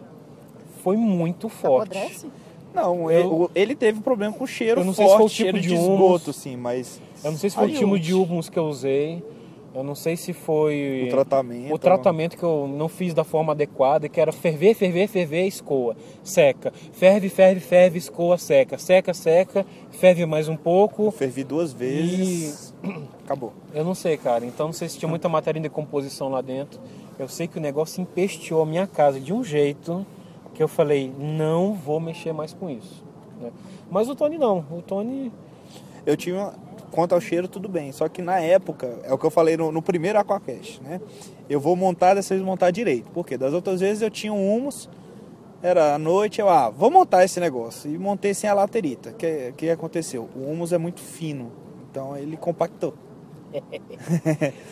foi 0.83 0.96
muito 0.96 1.48
forte. 1.48 1.96
Apodrece? 1.98 2.31
Não, 2.72 3.11
Eu- 3.11 3.50
ele, 3.55 3.74
teve 3.74 4.00
problema 4.00 4.33
com 4.33 4.46
cheiro 4.46 4.81
Eu 4.81 4.85
não 4.85 4.94
sei 4.94 5.05
se 5.07 5.11
foi 5.11 5.18
forte, 5.20 5.33
o 5.33 5.35
tipo 5.35 5.42
cheiro 5.59 5.61
de 5.61 5.68
de 5.68 5.74
humus. 5.74 5.90
esgoto, 5.92 6.31
assim, 6.31 6.57
mas 6.57 7.00
Eu 7.24 7.33
não 7.33 7.38
sei 7.38 7.50
se 7.50 7.57
foi 7.57 7.66
o 7.66 7.74
tipo 7.74 7.92
o- 7.94 7.98
de 7.98 8.14
humus 8.14 8.48
que 8.48 8.59
eu 8.59 8.66
usei. 8.66 9.24
Eu 9.72 9.85
não 9.85 9.94
sei 9.94 10.16
se 10.16 10.33
foi 10.33 11.04
o 11.06 11.11
tratamento. 11.11 11.72
o 11.74 11.78
tratamento 11.78 12.37
que 12.37 12.42
eu 12.42 12.66
não 12.68 12.88
fiz 12.88 13.14
da 13.14 13.22
forma 13.22 13.52
adequada, 13.52 14.09
que 14.09 14.20
era 14.20 14.33
ferver, 14.33 14.74
ferver, 14.74 15.06
ferver, 15.06 15.46
escoa, 15.46 15.96
seca. 16.24 16.72
Ferve, 16.92 17.28
ferve, 17.28 17.61
ferve, 17.61 17.98
escoa, 17.98 18.37
seca. 18.37 18.76
Seca, 18.78 19.14
seca, 19.14 19.64
ferve 19.92 20.26
mais 20.26 20.48
um 20.48 20.56
pouco. 20.56 21.04
Eu 21.04 21.12
fervi 21.12 21.44
duas 21.44 21.72
vezes. 21.72 22.74
Acabou. 23.24 23.52
Eu 23.72 23.85
não 23.85 23.94
sei, 23.94 24.16
cara. 24.16 24.44
Então 24.44 24.66
não 24.66 24.72
sei 24.72 24.88
se 24.88 24.98
tinha 24.98 25.09
muita 25.09 25.28
matéria 25.28 25.59
em 25.59 25.62
decomposição 25.62 26.28
lá 26.28 26.40
dentro. 26.40 26.80
Eu 27.16 27.28
sei 27.28 27.46
que 27.46 27.59
o 27.59 27.61
negócio 27.61 28.00
empesteou 28.02 28.62
a 28.62 28.66
minha 28.66 28.87
casa 28.88 29.20
de 29.20 29.33
um 29.33 29.44
jeito 29.44 30.04
que 30.52 30.62
eu 30.62 30.66
falei, 30.68 31.12
não 31.16 31.74
vou 31.74 32.00
mexer 32.00 32.33
mais 32.33 32.52
com 32.52 32.68
isso. 32.68 33.04
né? 33.40 33.50
Mas 33.90 34.09
o 34.09 34.16
Tony 34.16 34.37
não. 34.37 34.64
O 34.70 34.83
Tony 34.83 35.30
Eu 36.04 36.16
tinha. 36.16 36.52
Quanto 36.90 37.14
ao 37.14 37.20
cheiro, 37.20 37.46
tudo 37.46 37.68
bem. 37.68 37.92
Só 37.92 38.09
que 38.09 38.20
na 38.20 38.40
época, 38.40 38.98
é 39.05 39.12
o 39.12 39.18
que 39.18 39.24
eu 39.24 39.31
falei 39.31 39.57
no, 39.57 39.70
no 39.70 39.81
primeiro 39.81 40.18
Aquacast, 40.18 40.83
né? 40.83 41.00
Eu 41.48 41.61
vou 41.61 41.76
montar, 41.76 42.14
dessa 42.14 42.35
vez 42.35 42.44
montar 42.44 42.70
direito. 42.70 43.11
Porque 43.12 43.37
das 43.37 43.53
outras 43.53 43.81
vezes 43.81 44.03
eu 44.03 44.11
tinha 44.11 44.33
um 44.33 44.57
humus, 44.57 44.88
era 45.62 45.94
à 45.94 45.98
noite, 45.98 46.40
eu, 46.40 46.48
ah, 46.48 46.70
vou 46.70 46.90
montar 46.90 47.24
esse 47.24 47.38
negócio. 47.38 47.90
E 47.90 47.98
montei 47.98 48.35
sem 48.35 48.48
a 48.48 48.55
laterita. 48.55 49.11
O 49.11 49.14
que, 49.14 49.53
que 49.57 49.70
aconteceu? 49.70 50.29
O 50.35 50.50
humus 50.50 50.72
é 50.72 50.79
muito 50.79 51.00
fino, 51.00 51.53
então 51.90 52.16
ele 52.16 52.37
compactou. 52.37 52.94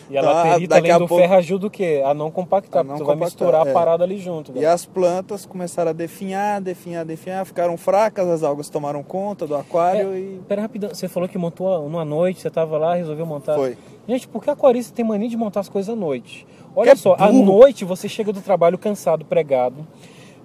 E 0.09 0.17
a 0.17 0.21
Então, 0.21 0.67
daqui 0.67 0.89
além 0.89 0.93
do 0.93 1.07
pouco- 1.07 1.17
ferro, 1.21 1.33
ajuda 1.35 1.67
o 1.67 1.69
quê? 1.69 2.01
A 2.05 2.13
não 2.13 2.31
compactar, 2.31 2.81
A 2.81 2.83
não 2.83 2.89
porque 2.95 3.03
tu 3.03 3.07
vai 3.07 3.15
compactar, 3.15 3.45
misturar 3.47 3.67
é. 3.67 3.69
a 3.69 3.73
parada 3.73 4.03
ali 4.03 4.17
junto. 4.17 4.51
E 4.51 4.55
velho. 4.55 4.69
as 4.69 4.85
plantas 4.85 5.45
começaram 5.45 5.89
a 5.89 5.93
definhar, 5.93 6.61
definhar, 6.61 7.03
definhar, 7.05 7.45
ficaram 7.45 7.77
fracas, 7.77 8.27
as 8.27 8.43
algas 8.43 8.69
tomaram 8.69 9.03
conta 9.03 9.45
do 9.45 9.55
aquário 9.55 10.17
e 10.17 10.39
Pera 10.47 10.61
rapidão, 10.61 10.89
você 10.93 11.07
falou 11.07 11.27
que 11.27 11.37
montou 11.37 11.81
numa 11.87 12.05
noite, 12.05 12.41
você 12.41 12.49
tava 12.49 12.77
lá, 12.77 12.95
resolveu 12.95 13.25
montar. 13.25 13.55
foi. 13.55 13.77
Gente, 14.07 14.27
por 14.27 14.43
que 14.43 14.49
aquarista 14.49 14.93
tem 14.95 15.05
mania 15.05 15.29
de 15.29 15.37
montar 15.37 15.59
as 15.59 15.69
coisas 15.69 15.93
à 15.93 15.95
noite? 15.95 16.47
Olha 16.75 16.87
Que 16.87 16.93
é 16.93 16.95
só, 16.95 17.15
à 17.19 17.31
noite 17.31 17.85
você 17.85 18.07
chega 18.09 18.31
do 18.33 18.41
trabalho 18.41 18.77
cansado, 18.77 19.25
pregado. 19.25 19.85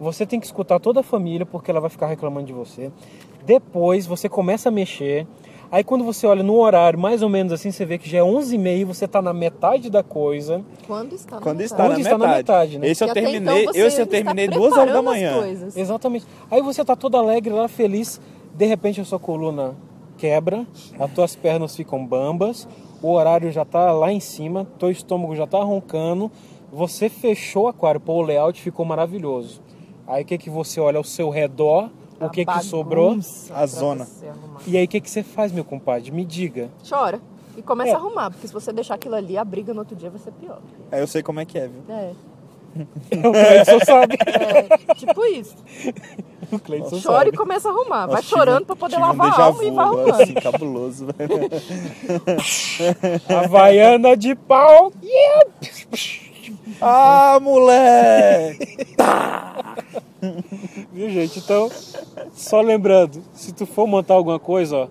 Você 0.00 0.26
tem 0.26 0.40
que 0.40 0.46
escutar 0.46 0.80
toda 0.80 1.00
a 1.00 1.02
família 1.02 1.46
porque 1.46 1.70
ela 1.70 1.80
vai 1.80 1.88
ficar 1.88 2.06
reclamando 2.08 2.46
de 2.46 2.52
você. 2.52 2.90
Depois 3.46 4.06
você 4.06 4.28
começa 4.28 4.68
a 4.68 4.72
mexer. 4.72 5.26
Aí 5.74 5.82
quando 5.82 6.04
você 6.04 6.24
olha 6.24 6.44
no 6.44 6.54
horário, 6.60 6.96
mais 6.96 7.20
ou 7.20 7.28
menos 7.28 7.52
assim, 7.52 7.72
você 7.72 7.84
vê 7.84 7.98
que 7.98 8.08
já 8.08 8.18
é 8.18 8.20
11h30 8.20 8.78
e 8.78 8.84
você 8.84 9.08
tá 9.08 9.20
na 9.20 9.32
metade 9.32 9.90
da 9.90 10.04
coisa. 10.04 10.64
Quando 10.86 11.16
está 11.16 11.34
na 11.34 11.42
Quando 11.42 11.56
metade? 11.58 11.72
está 11.72 11.82
na 11.82 11.88
Quando 11.88 12.00
está 12.00 12.18
na 12.18 12.26
metade. 12.28 12.36
metade, 12.36 12.78
né? 12.78 12.88
Esse 12.88 13.02
eu 13.02 13.08
E 13.08 13.10
até 13.10 13.20
terminei, 13.22 13.62
então 13.64 13.74
eu, 13.74 13.86
esse 13.88 14.00
eu 14.00 14.04
está 14.04 14.16
terminei 14.16 14.46
duas 14.46 14.72
horas 14.72 14.92
da 14.94 15.02
manhã. 15.02 15.32
Exatamente. 15.74 16.26
Aí 16.48 16.62
você 16.62 16.84
tá 16.84 16.94
todo 16.94 17.16
alegre 17.16 17.52
lá, 17.52 17.66
feliz. 17.66 18.20
De 18.54 18.66
repente 18.66 19.00
a 19.00 19.04
sua 19.04 19.18
coluna 19.18 19.74
quebra, 20.16 20.64
as 20.96 21.10
tuas 21.10 21.34
pernas 21.34 21.74
ficam 21.74 22.06
bambas, 22.06 22.68
o 23.02 23.10
horário 23.10 23.50
já 23.50 23.64
tá 23.64 23.90
lá 23.90 24.12
em 24.12 24.20
cima, 24.20 24.68
teu 24.78 24.92
estômago 24.92 25.34
já 25.34 25.44
tá 25.44 25.58
roncando, 25.58 26.30
você 26.72 27.08
fechou 27.08 27.64
o 27.64 27.66
aquário, 27.66 27.98
pô, 28.00 28.12
o 28.12 28.22
layout 28.22 28.62
ficou 28.62 28.86
maravilhoso. 28.86 29.60
Aí 30.06 30.22
o 30.22 30.24
que 30.24 30.38
que 30.38 30.48
você 30.48 30.78
olha 30.78 30.98
ao 30.98 31.04
seu 31.04 31.30
redor, 31.30 31.90
o 32.26 32.30
que 32.30 32.44
que 32.44 32.64
sobrou? 32.64 33.18
A 33.52 33.66
zona. 33.66 34.06
E 34.66 34.76
aí 34.76 34.84
o 34.84 34.88
que 34.88 35.00
que 35.00 35.10
você 35.10 35.22
faz, 35.22 35.52
meu 35.52 35.64
compadre? 35.64 36.10
Me 36.10 36.24
diga. 36.24 36.70
Chora. 36.88 37.20
E 37.56 37.62
começa 37.62 37.90
É. 37.90 37.94
a 37.94 37.96
arrumar, 37.98 38.30
porque 38.30 38.46
se 38.48 38.52
você 38.52 38.72
deixar 38.72 38.94
aquilo 38.94 39.14
ali, 39.14 39.38
a 39.38 39.44
briga 39.44 39.72
no 39.72 39.80
outro 39.80 39.94
dia 39.94 40.10
vai 40.10 40.18
ser 40.18 40.32
pior. 40.32 40.58
Aí 40.90 41.00
eu 41.00 41.06
sei 41.06 41.22
como 41.22 41.38
é 41.40 41.44
que 41.44 41.56
é, 41.58 41.68
viu? 41.68 41.82
É, 41.88 42.12
O 43.14 43.30
Cleiton 43.30 43.84
sabe. 43.86 44.16
é 44.88 44.94
tipo 44.94 45.24
isso. 45.26 45.54
O 46.50 46.58
Cleiton 46.58 47.00
Chora 47.00 47.18
sabe. 47.18 47.28
e 47.30 47.32
começa 47.36 47.68
a 47.68 47.70
arrumar. 47.72 48.06
vai 48.06 48.16
Nossa, 48.16 48.28
chorando 48.28 48.66
pra 48.66 48.74
poder 48.74 48.96
tive 48.96 49.04
um 49.06 49.08
lavar 49.16 49.40
a 49.40 49.44
alma 49.44 49.64
e 49.64 49.68
vu 49.70 49.76
vai 49.76 49.84
agora, 49.86 50.00
arrumando. 50.02 50.22
assim, 50.22 50.34
cabuloso, 50.34 51.06
velho. 51.16 51.50
Havaiana 53.44 54.16
de 54.16 54.34
pau. 54.34 54.92
ah, 56.82 57.38
moleque! 57.40 58.76
Viu, 60.92 61.10
gente? 61.10 61.38
Então, 61.38 61.70
só 62.32 62.60
lembrando, 62.60 63.22
se 63.32 63.52
tu 63.52 63.66
for 63.66 63.86
montar 63.86 64.14
alguma 64.14 64.38
coisa, 64.38 64.76
ó, 64.76 64.88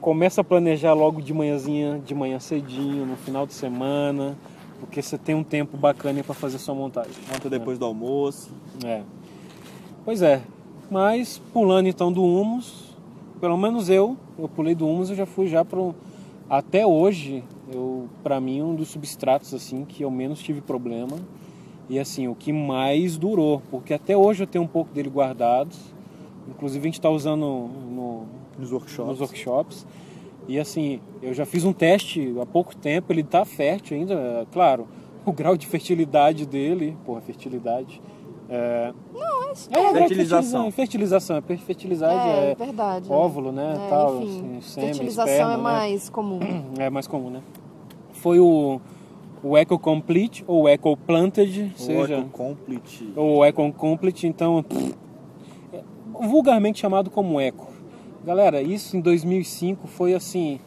começa 0.00 0.40
a 0.40 0.44
planejar 0.44 0.94
logo 0.94 1.22
de 1.22 1.32
manhãzinha, 1.32 2.00
de 2.04 2.14
manhã 2.14 2.38
cedinho, 2.40 3.06
no 3.06 3.16
final 3.16 3.46
de 3.46 3.54
semana, 3.54 4.36
porque 4.80 5.00
você 5.00 5.16
tem 5.16 5.34
um 5.34 5.44
tempo 5.44 5.76
bacana 5.76 6.22
para 6.24 6.34
fazer 6.34 6.58
sua 6.58 6.74
montagem. 6.74 7.12
Monta 7.32 7.48
depois 7.48 7.78
do 7.78 7.84
almoço. 7.84 8.50
É. 8.84 9.02
Pois 10.04 10.22
é. 10.22 10.42
Mas 10.90 11.40
pulando 11.52 11.88
então 11.88 12.12
do 12.12 12.22
humus, 12.22 12.94
pelo 13.40 13.56
menos 13.56 13.88
eu, 13.88 14.16
eu 14.38 14.48
pulei 14.48 14.74
do 14.74 14.86
humus, 14.86 15.10
eu 15.10 15.16
já 15.16 15.24
fui 15.24 15.46
já 15.46 15.64
pro 15.64 15.94
até 16.50 16.86
hoje, 16.86 17.42
eu 17.72 18.08
para 18.22 18.40
mim 18.40 18.60
um 18.60 18.74
dos 18.74 18.88
substratos 18.88 19.54
assim 19.54 19.84
que 19.84 20.02
eu 20.02 20.10
menos 20.10 20.40
tive 20.40 20.60
problema 20.60 21.16
e 21.92 21.98
assim, 21.98 22.26
o 22.26 22.34
que 22.34 22.54
mais 22.54 23.18
durou, 23.18 23.60
porque 23.70 23.92
até 23.92 24.16
hoje 24.16 24.44
eu 24.44 24.46
tenho 24.46 24.64
um 24.64 24.66
pouco 24.66 24.90
dele 24.94 25.10
guardado. 25.10 25.76
Inclusive 26.48 26.80
a 26.80 26.86
gente 26.86 26.98
está 26.98 27.10
usando 27.10 27.40
no, 27.44 28.24
Nos 28.58 28.72
workshops. 28.72 29.10
nos 29.10 29.20
workshops. 29.20 29.86
E 30.48 30.58
assim, 30.58 31.00
eu 31.20 31.34
já 31.34 31.44
fiz 31.44 31.64
um 31.66 31.72
teste 31.74 32.34
há 32.40 32.46
pouco 32.46 32.74
tempo, 32.74 33.12
ele 33.12 33.22
tá 33.22 33.44
fértil 33.44 33.98
ainda, 33.98 34.14
é, 34.14 34.46
claro. 34.50 34.88
O 35.26 35.32
grau 35.32 35.54
de 35.54 35.66
fertilidade 35.66 36.46
dele, 36.46 36.96
porra, 37.04 37.20
fertilidade. 37.20 38.00
É, 38.48 38.92
Não, 39.12 39.42
é 39.44 39.46
é, 39.50 39.52
o 39.52 39.82
grau 39.82 39.92
de 39.92 39.98
Fertilização. 39.98 40.70
Fertilização, 40.72 41.36
é, 41.36 41.40
É, 42.30 42.50
é, 42.52 42.54
verdade. 42.54 43.12
é. 43.12 43.14
óvulo, 43.14 43.52
né? 43.52 43.74
É, 43.76 43.88
tal, 43.90 44.16
enfim, 44.22 44.56
assim, 44.56 44.60
sêmen, 44.62 44.88
fertilização 44.88 45.32
esperma, 45.32 45.52
é 45.52 45.56
né? 45.58 45.62
mais 45.62 46.08
comum. 46.08 46.40
É 46.78 46.88
mais 46.90 47.06
comum, 47.06 47.28
né? 47.28 47.42
Foi 48.14 48.40
o, 48.40 48.80
o 49.42 49.56
Eco 49.56 49.78
Complete 49.78 50.44
ou 50.46 50.68
Eco 50.68 50.96
Planted, 50.96 51.72
seja, 51.76 52.14
Eco 52.14 52.28
Complete. 52.30 53.12
ou 53.16 53.44
Eco 53.44 53.72
Complete, 53.72 54.26
então 54.26 54.64
é 55.72 55.82
vulgarmente 56.20 56.80
chamado 56.80 57.10
como 57.10 57.40
Eco. 57.40 57.72
Galera, 58.24 58.62
isso 58.62 58.96
em 58.96 59.00
2005 59.00 59.88
foi 59.88 60.14
assim 60.14 60.60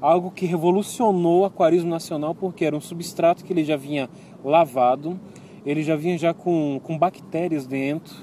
algo 0.00 0.30
que 0.30 0.46
revolucionou 0.46 1.42
o 1.42 1.44
aquarismo 1.44 1.88
nacional 1.88 2.34
porque 2.34 2.64
era 2.64 2.76
um 2.76 2.80
substrato 2.80 3.44
que 3.44 3.52
ele 3.52 3.64
já 3.64 3.76
vinha 3.76 4.08
lavado, 4.44 5.20
ele 5.64 5.82
já 5.82 5.94
vinha 5.94 6.18
já 6.18 6.32
com, 6.34 6.80
com 6.82 6.98
bactérias 6.98 7.66
dentro. 7.66 8.14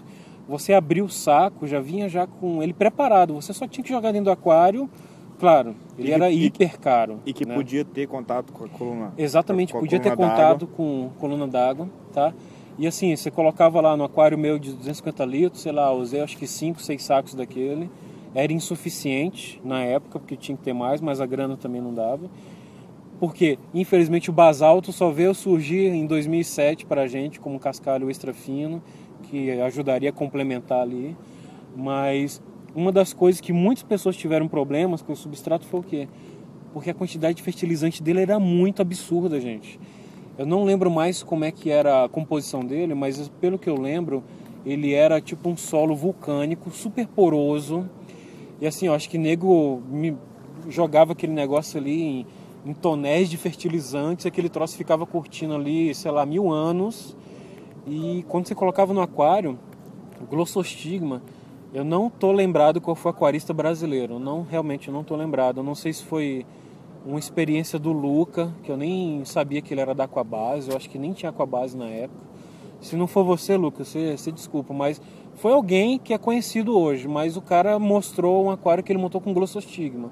Você 0.48 0.74
abriu 0.74 1.06
o 1.06 1.10
saco, 1.10 1.68
já 1.68 1.80
vinha 1.80 2.10
já 2.10 2.26
com 2.26 2.64
ele 2.64 2.74
preparado. 2.74 3.36
Você 3.36 3.54
só 3.54 3.68
tinha 3.68 3.84
que 3.84 3.90
jogar 3.90 4.12
dentro 4.12 4.26
do 4.26 4.32
aquário. 4.32 4.90
Claro, 5.40 5.74
ele 5.98 6.10
E 6.10 6.12
era 6.12 6.30
e 6.30 6.46
hiper 6.46 6.78
caro. 6.80 7.20
E 7.26 7.32
que 7.32 7.46
né? 7.46 7.56
podia 7.56 7.86
ter 7.86 8.08
contato 8.08 8.52
com 8.52 8.66
a 8.66 8.68
coluna. 8.68 9.14
Exatamente, 9.18 9.76
a 9.76 9.80
podia 9.80 10.00
ter 10.00 10.14
coluna 10.14 10.36
contato 10.36 10.68
com 10.68 11.10
coluna 11.18 11.48
d'água, 11.48 11.90
tá? 12.14 12.34
E 12.78 12.86
assim, 12.86 13.16
você 13.16 13.32
colocava 13.32 13.80
lá 13.82 13.96
no 13.96 14.04
aquário 14.04 14.38
meu 14.38 14.60
de 14.60 14.72
250 14.72 15.26
litros, 15.26 15.62
sei 15.62 15.72
lá, 15.72 15.92
usei 15.92 16.22
acho 16.22 16.38
que 16.38 16.46
5, 16.46 16.82
6 16.82 17.04
sacos 17.04 17.34
daquele. 17.34 17.90
Era 18.36 18.54
insuficiente 18.54 19.60
na 19.64 19.82
época, 19.82 20.20
porque 20.20 20.36
tinha 20.36 20.58
que 20.58 20.64
ter 20.64 20.74
mais, 20.74 21.02
mas 21.02 21.20
a 21.20 21.26
grana 21.26 21.58
também 21.58 21.82
não 21.82 21.94
dava. 21.94 22.30
Porque, 23.20 23.58
infelizmente, 23.74 24.30
o 24.30 24.34
basalto 24.34 24.94
só 24.94 25.10
veio 25.10 25.34
surgir 25.34 25.88
em 25.88 26.06
2007 26.06 26.86
para 26.86 27.02
a 27.02 27.08
gente 27.08 27.40
como 27.40 27.60
cascalho 27.60 28.10
extra 28.10 28.34
fino, 28.34 28.82
que 29.24 29.52
ajudaria 29.60 30.10
a 30.10 30.14
complementar 30.14 30.82
ali. 30.82 31.18
Mas 31.76 32.42
uma 32.76 32.92
das 32.92 33.14
coisas 33.14 33.42
que 33.42 33.52
muitas 33.52 33.84
pessoas 33.84 34.16
tiveram 34.16 34.48
problemas 34.48 35.02
com 35.02 35.14
o 35.14 35.16
substrato 35.16 35.66
foi 35.66 35.80
o 35.80 35.84
quê? 35.84 36.08
Porque 36.74 36.90
a 36.90 36.94
quantidade 36.94 37.36
de 37.38 37.44
fertilizante 37.44 38.02
dele 38.02 38.22
era 38.22 38.40
muito 38.40 38.82
absurda, 38.82 39.40
gente. 39.40 39.80
Eu 40.38 40.46
não 40.46 40.64
lembro 40.64 40.90
mais 40.90 41.24
como 41.24 41.44
é 41.44 41.52
que 41.52 41.70
era 41.70 42.06
a 42.06 42.10
composição 42.10 42.62
dele, 42.62 42.94
mas 42.94 43.30
pelo 43.42 43.58
que 43.60 43.70
eu 43.70 43.76
lembro, 43.76 44.24
ele 44.66 44.94
era 44.94 45.20
tipo 45.20 45.50
um 45.50 45.58
solo 45.58 45.96
vulcânico, 45.96 46.70
super 46.70 47.08
poroso. 47.08 47.90
E 48.62 48.68
assim, 48.68 48.88
eu 48.88 48.94
acho 48.94 49.10
que 49.10 49.18
nego 49.18 49.82
me 49.90 50.16
jogava 50.70 51.14
aquele 51.14 51.34
negócio 51.34 51.80
ali 51.80 52.02
em, 52.02 52.26
em 52.66 52.74
tonéis 52.74 53.30
de 53.30 53.38
fertilizantes, 53.38 54.26
aquele 54.26 54.48
troço 54.48 54.78
ficava 54.78 55.06
curtindo 55.06 55.56
ali, 55.56 55.94
sei 55.96 56.12
lá, 56.12 56.26
mil 56.26 56.52
anos. 56.52 57.18
E 57.88 58.24
quando 58.28 58.48
você 58.48 58.54
colocava 58.54 58.94
no 58.94 59.02
aquário, 59.02 59.58
glossostigma, 60.30 61.22
eu 61.74 61.84
não 61.84 62.10
tô 62.10 62.32
lembrado 62.32 62.82
qual 62.82 62.96
foi 62.96 63.12
o 63.12 63.16
aquarista 63.16 63.54
brasileiro. 63.54 64.18
Não 64.18 64.44
realmente 64.44 64.90
não 64.90 65.04
tô 65.04 65.16
lembrado. 65.16 65.58
Eu 65.58 65.64
não 65.64 65.76
sei 65.76 65.94
se 65.94 66.04
foi 66.04 66.46
uma 67.06 67.20
experiência 67.20 67.78
do 67.78 67.92
Luca, 67.92 68.54
que 68.64 68.72
eu 68.72 68.78
nem 68.78 69.24
sabia 69.24 69.62
que 69.62 69.74
ele 69.74 69.82
era 69.82 69.94
da 69.94 70.04
Aquabase, 70.04 70.70
eu 70.70 70.76
acho 70.76 70.90
que 70.90 70.98
nem 70.98 71.14
tinha 71.14 71.30
Aquabase 71.30 71.78
na 71.78 71.88
época. 71.88 72.28
Se 72.82 72.96
não 72.96 73.08
for 73.08 73.24
você, 73.24 73.58
Lucas, 73.58 73.88
você, 73.88 74.18
você 74.18 74.32
desculpa, 74.32 74.74
mas 74.74 75.02
foi 75.36 75.54
alguém 75.54 75.98
que 76.00 76.14
é 76.14 76.18
conhecido 76.18 76.78
hoje, 76.78 77.08
mas 77.08 77.38
o 77.38 77.42
cara 77.42 77.78
mostrou 77.78 78.46
um 78.46 78.50
aquário 78.50 78.84
que 78.84 78.92
ele 78.92 79.00
montou 79.00 79.22
com 79.22 79.34
glossostigma. 79.34 80.12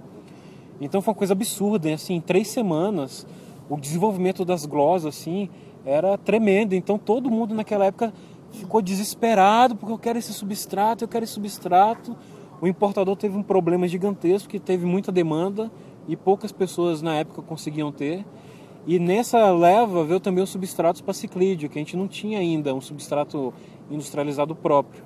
Então 0.80 1.02
foi 1.02 1.12
uma 1.14 1.18
coisa 1.18 1.34
absurda, 1.34 1.94
assim, 1.94 2.16
em 2.16 2.22
três 2.22 2.50
semanas, 2.50 3.26
o 3.70 3.78
desenvolvimento 3.78 4.46
das 4.46 4.66
glosas, 4.66 5.16
assim, 5.16 5.50
era 5.86 6.18
tremendo. 6.18 6.74
Então 6.74 6.98
todo 6.98 7.32
mundo 7.32 7.56
naquela 7.56 7.86
época 7.86 8.14
ficou 8.58 8.82
desesperado, 8.82 9.76
porque 9.76 9.94
eu 9.94 9.98
quero 9.98 10.20
esse 10.20 10.34
substrato, 10.34 11.04
eu 11.04 11.08
quero 11.08 11.24
esse 11.24 11.34
substrato. 11.34 12.16
O 12.60 12.68
importador 12.68 13.16
teve 13.16 13.38
um 13.38 13.44
problema 13.44 13.88
gigantesco, 13.88 14.50
que 14.50 14.60
teve 14.60 14.86
muita 14.86 15.12
demanda, 15.12 15.72
e 16.08 16.16
poucas 16.16 16.52
pessoas 16.52 17.02
na 17.02 17.16
época 17.16 17.42
conseguiam 17.42 17.92
ter. 17.92 18.26
E 18.86 19.00
nessa 19.00 19.52
leva 19.52 20.04
veio 20.06 20.20
também 20.20 20.44
os 20.44 20.50
substratos 20.50 21.02
para 21.02 21.14
ciclídeo, 21.14 21.70
que 21.70 21.78
a 21.78 21.82
gente 21.82 21.98
não 21.98 22.08
tinha 22.08 22.40
ainda 22.40 22.74
um 22.74 22.82
substrato 22.82 23.54
industrializado 23.92 24.56
próprio. 24.56 25.04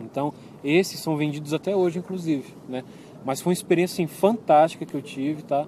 Então, 0.00 0.32
esses 0.62 1.00
são 1.00 1.16
vendidos 1.16 1.54
até 1.54 1.74
hoje, 1.74 1.98
inclusive, 1.98 2.52
né? 2.68 2.84
Mas 3.24 3.40
foi 3.40 3.50
uma 3.50 3.54
experiência 3.54 4.04
assim, 4.04 4.06
fantástica 4.06 4.84
que 4.84 4.94
eu 4.94 5.02
tive, 5.02 5.42
tá? 5.42 5.66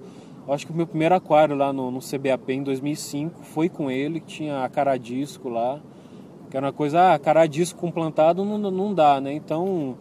Acho 0.48 0.66
que 0.66 0.72
o 0.72 0.74
meu 0.76 0.86
primeiro 0.86 1.14
aquário 1.14 1.54
lá 1.54 1.72
no, 1.72 1.90
no 1.90 2.00
CBAP 2.00 2.50
em 2.52 2.62
2005 2.62 3.42
foi 3.42 3.68
com 3.68 3.90
ele, 3.90 4.18
tinha 4.18 4.64
a 4.64 4.68
caradisco 4.68 5.48
lá, 5.48 5.80
que 6.50 6.56
era 6.56 6.66
uma 6.66 6.72
coisa, 6.72 7.14
ah, 7.14 7.18
caradisco 7.18 7.78
com 7.78 7.90
plantado 7.90 8.44
não, 8.44 8.58
não 8.58 8.94
dá, 8.94 9.20
né? 9.20 9.32
Então, 9.32 9.96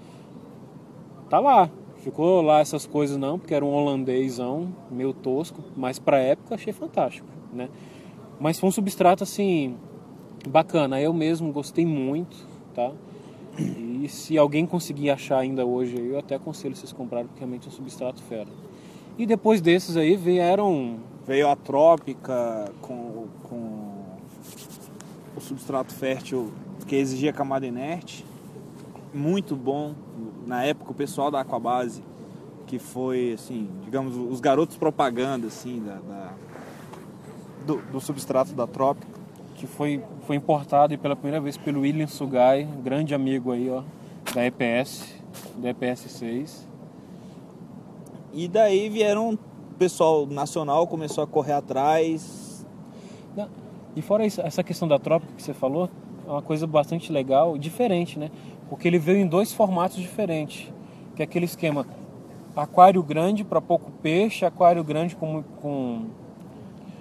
tá 1.30 1.40
lá. 1.40 1.70
Ficou 1.98 2.42
lá 2.42 2.60
essas 2.60 2.86
coisas 2.86 3.18
não, 3.18 3.38
porque 3.38 3.54
era 3.54 3.66
um 3.66 3.74
holandêsão, 3.74 4.74
meio 4.90 5.14
tosco, 5.14 5.62
mas 5.76 6.00
pra 6.00 6.20
época 6.20 6.56
achei 6.56 6.72
fantástico, 6.72 7.28
né? 7.52 7.70
Mas 8.40 8.60
foi 8.60 8.70
um 8.70 8.72
substrato 8.72 9.24
assim 9.24 9.76
bacana, 10.48 11.02
eu 11.02 11.12
mesmo 11.12 11.52
gostei 11.52 11.86
muito, 11.86 12.38
tá? 12.74 12.92
E 13.60 14.08
se 14.08 14.38
alguém 14.38 14.66
conseguir 14.66 15.10
achar 15.10 15.40
ainda 15.40 15.66
hoje, 15.66 15.98
eu 16.00 16.20
até 16.20 16.36
aconselho 16.36 16.76
vocês 16.76 16.94
comprarem, 16.94 17.28
porque 17.28 17.40
realmente 17.40 17.66
é 17.66 17.70
um 17.70 17.74
substrato 17.74 18.22
fera. 18.24 18.48
E 19.18 19.26
depois 19.26 19.60
desses 19.60 19.98
aí 19.98 20.16
vieram 20.16 21.00
Veio 21.28 21.50
a 21.50 21.58
trópica 21.58 22.72
com, 22.80 23.26
com 23.44 23.77
o 25.38 25.42
substrato 25.42 25.94
fértil 25.94 26.52
que 26.88 26.96
exigia 26.96 27.32
camada 27.32 27.66
inerte. 27.66 28.26
Muito 29.14 29.56
bom. 29.56 29.94
Na 30.46 30.64
época 30.64 30.92
o 30.92 30.94
pessoal 30.96 31.30
da 31.30 31.42
Aquabase, 31.42 32.02
que 32.66 32.80
foi 32.80 33.34
assim, 33.34 33.70
digamos, 33.86 34.16
os 34.16 34.40
garotos 34.40 34.76
propaganda 34.78 35.48
assim, 35.48 35.82
da, 35.86 35.96
da- 35.96 36.34
do, 37.66 37.78
do 37.92 38.00
substrato 38.02 38.54
da 38.54 38.66
trópica. 38.66 39.08
que 39.56 39.66
foi, 39.68 40.04
foi 40.26 40.36
importado 40.36 40.98
pela 41.00 41.16
primeira 41.16 41.42
vez 41.42 41.58
pelo 41.58 41.82
William 41.82 42.08
Sugai, 42.08 42.68
grande 42.84 43.14
amigo 43.16 43.52
aí, 43.52 43.70
ó, 43.70 43.82
da 44.34 44.46
EPS, 44.46 45.16
da 45.58 45.70
EPS 45.70 46.12
6. 46.12 46.68
E 48.34 48.48
daí 48.48 48.88
vieram 48.90 49.32
o 49.34 49.38
pessoal 49.80 50.26
nacional 50.28 50.86
começou 50.88 51.24
a 51.24 51.28
correr 51.28 51.54
atrás. 51.54 52.66
Não, 53.36 53.48
E 53.98 54.02
fora 54.04 54.24
isso, 54.24 54.40
essa 54.42 54.62
questão 54.62 54.88
da 54.88 55.00
trópica 55.00 55.34
que 55.36 55.42
você 55.42 55.56
falou, 55.56 55.90
é 56.28 56.30
uma 56.30 56.42
coisa 56.44 56.68
bastante 56.68 57.12
legal, 57.12 57.58
diferente, 57.58 58.20
né? 58.20 58.30
Porque 58.70 58.88
ele 58.88 59.00
veio 59.00 59.18
em 59.18 59.26
dois 59.26 59.52
formatos 59.52 59.98
diferentes. 59.98 60.72
Que 61.16 61.24
é 61.24 61.26
aquele 61.26 61.46
esquema 61.46 61.84
aquário 62.56 63.02
grande 63.02 63.44
para 63.44 63.60
pouco 63.60 63.90
peixe, 64.04 64.46
aquário 64.46 64.84
grande 64.84 65.16
com, 65.16 65.42
com 65.60 66.06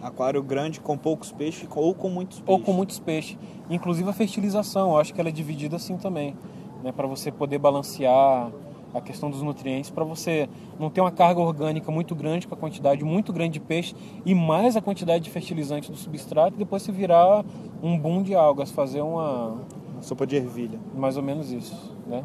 Aquário 0.03 0.43
grande 0.43 0.81
com 0.81 0.97
poucos 0.97 1.31
peixes 1.31 1.69
ou 1.77 1.95
com 1.95 2.09
muitos 2.09 2.41
peixes. 2.41 2.51
ou 2.51 2.65
com 2.65 2.73
muitos 2.73 2.99
peixes. 2.99 3.37
Inclusive 3.69 4.09
a 4.09 4.15
fertilização, 4.15 4.93
eu 4.93 4.99
acho 4.99 5.13
que 5.13 5.21
ela 5.21 5.29
é 5.29 5.33
dividida 5.33 5.77
assim 5.77 5.99
também, 5.99 6.35
né, 6.83 6.93
para 6.93 7.07
você 7.07 7.31
poder 7.31 7.59
balancear 7.59 8.51
a 8.95 9.01
questão 9.01 9.30
dos 9.30 9.43
nutrientes, 9.43 9.91
para 9.91 10.05
você 10.05 10.49
não 10.78 10.91
ter 10.91 11.01
uma 11.01 11.11
carga 11.11 11.41
orgânica 11.41 11.91
muito 11.91 12.14
grande 12.14 12.47
com 12.47 12.55
a 12.55 12.59
quantidade 12.59 13.05
muito 13.05 13.32
grande 13.32 13.55
de 13.55 13.61
peixe 13.61 13.95
e 14.24 14.34
mais 14.34 14.76
a 14.76 14.80
quantidade 14.80 15.24
de 15.24 15.30
fertilizante 15.30 15.91
do 15.91 15.97
substrato 15.97 16.57
e 16.57 16.59
depois 16.59 16.82
se 16.82 16.93
virar 16.93 17.45
um 17.82 17.99
boom 17.99 18.22
de 18.22 18.34
algas, 18.34 18.70
fazer 18.70 19.03
uma 19.03 19.59
Sopa 20.01 20.26
de 20.26 20.37
ervilha. 20.37 20.78
mais 20.95 21.16
ou 21.16 21.22
menos 21.22 21.51
isso, 21.51 21.95
né? 22.07 22.22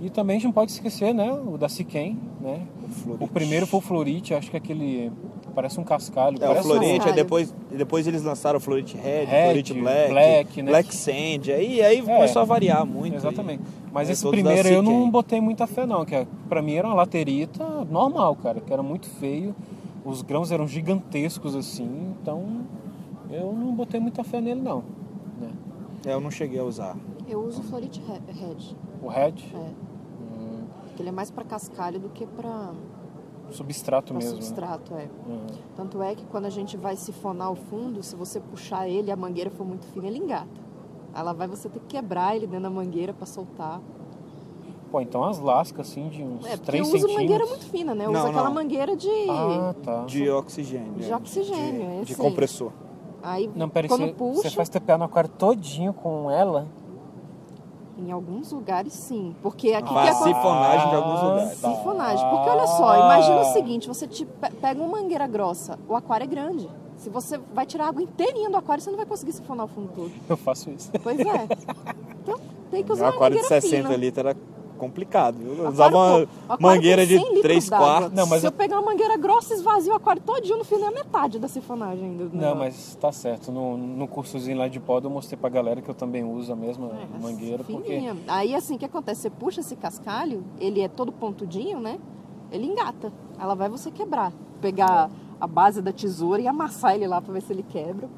E 0.00 0.08
também 0.08 0.36
a 0.36 0.38
gente 0.38 0.44
não 0.46 0.52
pode 0.52 0.70
esquecer, 0.70 1.12
né, 1.12 1.32
o 1.32 1.58
da 1.58 1.68
Siquem, 1.68 2.18
né? 2.40 2.60
Florite. 3.02 3.24
O 3.24 3.28
primeiro 3.28 3.66
foi 3.66 3.78
o 3.78 3.82
Florite, 3.82 4.32
acho 4.32 4.48
que 4.50 4.56
aquele 4.56 5.10
parece 5.54 5.80
um 5.80 5.82
cascalho, 5.84 6.38
É, 6.40 6.48
o 6.48 6.52
um- 6.52 6.62
Florite, 6.62 6.92
aí 6.92 6.98
Caralho. 7.00 7.16
depois, 7.16 7.54
depois 7.72 8.06
eles 8.06 8.22
lançaram 8.22 8.58
o 8.58 8.60
Florite 8.60 8.96
Red, 8.96 9.24
Red, 9.24 9.44
Florite 9.46 9.74
Black, 9.74 10.10
Black, 10.10 10.62
né? 10.62 10.70
Black 10.70 10.94
Sand, 10.94 11.50
aí, 11.52 11.82
aí 11.82 12.00
começou 12.00 12.42
a 12.42 12.44
variar 12.44 12.86
muito. 12.86 13.16
Exatamente. 13.16 13.60
e- 13.60 13.88
Mas 13.92 14.08
é, 14.08 14.12
esse 14.12 14.28
primeiro 14.28 14.68
eu 14.68 14.82
não 14.82 15.10
botei 15.10 15.40
muita 15.40 15.66
fé 15.66 15.84
não, 15.84 16.04
que 16.04 16.14
é- 16.14 16.26
pra 16.48 16.62
mim 16.62 16.74
era 16.74 16.86
uma 16.86 16.94
laterita 16.94 17.64
normal, 17.90 18.36
cara, 18.36 18.60
que 18.60 18.72
era 18.72 18.82
muito 18.84 19.08
feio. 19.08 19.52
Os 20.04 20.22
grãos 20.22 20.52
eram 20.52 20.68
gigantescos 20.68 21.56
assim, 21.56 22.14
então 22.22 22.60
eu 23.32 23.52
não 23.52 23.74
botei 23.74 23.98
muita 23.98 24.22
fé 24.22 24.40
nele 24.40 24.60
não. 24.60 24.84
né? 25.40 25.48
É, 26.06 26.12
eu 26.14 26.20
não 26.20 26.30
cheguei 26.30 26.60
a 26.60 26.64
usar. 26.64 26.96
Eu 27.28 27.40
uso 27.40 27.62
Florite 27.64 28.00
Re- 28.06 28.32
Red. 28.32 28.76
O 29.02 29.08
Red, 29.08 29.34
É. 29.54 29.87
Porque 30.98 31.02
ele 31.04 31.10
é 31.10 31.12
mais 31.12 31.30
pra 31.30 31.44
cascalho 31.44 32.00
do 32.00 32.08
que 32.08 32.26
pra, 32.26 32.72
substrato 33.52 34.08
pra 34.12 34.16
mesmo. 34.16 34.34
né? 34.34 34.42
substrato, 34.42 34.94
é. 34.96 35.08
Uhum. 35.28 35.46
Tanto 35.76 36.02
é 36.02 36.12
que 36.16 36.24
quando 36.26 36.46
a 36.46 36.50
gente 36.50 36.76
vai 36.76 36.96
sifonar 36.96 37.52
o 37.52 37.54
fundo, 37.54 38.02
se 38.02 38.16
você 38.16 38.40
puxar 38.40 38.88
ele 38.88 39.06
e 39.08 39.12
a 39.12 39.16
mangueira 39.16 39.48
for 39.48 39.64
muito 39.64 39.86
fina, 39.86 40.08
ele 40.08 40.18
engata. 40.18 40.48
Ela 41.14 41.32
vai 41.32 41.46
você 41.46 41.68
ter 41.68 41.78
que 41.78 41.86
quebrar 41.86 42.34
ele 42.34 42.48
dentro 42.48 42.64
da 42.64 42.70
mangueira 42.70 43.12
pra 43.14 43.26
soltar. 43.26 43.80
Pô, 44.90 45.00
então 45.00 45.22
as 45.22 45.38
lascas 45.38 45.88
assim 45.88 46.08
de 46.08 46.20
uns 46.20 46.44
É, 46.44 46.56
porque 46.56 46.66
3 46.66 46.80
eu 46.80 46.82
uso 46.82 46.98
centímetros. 47.06 47.22
mangueira 47.22 47.46
muito 47.46 47.64
fina, 47.66 47.94
né? 47.94 48.06
Eu 48.06 48.10
Não, 48.10 48.18
uso 48.20 48.28
aquela 48.30 48.44
não. 48.48 48.54
mangueira 48.54 48.96
de, 48.96 49.08
Ah, 49.30 49.74
tá. 49.84 50.04
De 50.04 50.28
oxigênio. 50.28 50.94
de 50.94 51.12
é, 51.12 51.16
oxigênio. 51.16 51.90
é 51.90 51.98
De, 52.00 52.06
de 52.06 52.12
assim. 52.14 52.22
compressor. 52.22 52.72
Aí, 53.22 53.48
Não, 53.54 53.68
peraí, 53.68 53.88
quando 53.88 54.00
você, 54.06 54.12
puxa, 54.14 54.42
você 54.42 54.50
faz 54.50 54.68
TPA 54.68 54.98
no 54.98 55.04
aquário 55.04 55.30
todinho 55.30 55.92
com 55.92 56.28
ela? 56.28 56.66
Em 57.98 58.10
alguns 58.12 58.52
lugares 58.52 58.92
sim. 58.92 59.34
Porque 59.42 59.72
aqui 59.72 59.92
Faz 59.92 60.10
que 60.10 60.14
acontece... 60.14 60.36
sifonagem 60.36 60.88
de 60.90 60.94
alguns 60.96 61.22
lugares. 61.22 61.60
tá. 61.60 61.74
Sifonagem. 61.74 62.30
Porque 62.30 62.50
olha 62.50 62.66
só, 62.66 62.96
imagina 62.96 63.40
o 63.40 63.44
seguinte, 63.52 63.88
você 63.88 64.06
te 64.06 64.24
pe- 64.24 64.50
pega 64.50 64.80
uma 64.82 65.00
mangueira 65.00 65.26
grossa, 65.26 65.78
o 65.88 65.94
aquário 65.96 66.24
é 66.24 66.26
grande. 66.26 66.68
Se 66.96 67.08
você 67.10 67.38
vai 67.54 67.64
tirar 67.64 67.84
a 67.84 67.88
água 67.88 68.02
inteirinha 68.02 68.50
do 68.50 68.56
aquário, 68.56 68.82
você 68.82 68.90
não 68.90 68.96
vai 68.96 69.06
conseguir 69.06 69.32
sifonar 69.32 69.66
o 69.66 69.68
fundo 69.68 69.88
todo. 69.94 70.10
Eu 70.28 70.36
faço 70.36 70.70
isso. 70.70 70.90
Pois 71.02 71.18
é. 71.20 71.24
Então, 72.22 72.38
tem 72.70 72.84
que 72.84 72.92
usar 72.92 73.06
uma 73.06 73.14
aquário 73.14 73.36
de 73.36 73.42
mangueira 73.42 73.60
60 73.62 73.82
fina. 73.88 73.96
litros 73.96 74.26
era 74.26 74.36
complicado. 74.78 75.36
viu? 75.36 75.48
Eu 75.48 75.68
Aquário, 75.68 75.72
usava 75.72 76.22
aquário 76.48 76.62
mangueira 76.62 77.06
de 77.06 77.14
100 77.16 77.24
litros 77.24 77.42
3 77.42 77.68
d'água. 77.68 77.86
quartos. 77.86 78.12
Não, 78.12 78.26
mas 78.26 78.40
Se 78.40 78.46
eu- 78.46 78.50
eu 78.50 78.56
pegar 78.56 78.78
uma 78.80 78.90
mangueira 78.92 79.16
grossa, 79.18 79.52
esvazio 79.54 79.92
o 79.92 79.96
aquário 79.96 80.22
todinho, 80.22 80.56
no 80.58 80.64
fim 80.64 80.76
não 80.78 80.88
é 80.88 80.90
metade 80.90 81.38
da 81.38 81.48
sifonagem 81.48 82.04
ainda. 82.04 82.24
do 82.26 82.32
Não, 82.34 82.40
negócio. 82.40 82.58
mas 82.58 82.94
tá 83.00 83.12
certo. 83.12 83.52
No, 83.52 83.76
no 83.76 84.08
cursozinho 84.08 84.56
lá 84.56 84.68
de 84.68 84.80
pod 84.80 85.04
eu 85.04 85.10
mostrei 85.10 85.38
pra 85.38 85.50
galera 85.50 85.82
que 85.82 85.88
eu 85.90 85.94
também 85.94 86.24
uso 86.24 86.52
a 86.52 86.56
mesma 86.56 86.88
É, 86.88 87.20
mangueira, 87.20 87.62
porque. 87.64 88.00
Aí 88.28 88.54
assim, 88.54 88.76
o 88.76 88.78
que 88.78 88.84
acontece? 88.86 89.22
Você 89.22 89.30
puxa 89.30 89.60
esse 89.60 89.76
cascalho, 89.76 90.42
ele 90.60 90.80
é 90.80 90.88
todo 90.88 91.12
pontudinho, 91.12 91.80
né? 91.80 91.98
Ele 92.50 92.66
engata. 92.66 93.12
Ela 93.38 93.54
vai 93.54 93.68
você 93.68 93.90
quebrar. 93.90 94.32
Pegar 94.60 95.10
a 95.40 95.46
base 95.46 95.82
da 95.82 95.92
tesoura 95.92 96.40
e 96.40 96.48
amassar 96.48 96.94
ele 96.94 97.06
lá 97.06 97.20
pra 97.20 97.32
ver 97.32 97.42
se 97.42 97.52
ele 97.52 97.62
quebra. 97.62 98.08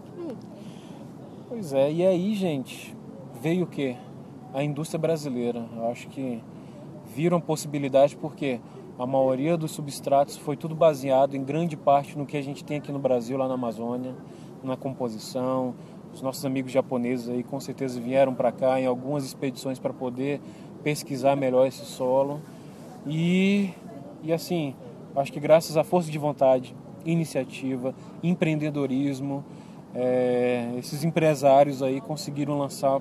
Pois 1.49 1.73
é, 1.73 1.93
e 1.93 2.07
aí, 2.07 2.35
gente, 2.35 2.95
veio 3.41 3.65
o 3.65 3.67
quê? 3.67 3.97
A 4.55 4.63
indústria 4.63 4.99
brasileira. 4.99 5.65
Eu 5.77 5.89
acho 5.91 6.09
que 6.09 6.41
viram 7.15 7.41
possibilidade 7.41 8.17
porque 8.17 8.61
a 8.99 9.07
maioria 9.07 9.57
dos 9.57 9.71
substratos 9.71 10.37
foi 10.37 10.57
tudo 10.57 10.75
baseado 10.75 11.35
em 11.35 11.43
grande 11.43 11.77
parte 11.77 12.17
no 12.17 12.27
que 12.27 12.37
a 12.37 12.43
gente 12.43 12.63
tem 12.63 12.79
aqui 12.79 12.93
no 12.93 12.99
Brasil, 12.99 13.37
lá 13.37 13.49
na 13.49 13.55
Amazônia, 13.55 14.15
na 14.63 14.77
composição. 14.77 15.75
Os 16.13 16.21
nossos 16.23 16.45
amigos 16.45 16.73
japoneses 16.73 17.29
aí 17.29 17.43
com 17.43 17.59
certeza 17.61 18.01
vieram 18.01 18.35
para 18.35 18.53
cá 18.53 18.81
em 18.81 18.87
algumas 18.87 19.25
expedições 19.25 19.79
para 19.79 19.93
poder 19.93 20.41
pesquisar 20.83 21.37
melhor 21.37 21.67
esse 21.67 21.85
solo. 21.85 22.41
E, 23.07 23.71
e 24.23 24.33
assim, 24.33 24.75
acho 25.17 25.33
que 25.33 25.41
graças 25.41 25.77
à 25.77 25.85
força 25.85 26.11
de 26.11 26.19
vontade, 26.19 26.75
iniciativa, 27.05 27.95
empreendedorismo, 28.23 29.45
é, 29.95 30.75
esses 30.79 31.05
empresários 31.05 31.83
aí 31.83 32.01
conseguiram 32.01 32.59
lançar 32.59 33.01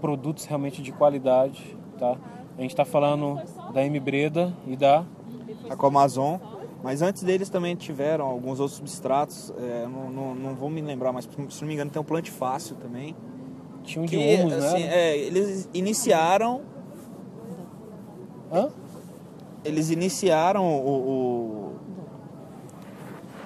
produtos 0.00 0.44
realmente 0.44 0.82
de 0.82 0.92
qualidade, 0.92 1.76
tá? 1.98 2.16
A 2.56 2.60
gente 2.62 2.70
está 2.70 2.84
falando 2.84 3.40
da 3.72 3.84
M 3.84 3.98
Breda 4.00 4.52
e 4.66 4.76
da 4.76 5.04
Aquamazon. 5.68 6.38
Mas 6.82 7.00
antes 7.00 7.22
deles 7.22 7.48
também 7.48 7.74
tiveram 7.74 8.26
alguns 8.26 8.60
outros 8.60 8.76
substratos. 8.76 9.52
é, 9.58 9.86
não, 9.88 10.10
não, 10.10 10.34
não 10.34 10.54
vou 10.54 10.68
me 10.68 10.82
lembrar, 10.82 11.12
mas 11.12 11.24
se 11.48 11.60
não 11.62 11.68
me 11.68 11.74
engano 11.74 11.90
tem 11.90 12.00
o 12.00 12.04
Plant 12.04 12.28
Fácil 12.30 12.76
também. 12.76 13.16
tinha 13.82 14.02
um 14.02 14.06
de 14.06 14.16
Que, 14.16 14.34
humus, 14.36 14.52
assim, 14.52 14.82
né? 14.84 14.94
é, 14.94 15.16
eles 15.18 15.68
iniciaram 15.72 16.60
Hã? 18.52 18.68
eles 19.64 19.90
iniciaram 19.90 20.62
o, 20.64 20.90
o- 20.90 21.74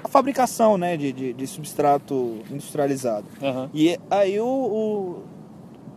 a 0.03 0.09
fabricação 0.09 0.77
né, 0.77 0.97
de, 0.97 1.13
de, 1.13 1.33
de 1.33 1.47
substrato 1.47 2.39
industrializado. 2.51 3.27
Aham. 3.43 3.71
E 3.73 3.99
aí 4.11 4.41
o, 4.41 4.47
o 4.47 5.23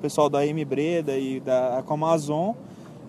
pessoal 0.01 0.30
da 0.30 0.45
M 0.45 0.64
Breda 0.64 1.18
e 1.18 1.39
da 1.39 1.80
Aquamazon 1.80 2.55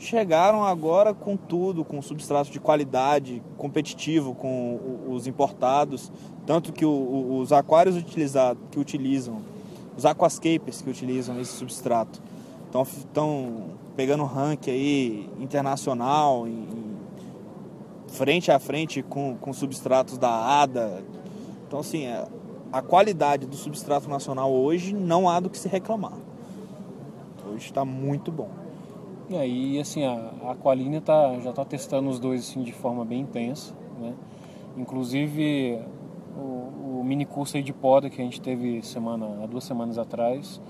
chegaram 0.03 0.65
agora 0.65 1.15
com 1.15 1.37
tudo, 1.37 1.85
com 1.85 2.03
substrato 2.03 2.51
de 2.51 2.59
qualidade, 2.59 3.41
competitivo 3.57 4.35
com 4.35 4.79
os 5.09 5.27
importados, 5.27 6.11
tanto 6.45 6.73
que 6.73 6.85
os 6.85 7.53
aquários 7.53 7.97
utilizados, 7.97 8.61
que 8.71 8.81
utilizam, 8.81 9.39
os 9.97 10.05
aquascapers 10.05 10.83
que 10.83 10.91
utilizam 10.91 11.41
esse 11.41 11.53
substrato, 11.53 12.21
estão 12.67 13.71
pegando 13.95 14.25
rank 14.25 14.69
aí 14.69 15.31
internacional, 15.39 16.49
em- 16.49 16.83
frente 18.09 18.51
a 18.51 18.59
frente 18.59 19.03
com, 19.03 19.37
com 19.37 19.53
substratos 19.53 20.19
da 20.19 20.63
ADA. 20.63 21.03
Então 21.67 21.79
assim, 21.79 22.05
é, 22.07 22.27
a 22.73 22.83
qualidade 22.83 23.47
do 23.47 23.57
substrato 23.57 24.09
nacional 24.09 24.53
hoje 24.53 24.93
não 24.93 25.29
há 25.29 25.39
do 25.39 25.49
que 25.49 25.59
se 25.59 25.69
reclamar. 25.69 26.13
Hoje 27.47 27.67
está 27.67 27.85
muito 27.85 28.33
bom. 28.33 28.62
E 29.31 29.37
aí, 29.37 29.79
assim, 29.79 30.05
a, 30.05 30.33
a 30.45 30.51
Aqualine 30.53 31.01
tá, 31.01 31.39
já 31.41 31.51
está 31.51 31.65
testando 31.65 32.11
os 32.11 32.19
dois 32.19 32.41
assim, 32.41 32.63
de 32.63 32.73
forma 32.73 33.05
bem 33.05 33.21
intensa, 33.21 33.75
né? 34.01 34.15
Inclusive, 34.77 35.79
o, 36.37 36.99
o 37.01 37.05
mini 37.05 37.25
curso 37.25 37.57
aí 37.57 37.63
de 37.63 37.73
poda 37.73 38.11
que 38.11 38.21
a 38.21 38.25
gente 38.25 38.41
teve 38.41 38.83
semana, 38.83 39.43
há 39.43 39.47
duas 39.47 39.65
semanas 39.65 39.99
atrás 39.99 40.61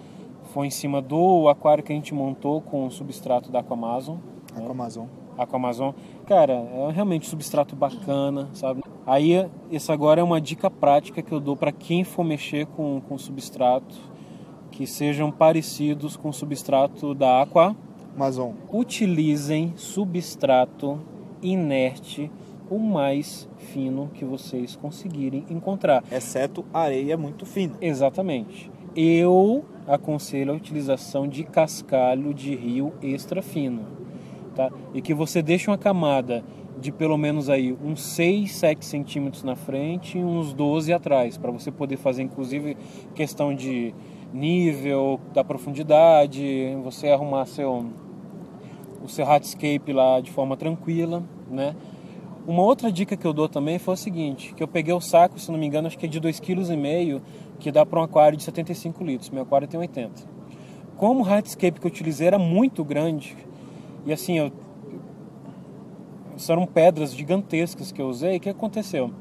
foi 0.53 0.67
em 0.67 0.71
cima 0.71 1.01
do 1.01 1.49
aquário 1.49 1.83
que 1.83 1.93
a 1.93 1.97
gente 1.97 2.13
montou 2.13 2.61
com 2.61 2.87
o 2.87 2.91
substrato 2.91 3.51
da 3.51 3.61
Aquamazon. 3.61 4.19
né? 4.55 4.63
Aquamazon. 4.63 5.09
Aquamazon. 5.39 5.95
Cara, 6.27 6.53
é 6.53 6.91
realmente 6.93 7.27
um 7.27 7.31
substrato 7.31 7.75
bacana, 7.75 8.51
sabe? 8.53 8.83
Aí, 9.07 9.49
essa 9.71 9.93
agora 9.93 10.21
é 10.21 10.25
uma 10.25 10.41
dica 10.41 10.71
prática 10.71 11.23
que 11.23 11.33
eu 11.33 11.41
dou 11.41 11.57
para 11.57 11.73
quem 11.73 12.05
for 12.05 12.25
mexer 12.25 12.67
com, 12.67 13.01
com 13.01 13.17
substrato 13.17 13.97
que 14.71 14.87
sejam 14.87 15.31
parecidos 15.31 16.17
com 16.17 16.31
o 16.31 16.33
substrato 16.33 17.15
da 17.15 17.43
Aqua 17.43 17.77
Amazon. 18.15 18.53
utilizem 18.73 19.73
substrato 19.77 21.01
inerte 21.43 22.31
o 22.71 22.79
mais 22.79 23.49
fino 23.57 24.11
que 24.15 24.25
vocês 24.25 24.77
conseguirem 24.77 25.45
encontrar. 25.51 26.03
Exceto 26.11 26.65
areia 26.73 27.17
muito 27.17 27.45
fina. 27.45 27.75
Exatamente. 27.81 28.71
Eu 28.95 29.65
aconselho 29.87 30.53
a 30.53 30.57
utilização 30.57 31.27
de 31.27 31.45
cascalho 31.45 32.33
de 32.33 32.55
rio 32.55 32.93
extra 33.03 33.43
fino, 33.43 33.83
tá? 34.55 34.71
E 34.95 35.03
que 35.03 35.13
você 35.13 35.43
deixe 35.43 35.69
uma 35.69 35.79
camada 35.79 36.45
de 36.79 36.91
pelo 36.91 37.17
menos 37.17 37.49
aí 37.49 37.77
uns 37.83 38.03
6, 38.03 38.53
7 38.53 38.85
centímetros 38.85 39.43
na 39.43 39.55
frente 39.55 40.19
e 40.19 40.25
uns 40.25 40.53
12 40.53 40.93
atrás, 40.93 41.39
para 41.39 41.51
você 41.51 41.71
poder 41.71 41.97
fazer 41.97 42.23
inclusive 42.23 42.77
questão 43.15 43.55
de 43.55 43.95
nível, 44.33 45.21
da 45.35 45.45
profundidade, 45.45 46.77
você 46.83 47.09
arrumar 47.09 47.47
seu 47.47 47.87
o 49.03 49.09
seu 49.09 49.27
hardscape 49.27 49.93
lá 49.93 50.21
de 50.21 50.31
forma 50.31 50.57
tranquila, 50.57 51.25
né? 51.51 51.75
Uma 52.47 52.63
outra 52.63 52.91
dica 52.91 53.17
que 53.17 53.25
eu 53.27 53.33
dou 53.33 53.49
também 53.49 53.79
foi 53.79 53.95
o 53.95 53.97
seguinte, 53.97 54.53
que 54.55 54.63
eu 54.63 54.69
peguei 54.69 54.93
o 54.93 55.01
saco, 55.01 55.39
se 55.39 55.51
não 55.51 55.59
me 55.59 55.67
engano, 55.67 55.87
acho 55.87 55.99
que 55.99 56.07
é 56.07 56.09
de 56.09 56.21
2,5 56.21 56.41
kg, 56.41 57.23
que 57.61 57.71
dá 57.71 57.87
para 57.87 58.01
um 58.01 58.03
aquário 58.03 58.37
de 58.37 58.43
75 58.43 59.05
litros. 59.05 59.31
Meu 59.31 59.43
aquário 59.43 59.69
tem 59.69 59.79
80. 59.79 60.23
Como 60.97 61.23
o 61.23 61.25
hardscape 61.25 61.81
que 61.81 61.87
eu 61.87 61.91
utilizei 61.91 62.27
era 62.27 62.39
muito 62.39 62.85
grande, 62.85 63.37
e 64.05 64.13
assim, 64.13 64.39
eu, 64.39 64.53
eram 66.49 66.67
pedras 66.67 67.15
gigantescas 67.15 67.93
que 67.93 68.03
eu 68.03 68.09
usei, 68.09 68.39
o 68.39 68.41
que 68.41 68.49
aconteceu? 68.49 69.13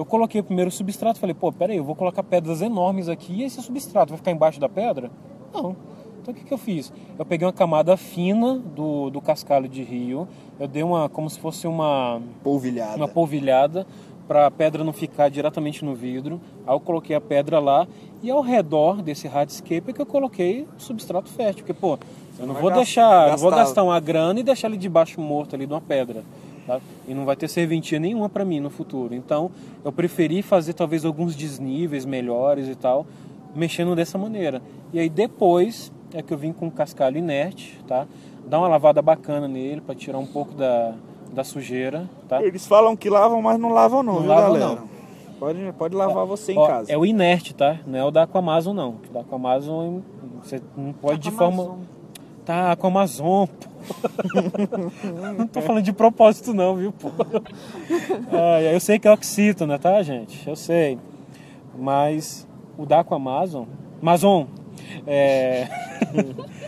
Eu 0.00 0.06
coloquei 0.06 0.40
o 0.40 0.44
primeiro 0.44 0.70
substrato, 0.70 1.18
falei, 1.20 1.34
pô, 1.34 1.52
peraí, 1.52 1.76
eu 1.76 1.84
vou 1.84 1.94
colocar 1.94 2.22
pedras 2.22 2.62
enormes 2.62 3.06
aqui 3.06 3.34
e 3.34 3.42
esse 3.44 3.60
substrato 3.60 4.08
vai 4.08 4.16
ficar 4.16 4.30
embaixo 4.30 4.58
da 4.58 4.66
pedra? 4.66 5.10
Não. 5.52 5.76
Então 6.22 6.32
o 6.32 6.34
que, 6.34 6.42
que 6.42 6.54
eu 6.54 6.56
fiz? 6.56 6.90
Eu 7.18 7.26
peguei 7.26 7.46
uma 7.46 7.52
camada 7.52 7.94
fina 7.98 8.54
do, 8.74 9.10
do 9.10 9.20
cascalho 9.20 9.68
de 9.68 9.82
rio, 9.82 10.26
eu 10.58 10.66
dei 10.66 10.82
uma, 10.82 11.06
como 11.10 11.28
se 11.28 11.38
fosse 11.38 11.66
uma, 11.66 12.18
Polvilhada. 12.42 12.96
uma 12.96 13.08
polvilhada 13.08 13.86
para 14.26 14.46
a 14.46 14.50
pedra 14.50 14.82
não 14.82 14.92
ficar 14.94 15.28
diretamente 15.28 15.84
no 15.84 15.94
vidro. 15.94 16.40
Aí 16.66 16.74
eu 16.74 16.80
coloquei 16.80 17.14
a 17.14 17.20
pedra 17.20 17.58
lá 17.58 17.86
e 18.22 18.30
ao 18.30 18.40
redor 18.40 19.02
desse 19.02 19.28
hardscape 19.28 19.90
é 19.90 19.92
que 19.92 20.00
eu 20.00 20.06
coloquei 20.06 20.62
o 20.78 20.80
substrato 20.80 21.28
fértil, 21.28 21.62
porque 21.66 21.78
pô, 21.78 21.98
eu 22.38 22.46
não 22.46 22.54
vou 22.54 22.70
gas- 22.70 22.78
deixar, 22.78 23.30
não 23.32 23.36
vou 23.36 23.50
gastar- 23.50 23.64
gastar 23.64 23.82
uma 23.84 24.00
grana 24.00 24.40
e 24.40 24.42
deixar 24.42 24.68
ele 24.68 24.78
debaixo 24.78 25.20
morto 25.20 25.54
ali 25.54 25.66
de 25.66 25.74
uma 25.74 25.80
pedra. 25.82 26.24
Tá? 26.66 26.80
E 27.06 27.14
não 27.14 27.24
vai 27.24 27.36
ter 27.36 27.48
serventia 27.48 27.98
nenhuma 27.98 28.28
para 28.28 28.44
mim 28.44 28.60
no 28.60 28.70
futuro. 28.70 29.14
Então, 29.14 29.50
eu 29.84 29.92
preferi 29.92 30.42
fazer 30.42 30.72
talvez 30.74 31.04
alguns 31.04 31.34
desníveis 31.34 32.04
melhores 32.04 32.68
e 32.68 32.74
tal, 32.74 33.06
mexendo 33.54 33.94
dessa 33.94 34.16
maneira. 34.18 34.62
E 34.92 34.98
aí 34.98 35.08
depois 35.08 35.92
é 36.12 36.22
que 36.22 36.32
eu 36.32 36.38
vim 36.38 36.52
com 36.52 36.66
o 36.66 36.70
cascalho 36.70 37.18
inerte, 37.18 37.78
tá? 37.86 38.06
Dar 38.46 38.58
uma 38.58 38.68
lavada 38.68 39.00
bacana 39.00 39.46
nele 39.46 39.80
para 39.80 39.94
tirar 39.94 40.18
um 40.18 40.26
pouco 40.26 40.54
da, 40.54 40.94
da 41.32 41.44
sujeira, 41.44 42.08
tá? 42.28 42.42
Eles 42.42 42.66
falam 42.66 42.96
que 42.96 43.08
lavam, 43.08 43.40
mas 43.40 43.58
não 43.58 43.70
lavam 43.70 44.02
não, 44.02 44.14
Não 44.14 44.20
viu, 44.22 44.28
lavam, 44.30 44.52
galera? 44.54 44.80
não. 44.80 44.90
Pode, 45.38 45.72
pode 45.78 45.94
lavar 45.96 46.26
você 46.26 46.52
em 46.52 46.58
Ó, 46.58 46.66
casa. 46.66 46.92
É 46.92 46.98
o 46.98 47.06
inerte, 47.06 47.54
tá? 47.54 47.78
Não 47.86 47.98
é 47.98 48.04
o 48.04 48.10
da 48.10 48.24
Aquamazon, 48.24 48.74
não. 48.74 48.96
O 49.08 49.12
da 49.12 49.20
Aquamazon 49.20 50.02
você 50.42 50.60
não 50.76 50.92
pode 50.92 51.18
de 51.20 51.30
forma. 51.30 51.78
Tá, 52.50 52.72
Aquamazon, 52.72 53.46
pô. 53.46 53.68
não 55.38 55.46
tô 55.46 55.62
falando 55.62 55.84
de 55.84 55.92
propósito, 55.92 56.52
não, 56.52 56.74
viu, 56.74 56.90
pô? 56.90 57.08
É, 58.36 58.74
eu 58.74 58.80
sei 58.80 58.98
que 58.98 59.06
é 59.06 59.12
oxítona, 59.12 59.78
tá, 59.78 60.02
gente? 60.02 60.48
Eu 60.48 60.56
sei. 60.56 60.98
Mas 61.78 62.44
o 62.76 62.84
da 62.84 62.98
Aquamazon. 62.98 63.68
Amazon. 64.02 64.46
É. 65.06 65.68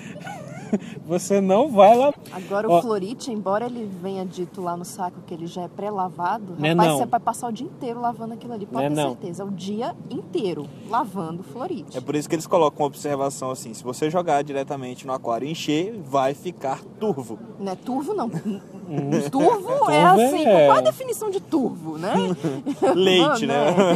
você 1.07 1.41
não 1.41 1.69
vai 1.69 1.97
lá. 1.97 2.13
Agora 2.33 2.69
Ó. 2.71 2.79
o 2.79 2.83
Florite, 2.83 3.31
embora 3.31 3.67
ele 3.67 3.89
venha 4.03 4.25
dito 4.25 4.61
lá 4.61 4.77
no 4.77 4.85
saco 4.85 5.19
que 5.27 5.35
ele 5.35 5.47
já 5.47 5.63
é 5.63 5.69
pré-lavado, 5.69 6.55
Né, 6.59 6.71
rapaz, 6.71 6.89
não. 6.91 6.99
você 6.99 7.07
vai 7.07 7.21
passar 7.21 7.49
o 7.49 7.53
dia 7.53 7.67
inteiro 7.67 8.01
lavando 8.01 8.35
aquilo 8.35 8.53
ali, 8.53 8.67
pode 8.67 8.83
Né, 8.85 8.89
ter 8.91 8.97
não. 9.03 9.11
certeza. 9.11 9.45
O 9.45 9.51
dia 9.51 9.95
inteiro 10.11 10.67
lavando 10.89 11.43
Florite. 11.43 11.97
É 11.97 12.01
por 12.01 12.15
isso 12.17 12.29
que 12.29 12.35
eles 12.35 12.47
colocam 12.47 12.81
uma 12.83 12.87
observação 12.87 13.51
assim: 13.51 13.75
se 13.75 13.83
você 13.85 14.11
jogar 14.11 14.43
diretamente 14.43 15.07
no 15.07 15.13
aquário 15.13 15.47
e 15.47 15.51
encher, 15.51 16.01
vai 16.05 16.35
ficar 16.35 16.81
turvo. 16.99 17.39
Não 17.59 17.73
é 17.73 17.77
turvo, 17.77 18.15
não. 18.15 18.29
turvo 19.31 19.91
é 19.91 20.03
Turvo 20.11 20.21
assim. 20.23 20.45
é- 20.47 20.67
Qual 20.67 20.79
a 20.79 20.81
definição 20.81 21.31
de 21.31 21.41
turvo, 21.41 21.99
né? 21.99 22.13
Leite, 22.95 23.47
Mano, 23.47 23.47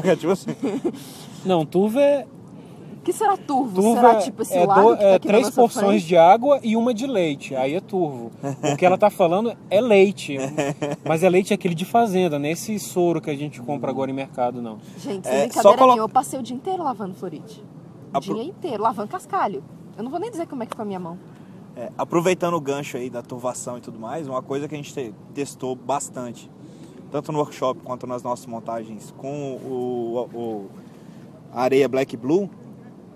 né? 0.02 0.16
tipo 0.16 0.32
assim. 0.32 0.50
Não, 1.44 1.64
turvo 1.64 1.98
é. 1.98 2.26
O 3.06 3.08
que 3.08 3.12
será 3.12 3.36
turvo? 3.36 3.74
Turvo 3.76 3.94
será 3.94 4.12
é, 4.14 4.16
tipo 4.16 4.42
esse 4.42 4.54
é 4.56 4.66
lago 4.66 4.90
do- 4.90 4.96
que 4.96 5.02
tá 5.02 5.08
é 5.08 5.12
na 5.12 5.18
três 5.20 5.42
nossa 5.44 5.60
porções 5.60 5.86
frente? 5.88 6.06
de 6.06 6.16
água 6.16 6.58
e 6.60 6.76
uma 6.76 6.92
de 6.92 7.06
leite. 7.06 7.54
Aí 7.54 7.74
é 7.74 7.80
turvo. 7.80 8.32
O 8.72 8.76
que 8.76 8.84
ela 8.84 8.98
tá 8.98 9.08
falando 9.10 9.56
é 9.70 9.80
leite. 9.80 10.36
Mas 11.04 11.22
é 11.22 11.28
leite 11.28 11.54
aquele 11.54 11.74
de 11.74 11.84
fazenda, 11.84 12.36
não 12.36 12.46
é 12.46 12.50
esse 12.50 12.76
soro 12.80 13.20
que 13.20 13.30
a 13.30 13.36
gente 13.36 13.60
compra 13.62 13.90
agora 13.90 14.10
em 14.10 14.14
mercado, 14.14 14.60
não. 14.60 14.78
Gente, 14.98 15.24
sem 15.26 15.36
É, 15.36 15.40
brincadeira 15.46 15.62
só 15.62 15.74
colo- 15.76 15.92
nenhuma, 15.92 16.04
eu 16.04 16.08
passei 16.08 16.38
o 16.40 16.42
dia 16.42 16.56
inteiro 16.56 16.82
lavando 16.82 17.14
Florite. 17.14 17.62
O 18.12 18.18
Apro- 18.18 18.34
dia 18.34 18.42
inteiro, 18.44 18.82
lavando 18.82 19.08
cascalho. 19.08 19.62
Eu 19.96 20.02
não 20.02 20.10
vou 20.10 20.18
nem 20.18 20.28
dizer 20.30 20.48
como 20.48 20.64
é 20.64 20.66
que 20.66 20.70
ficou 20.70 20.82
a 20.82 20.86
minha 20.86 20.98
mão. 21.00 21.16
É, 21.76 21.92
aproveitando 21.96 22.54
o 22.54 22.60
gancho 22.60 22.96
aí 22.96 23.08
da 23.08 23.22
turvação 23.22 23.78
e 23.78 23.80
tudo 23.80 24.00
mais, 24.00 24.26
uma 24.26 24.42
coisa 24.42 24.66
que 24.66 24.74
a 24.74 24.78
gente 24.78 24.92
te- 24.92 25.14
testou 25.32 25.76
bastante, 25.76 26.50
tanto 27.12 27.30
no 27.30 27.38
workshop 27.38 27.80
quanto 27.84 28.04
nas 28.04 28.22
nossas 28.24 28.46
montagens 28.46 29.14
com 29.16 29.52
o, 29.62 30.28
o- 30.32 30.36
o- 30.38 30.66
a 31.52 31.62
areia 31.62 31.88
Black 31.88 32.16
Blue, 32.16 32.50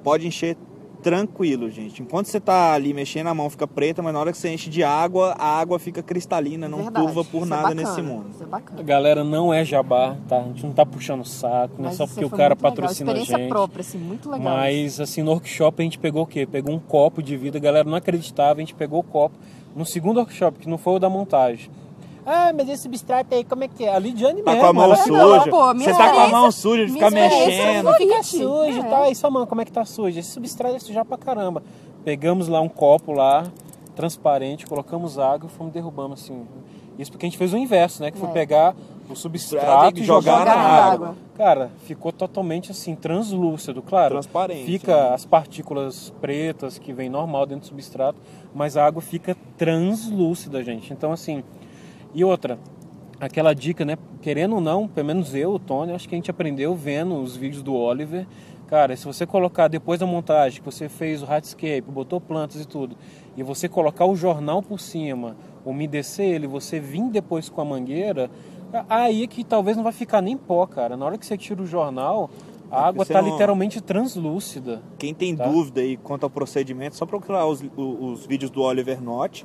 pode 0.02 0.26
encher 0.26 0.56
tranquilo, 1.00 1.68
gente. 1.70 2.02
Enquanto 2.02 2.26
você 2.26 2.38
tá 2.38 2.72
ali 2.74 2.92
mexendo, 2.92 3.28
a 3.28 3.34
mão 3.34 3.48
fica 3.50 3.66
preta, 3.66 4.02
mas 4.02 4.12
na 4.12 4.20
hora 4.20 4.32
que 4.32 4.38
você 4.38 4.50
enche 4.50 4.68
de 4.68 4.84
água, 4.84 5.34
a 5.38 5.58
água 5.58 5.78
fica 5.78 6.02
cristalina, 6.02 6.68
não 6.68 6.82
Verdade, 6.82 7.06
turva 7.06 7.24
por 7.24 7.38
isso 7.38 7.46
é 7.46 7.48
nada 7.48 7.62
bacana, 7.62 7.82
nesse 7.82 8.02
mundo. 8.02 8.30
Isso 8.30 8.42
é 8.42 8.46
bacana. 8.46 8.82
Galera, 8.82 9.24
não 9.24 9.52
é 9.52 9.64
jabá, 9.64 10.16
tá? 10.28 10.38
A 10.38 10.42
gente 10.44 10.64
não 10.64 10.72
tá 10.72 10.84
puxando 10.84 11.22
o 11.22 11.24
saco, 11.24 11.74
não 11.78 11.86
é 11.86 11.88
Mas 11.88 11.96
só 11.96 12.06
porque 12.06 12.24
o 12.24 12.30
cara 12.30 12.54
muito 12.54 12.62
legal. 12.62 12.72
patrocina 12.76 13.12
a 13.12 13.16
gente. 13.16 13.48
própria, 13.48 13.80
assim, 13.80 13.98
muito 13.98 14.30
legal. 14.30 14.44
Mas 14.44 15.00
assim, 15.00 15.22
no 15.22 15.30
workshop 15.30 15.80
a 15.80 15.84
gente 15.84 15.98
pegou 15.98 16.22
o 16.22 16.26
quê? 16.26 16.46
Pegou 16.46 16.74
um 16.74 16.78
copo 16.78 17.22
de 17.22 17.36
vida, 17.36 17.58
a 17.58 17.60
galera 17.60 17.88
não 17.88 17.96
acreditava, 17.96 18.58
a 18.58 18.60
gente 18.60 18.74
pegou 18.74 19.00
o 19.00 19.04
copo. 19.04 19.36
No 19.74 19.86
segundo 19.86 20.18
workshop, 20.18 20.58
que 20.58 20.68
não 20.68 20.76
foi 20.76 20.94
o 20.94 20.98
da 20.98 21.08
montagem. 21.08 21.70
Ah, 22.26 22.52
mas 22.54 22.68
esse 22.68 22.82
substrato 22.82 23.34
aí, 23.34 23.44
como 23.44 23.64
é 23.64 23.68
que 23.68 23.84
é? 23.84 23.94
A 23.94 23.98
Lidiane 23.98 24.42
Tá 24.42 24.50
mesmo. 24.52 24.60
com 24.64 24.70
a 24.70 24.72
mão 24.72 24.84
ela- 24.84 24.96
suja, 24.96 25.50
pô, 25.50 25.74
você 25.74 25.92
tá 25.92 26.12
com 26.12 26.18
a 26.20 26.28
mão 26.28 26.52
suja 26.52 26.86
de 26.86 26.92
ficar 26.92 27.10
mexendo. 27.10 27.84
foi- 27.84 27.94
Fica 27.98 28.22
sujo 28.22 28.64
e 28.72 28.78
é. 28.78 28.82
tal. 28.82 29.10
E 29.10 29.14
sua 29.14 29.30
mão, 29.30 29.46
como 29.46 29.60
é 29.60 29.64
que 29.64 29.72
tá 29.72 29.84
suja? 29.84 30.20
Esse 30.20 30.30
substrato 30.30 30.76
é 30.76 30.78
sujar 30.78 31.04
pra 31.04 31.16
caramba. 31.16 31.62
Pegamos 32.04 32.46
lá 32.48 32.60
um 32.60 32.68
copo 32.68 33.12
lá, 33.12 33.44
transparente, 33.96 34.66
colocamos 34.66 35.18
água 35.18 35.48
e 35.52 35.56
fomos 35.56 35.72
derrubando 35.72 36.14
assim. 36.14 36.46
Isso 36.98 37.10
porque 37.10 37.24
a 37.26 37.28
gente 37.28 37.38
fez 37.38 37.52
o 37.52 37.56
inverso, 37.56 38.02
né? 38.02 38.10
Que 38.10 38.18
foi 38.18 38.28
É. 38.28 38.32
pegar 38.32 38.74
o 39.08 39.16
substrato 39.16 39.98
E 39.98 40.04
jogar 40.04 40.40
jogar 40.40 40.44
na 40.46 40.54
na 40.54 40.68
água. 40.68 40.92
água. 41.08 41.16
Cara, 41.36 41.70
ficou 41.84 42.12
totalmente 42.12 42.70
assim, 42.70 42.94
translúcido, 42.94 43.80
claro. 43.82 44.14
Transparente, 44.16 44.66
Fica 44.66 44.94
né? 44.94 45.14
as 45.14 45.24
partículas 45.24 46.12
pretas 46.20 46.78
que 46.78 46.92
vem 46.92 47.08
normal 47.08 47.46
dentro 47.46 47.62
do 47.62 47.66
substrato, 47.68 48.18
mas 48.54 48.76
a 48.76 48.84
água 48.86 49.00
fica 49.00 49.34
translúcida, 49.56 50.62
gente. 50.62 50.92
Então, 50.92 51.12
assim. 51.12 51.42
E 52.14 52.24
outra, 52.24 52.58
aquela 53.20 53.54
dica, 53.54 53.84
né? 53.84 53.96
Querendo 54.20 54.56
ou 54.56 54.60
não, 54.60 54.88
pelo 54.88 55.06
menos 55.06 55.34
eu, 55.34 55.52
o 55.54 55.58
Tony, 55.58 55.92
acho 55.92 56.08
que 56.08 56.14
a 56.14 56.18
gente 56.18 56.30
aprendeu 56.30 56.74
vendo 56.74 57.14
os 57.20 57.36
vídeos 57.36 57.62
do 57.62 57.74
Oliver. 57.74 58.26
Cara, 58.66 58.96
se 58.96 59.04
você 59.04 59.26
colocar 59.26 59.66
depois 59.68 59.98
da 59.98 60.06
montagem, 60.06 60.60
que 60.60 60.64
você 60.64 60.88
fez 60.88 61.22
o 61.22 61.26
hardscape, 61.26 61.82
botou 61.82 62.20
plantas 62.20 62.62
e 62.62 62.66
tudo, 62.68 62.96
e 63.36 63.42
você 63.42 63.68
colocar 63.68 64.04
o 64.06 64.14
jornal 64.14 64.62
por 64.62 64.78
cima, 64.78 65.36
umedecer 65.64 66.26
ele, 66.26 66.46
você 66.46 66.78
vir 66.78 67.02
depois 67.10 67.48
com 67.48 67.60
a 67.60 67.64
mangueira, 67.64 68.30
aí 68.88 69.24
é 69.24 69.26
que 69.26 69.42
talvez 69.42 69.76
não 69.76 69.82
vai 69.82 69.92
ficar 69.92 70.22
nem 70.22 70.36
pó, 70.36 70.64
cara. 70.66 70.96
Na 70.96 71.04
hora 71.04 71.18
que 71.18 71.26
você 71.26 71.36
tira 71.36 71.60
o 71.60 71.66
jornal, 71.66 72.30
a 72.70 72.86
água 72.86 73.04
você 73.04 73.12
tá 73.12 73.20
não- 73.20 73.32
literalmente 73.32 73.80
translúcida. 73.80 74.80
Quem 74.98 75.12
tem 75.12 75.34
Tá. 75.34 75.48
dúvida 75.48 75.80
aí 75.80 75.96
quanto 75.96 76.22
ao 76.22 76.30
procedimento, 76.30 76.94
só 76.94 77.04
procurar 77.04 77.46
os, 77.46 77.64
os 77.76 78.24
vídeos 78.24 78.52
do 78.52 78.62
Oliver 78.62 79.00
Knott. 79.02 79.44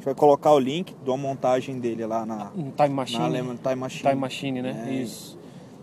A 0.00 0.02
gente 0.02 0.06
vai 0.06 0.14
colocar 0.14 0.50
o 0.54 0.58
link 0.58 0.94
de 1.04 1.10
uma 1.10 1.18
montagem 1.18 1.78
dele 1.78 2.06
lá 2.06 2.24
na, 2.24 2.50
time 2.74 2.88
machine. 2.88 3.42
na 3.42 3.54
Time 3.54 3.74
Machine. 3.76 4.02
Time 4.08 4.14
Machine, 4.14 4.62
né? 4.62 4.86
É. 4.88 4.94
Isso. 4.94 5.38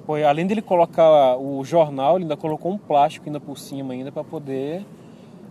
Pô, 0.08 0.16
além 0.16 0.48
dele 0.48 0.60
colocar 0.64 1.38
o 1.38 1.64
jornal, 1.64 2.16
ele 2.16 2.24
ainda 2.24 2.36
colocou 2.36 2.72
um 2.72 2.80
plástico 2.80 3.28
ainda 3.28 3.40
por 3.40 3.60
cima 3.60 3.94
ainda 3.94 4.12
para 4.12 4.24
poder 4.24 4.84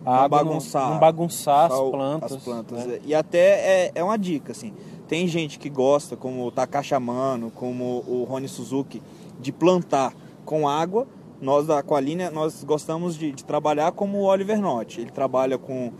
Não 0.04 0.28
bagunçar. 0.28 0.90
não, 0.90 0.98
bagunçar 0.98 1.70
as 1.70 1.78
plantas. 1.78 2.32
as 2.32 2.42
plantas. 2.42 2.86
né? 2.86 2.98
E 3.04 3.14
até 3.14 3.84
é, 3.84 3.92
é 3.94 4.02
uma 4.02 4.18
dica, 4.18 4.50
assim. 4.50 4.72
Tem 5.06 5.28
gente 5.28 5.60
que 5.60 5.70
gosta, 5.70 6.16
como 6.16 6.44
o 6.44 6.50
Takashi 6.50 6.92
Amano, 6.92 7.52
como 7.52 8.02
o 8.04 8.24
Rony 8.28 8.48
Suzuki, 8.48 9.00
de 9.38 9.52
plantar 9.52 10.12
com 10.44 10.68
água. 10.68 11.06
Nós 11.40 11.68
da 11.68 11.78
Aqualinha, 11.78 12.32
nós 12.32 12.64
gostamos 12.64 13.16
de, 13.16 13.30
de 13.30 13.44
trabalhar 13.44 13.92
como 13.92 14.18
o 14.18 14.24
Oliver 14.24 14.58
Knott. 14.58 15.00
Ele 15.00 15.12
trabalha 15.12 15.56
com 15.56 15.92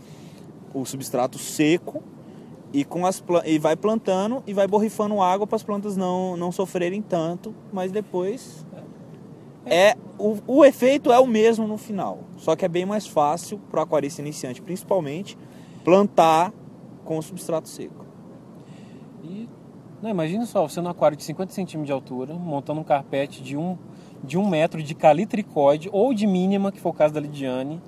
o 0.73 0.83
substrato 0.83 1.39
seco 1.39 2.03
e, 2.73 2.83
com 2.83 3.05
as, 3.05 3.23
e 3.45 3.57
vai 3.57 3.75
plantando 3.75 4.43
e 4.45 4.53
vai 4.53 4.67
borrifando 4.67 5.21
água 5.21 5.47
para 5.47 5.55
as 5.55 5.63
plantas 5.63 5.95
não, 5.95 6.35
não 6.35 6.51
sofrerem 6.51 7.01
tanto, 7.01 7.53
mas 7.71 7.91
depois 7.91 8.65
é 9.65 9.95
o, 10.17 10.37
o 10.47 10.65
efeito 10.65 11.11
é 11.11 11.19
o 11.19 11.27
mesmo 11.27 11.67
no 11.67 11.77
final. 11.77 12.19
Só 12.37 12.55
que 12.55 12.65
é 12.65 12.67
bem 12.67 12.85
mais 12.85 13.05
fácil 13.05 13.59
para 13.69 13.81
o 13.81 13.83
aquarista 13.83 14.21
iniciante, 14.21 14.61
principalmente, 14.61 15.37
plantar 15.83 16.53
com 17.03 17.21
substrato 17.21 17.67
seco. 17.67 18.05
E, 19.23 19.47
não, 20.01 20.09
imagina 20.09 20.45
só, 20.45 20.67
você 20.67 20.81
no 20.81 20.89
aquário 20.89 21.17
de 21.17 21.23
50 21.23 21.53
centímetros 21.53 21.87
de 21.87 21.91
altura, 21.91 22.33
montando 22.33 22.81
um 22.81 22.83
carpete 22.83 23.41
de 23.41 23.57
um, 23.57 23.77
de 24.23 24.37
um 24.37 24.47
metro 24.47 24.81
de 24.81 24.95
calitricoide 24.95 25.89
ou 25.91 26.13
de 26.13 26.25
mínima, 26.27 26.71
que 26.71 26.79
foi 26.79 26.91
o 26.91 26.95
caso 26.95 27.13
da 27.13 27.19
Lidiane. 27.19 27.81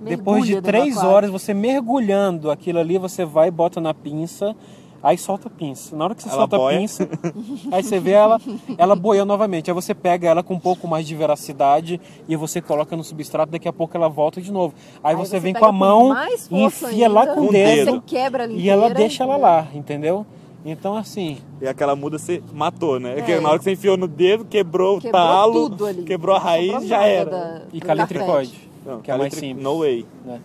Depois 0.00 0.44
de 0.46 0.60
três 0.60 0.96
horas, 0.96 1.30
você 1.30 1.52
mergulhando 1.54 2.50
aquilo 2.50 2.78
ali, 2.78 2.98
você 2.98 3.24
vai 3.24 3.48
e 3.48 3.50
bota 3.50 3.80
na 3.80 3.92
pinça, 3.92 4.54
aí 5.02 5.16
solta 5.18 5.48
a 5.48 5.50
pinça. 5.50 5.96
Na 5.96 6.04
hora 6.04 6.14
que 6.14 6.22
você 6.22 6.28
Ela 6.28 6.38
solta 6.38 6.56
boia. 6.56 6.76
a 6.76 6.80
pinça, 6.80 7.08
aí 7.72 7.82
você 7.82 7.98
vê 7.98 8.12
ela, 8.12 8.40
ela 8.76 8.94
boia 8.96 9.24
novamente. 9.24 9.70
Aí 9.70 9.74
você 9.74 9.94
pega 9.94 10.28
ela 10.28 10.42
com 10.42 10.54
um 10.54 10.58
pouco 10.60 10.86
mais 10.86 11.06
de 11.06 11.14
veracidade 11.14 12.00
e 12.28 12.36
você 12.36 12.60
coloca 12.60 12.96
no 12.96 13.02
substrato, 13.04 13.52
daqui 13.52 13.68
a 13.68 13.72
pouco 13.72 13.96
ela 13.96 14.08
volta 14.08 14.40
de 14.40 14.52
novo. 14.52 14.74
Aí, 15.02 15.14
você, 15.16 15.38
vem 15.40 15.52
pega 15.52 15.64
com 15.64 15.70
a 15.70 15.72
mão 15.72 16.08
mais 16.10 16.48
e 16.50 16.62
enfia 16.62 17.08
lá 17.08 17.22
ainda, 17.22 17.34
com 17.34 17.40
o 17.40 17.44
Com 17.44 17.48
o 17.50 17.52
dedo, 17.52 17.90
Você 17.92 18.02
quebra 18.06 18.44
ela 18.44 18.52
e 18.52 18.68
ela 18.70 18.90
deixa 18.90 19.24
ela 19.24 19.36
lá, 19.36 19.66
entendeu? 19.74 20.24
Então 20.64 20.96
assim, 20.96 21.38
E 21.62 21.68
aquela 21.68 21.94
muda 21.94 22.18
você 22.18 22.42
matou, 22.52 22.98
né? 22.98 23.14
É. 23.26 23.40
Na 23.40 23.48
hora 23.48 23.58
que 23.58 23.64
você 23.64 23.72
enfiou 23.72 23.96
no 23.96 24.08
dedo, 24.08 24.44
quebrou, 24.44 24.98
o 24.98 25.00
Quebrou 25.00 25.22
talo, 25.22 25.70
tudo 25.70 25.86
ali. 25.86 26.02
quebrou 26.02 26.34
a 26.34 26.38
raiz, 26.38 26.86
já 26.86 27.04
era. 27.04 27.30
da- 27.30 27.62
e 27.72 27.80
carpete. 27.80 28.67
Não, 28.88 29.00
que 29.00 29.10
é 29.10 29.16
mais 29.16 29.34
simples. 29.34 29.62
No 29.62 29.78
way. 29.80 30.06
né? 30.24 30.40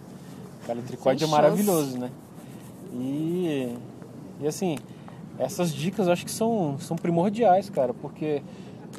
Calitricoide 0.67 1.23
é 1.23 1.27
maravilhoso, 1.27 1.97
né? 1.97 2.09
E, 2.93 3.69
e 4.41 4.47
assim, 4.47 4.77
essas 5.39 5.73
dicas 5.73 6.07
eu 6.07 6.13
acho 6.13 6.25
que 6.25 6.31
são, 6.31 6.77
são 6.79 6.95
primordiais, 6.95 7.69
cara, 7.69 7.93
porque 7.93 8.41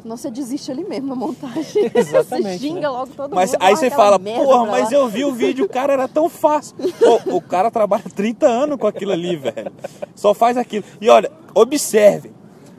Não, 0.04 0.16
você 0.16 0.30
desiste 0.30 0.70
ali 0.70 0.82
mesmo 0.84 1.08
na 1.08 1.14
montagem. 1.14 1.90
Exatamente, 1.94 2.58
Você 2.58 2.68
xinga 2.68 2.80
né? 2.80 2.88
logo 2.88 3.12
todo 3.16 3.34
Mas 3.34 3.52
mundo. 3.52 3.62
aí 3.62 3.76
você 3.76 3.90
fala, 3.90 4.18
porra, 4.18 4.66
mas 4.66 4.90
lá." 4.90 4.98
eu 4.98 5.08
vi 5.08 5.24
o 5.24 5.32
vídeo, 5.32 5.64
o 5.66 5.68
cara 5.68 5.92
era 5.92 6.08
tão 6.08 6.28
fácil. 6.28 6.76
Pô, 6.98 7.36
o 7.36 7.40
cara 7.40 7.70
trabalha 7.70 8.02
30 8.14 8.46
anos 8.46 8.76
com 8.78 8.86
aquilo 8.86 9.12
ali, 9.12 9.36
velho. 9.36 9.72
Só 10.14 10.34
faz 10.34 10.56
aquilo. 10.56 10.84
E 11.00 11.08
olha, 11.08 11.30
observe. 11.54 12.32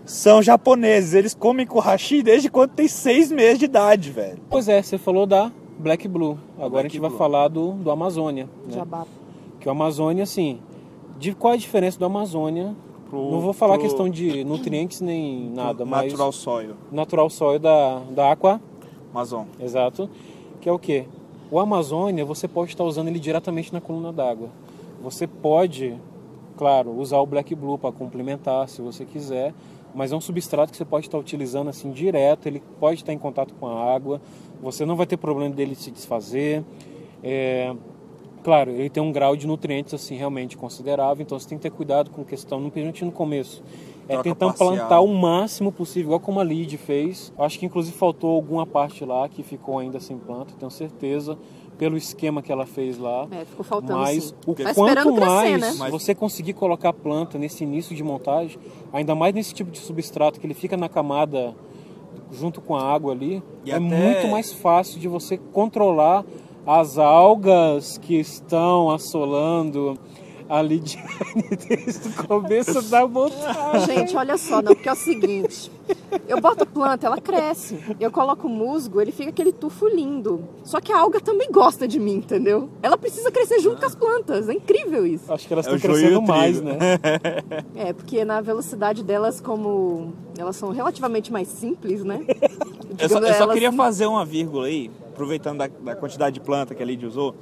São 0.06 0.40
japoneses, 0.44 1.16
eles 1.16 1.34
comem 1.34 1.66
com 1.66 1.80
hashi 1.80 2.22
desde 2.22 2.48
quando 2.48 2.72
tem 2.72 2.88
seis 2.88 3.32
meses 3.32 3.58
de 3.58 3.66
idade, 3.66 4.12
velho. 4.12 4.38
Pois 4.50 4.68
é, 4.68 4.80
você 4.80 5.00
falou 5.00 5.26
da 5.26 5.52
Black 5.80 6.08
Blue. 6.08 6.38
Agora 6.56 6.70
Black 6.70 6.86
a 6.88 6.90
gente 6.90 7.00
vai 7.00 7.10
Blue. 7.10 7.20
falar 7.20 7.48
do, 7.48 7.72
do 7.74 7.92
Amazônia. 7.92 8.48
Né? 8.68 8.74
Jabá. 8.74 9.06
Que 9.60 9.68
o 9.68 9.72
Amazônia, 9.72 10.24
assim, 10.24 10.60
de 11.20 11.34
qual 11.34 11.54
é 11.54 11.56
a 11.56 11.60
diferença 11.60 11.98
do 12.00 12.06
Amazônia? 12.06 12.76
Pro- 13.10 13.32
Não 13.32 13.40
vou 13.40 13.54
falar 13.54 13.74
pro 13.76 13.84
questão 13.84 14.10
de 14.10 14.44
nutrientes 14.44 15.02
nem 15.02 15.50
nada, 15.52 15.86
mas 15.86 16.06
Natural 16.12 16.32
soil, 16.32 16.74
natural 16.92 17.30
soil 17.30 17.60
da, 17.60 18.00
da 18.12 18.32
Aqua, 18.32 18.60
Amazon. 19.14 19.46
exato, 19.60 20.10
que 20.60 20.68
é 20.68 20.72
o 20.72 20.80
quê? 20.80 21.06
O 21.52 21.60
Amazônia, 21.60 22.26
você 22.26 22.48
pode 22.48 22.72
estar 22.72 22.84
usando 22.84 23.08
ele 23.08 23.20
diretamente 23.20 23.72
na 23.72 23.80
coluna 23.80 24.12
d'água. 24.12 24.50
Você 25.04 25.28
pode, 25.28 25.96
claro, 26.58 26.92
usar 27.00 27.20
o 27.20 27.26
Black 27.28 27.54
Blue 27.54 27.78
para 27.78 27.92
complementar, 27.92 28.68
se 28.68 28.82
você 28.82 29.06
quiser, 29.06 29.54
mas 29.94 30.12
é 30.12 30.16
um 30.16 30.22
substrato 30.22 30.72
que 30.72 30.78
você 30.78 30.84
pode 30.86 31.06
estar 31.06 31.18
utilizando 31.20 31.70
assim 31.70 31.92
direto, 31.92 32.48
ele 32.48 32.62
pode 32.80 33.02
estar 33.02 33.14
em 33.14 33.18
contato 33.20 33.54
com 33.60 33.68
a 33.68 33.94
água, 33.94 34.20
você 34.62 34.86
não 34.86 34.96
vai 34.96 35.06
ter 35.06 35.18
problema 35.18 35.54
dele 35.54 35.76
se 35.76 35.92
desfazer. 35.92 36.64
É, 37.24 37.74
claro, 38.44 38.72
ele 38.72 38.90
tem 38.90 39.02
um 39.02 39.12
grau 39.12 39.36
de 39.36 39.48
nutrientes 39.48 39.94
assim 39.94 40.16
realmente 40.16 40.56
considerável, 40.58 41.22
então 41.24 41.38
você 41.40 41.48
tem 41.50 41.58
que 41.58 41.64
ter 41.64 41.72
cuidado 41.72 42.12
com 42.12 42.24
questão, 42.24 42.60
não 42.60 42.70
principalmente 42.70 43.06
no 43.06 43.12
começo. 43.12 43.64
É 44.08 44.14
Troca 44.14 44.24
tentando 44.24 44.50
parcial. 44.54 44.70
plantar 44.78 45.02
o 45.02 45.08
máximo 45.08 45.72
possível, 45.72 46.10
igual 46.10 46.20
como 46.20 46.40
a 46.40 46.44
Lid 46.44 46.78
fez. 46.78 47.34
Acho 47.40 47.58
que 47.58 47.66
inclusive 47.66 47.98
faltou 47.98 48.36
alguma 48.36 48.66
parte 48.66 49.04
lá 49.04 49.28
que 49.28 49.42
ficou 49.42 49.80
ainda 49.80 50.00
sem 50.00 50.16
planta, 50.16 50.54
tenho 50.60 50.70
certeza, 50.70 51.36
pelo 51.76 51.98
esquema 51.98 52.44
que 52.44 52.52
ela 52.52 52.68
fez 52.68 53.00
lá. 53.00 53.28
É, 53.32 53.46
ficou 53.46 53.66
faltando 53.66 54.00
Mas 54.00 54.26
sim. 54.26 54.34
o 54.46 54.54
Tá 54.54 54.76
quanto 54.76 54.90
esperando 54.90 55.16
crescer, 55.16 55.58
mais 55.58 55.80
né? 55.80 55.90
você 55.90 56.14
conseguir 56.14 56.54
colocar 56.54 56.94
planta 56.94 57.40
nesse 57.40 57.64
início 57.64 57.96
de 57.96 58.04
montagem, 58.04 58.60
ainda 58.94 59.16
mais 59.16 59.34
nesse 59.34 59.56
tipo 59.56 59.72
de 59.72 59.80
substrato 59.80 60.40
que 60.40 60.46
ele 60.46 60.54
fica 60.54 60.78
na 60.78 60.88
camada 60.88 61.56
junto 62.36 62.62
com 62.62 62.76
a 62.76 62.84
água 62.84 63.12
ali, 63.14 63.42
E 63.66 63.72
é 63.72 63.76
até- 63.76 63.82
muito 63.84 64.28
mais 64.28 64.52
fácil 64.54 65.00
de 65.00 65.08
você 65.08 65.38
controlar 65.38 66.24
as 66.68 66.98
algas 66.98 67.98
que 67.98 68.16
estão 68.20 68.90
assolando 68.90 69.98
a 70.48 70.62
Lidiane 70.62 71.08
desde 71.68 72.10
o 72.10 72.28
começo 72.28 72.82
da 72.84 73.08
montagem. 73.08 73.86
Gente, 73.96 74.16
olha 74.16 74.38
só, 74.38 74.62
não, 74.62 74.74
porque 74.76 74.88
é 74.90 74.94
o 74.94 74.96
seguinte. 74.96 75.72
Eu 76.28 76.40
boto 76.42 76.66
planta, 76.66 77.06
ela 77.08 77.20
cresce. 77.20 77.78
Eu 78.00 78.12
coloco 78.12 78.48
musgo, 78.50 79.02
ele 79.02 79.12
fica 79.12 79.30
aquele 79.30 79.52
tufo 79.52 79.88
lindo. 79.88 80.44
Só 80.64 80.80
que 80.80 80.92
a 80.92 81.00
alga 81.00 81.20
também 81.20 81.52
gosta 81.52 81.88
de 81.88 82.00
mim, 82.00 82.16
entendeu? 82.16 82.70
Ela 82.82 82.98
precisa 82.98 83.32
crescer 83.32 83.60
junto 83.60 83.80
com 83.80 83.86
as 83.86 83.96
plantas. 83.96 84.50
É 84.50 84.54
incrível 84.54 85.06
isso. 85.06 85.32
Acho 85.32 85.48
que 85.48 85.54
elas 85.54 85.68
É 85.68 85.76
estão 85.76 85.92
e 85.92 85.94
crescendo 85.96 86.22
mais, 86.22 86.62
né? 86.62 86.78
É, 87.76 87.94
porque 87.94 88.24
na 88.26 88.42
velocidade 88.42 89.04
delas, 89.04 89.40
como 89.42 90.14
elas 90.38 90.56
são 90.56 90.70
relativamente 90.72 91.32
mais 91.32 91.48
simples, 91.48 92.04
né? 92.04 92.26
Eu 92.98 93.10
só, 93.10 93.20
eu 93.20 93.34
só 93.34 93.44
elas- 93.44 93.54
queria 93.54 93.72
fazer 93.72 94.06
uma 94.06 94.26
vírgula 94.26 94.68
aí, 94.68 94.90
aproveitando 95.10 95.58
da, 95.60 95.68
da 95.68 95.96
quantidade 95.96 96.36
de 96.36 96.40
planta 96.40 96.74
que 96.74 96.82
a 96.82 96.86
Lidia 96.86 97.08
usou. 97.08 97.36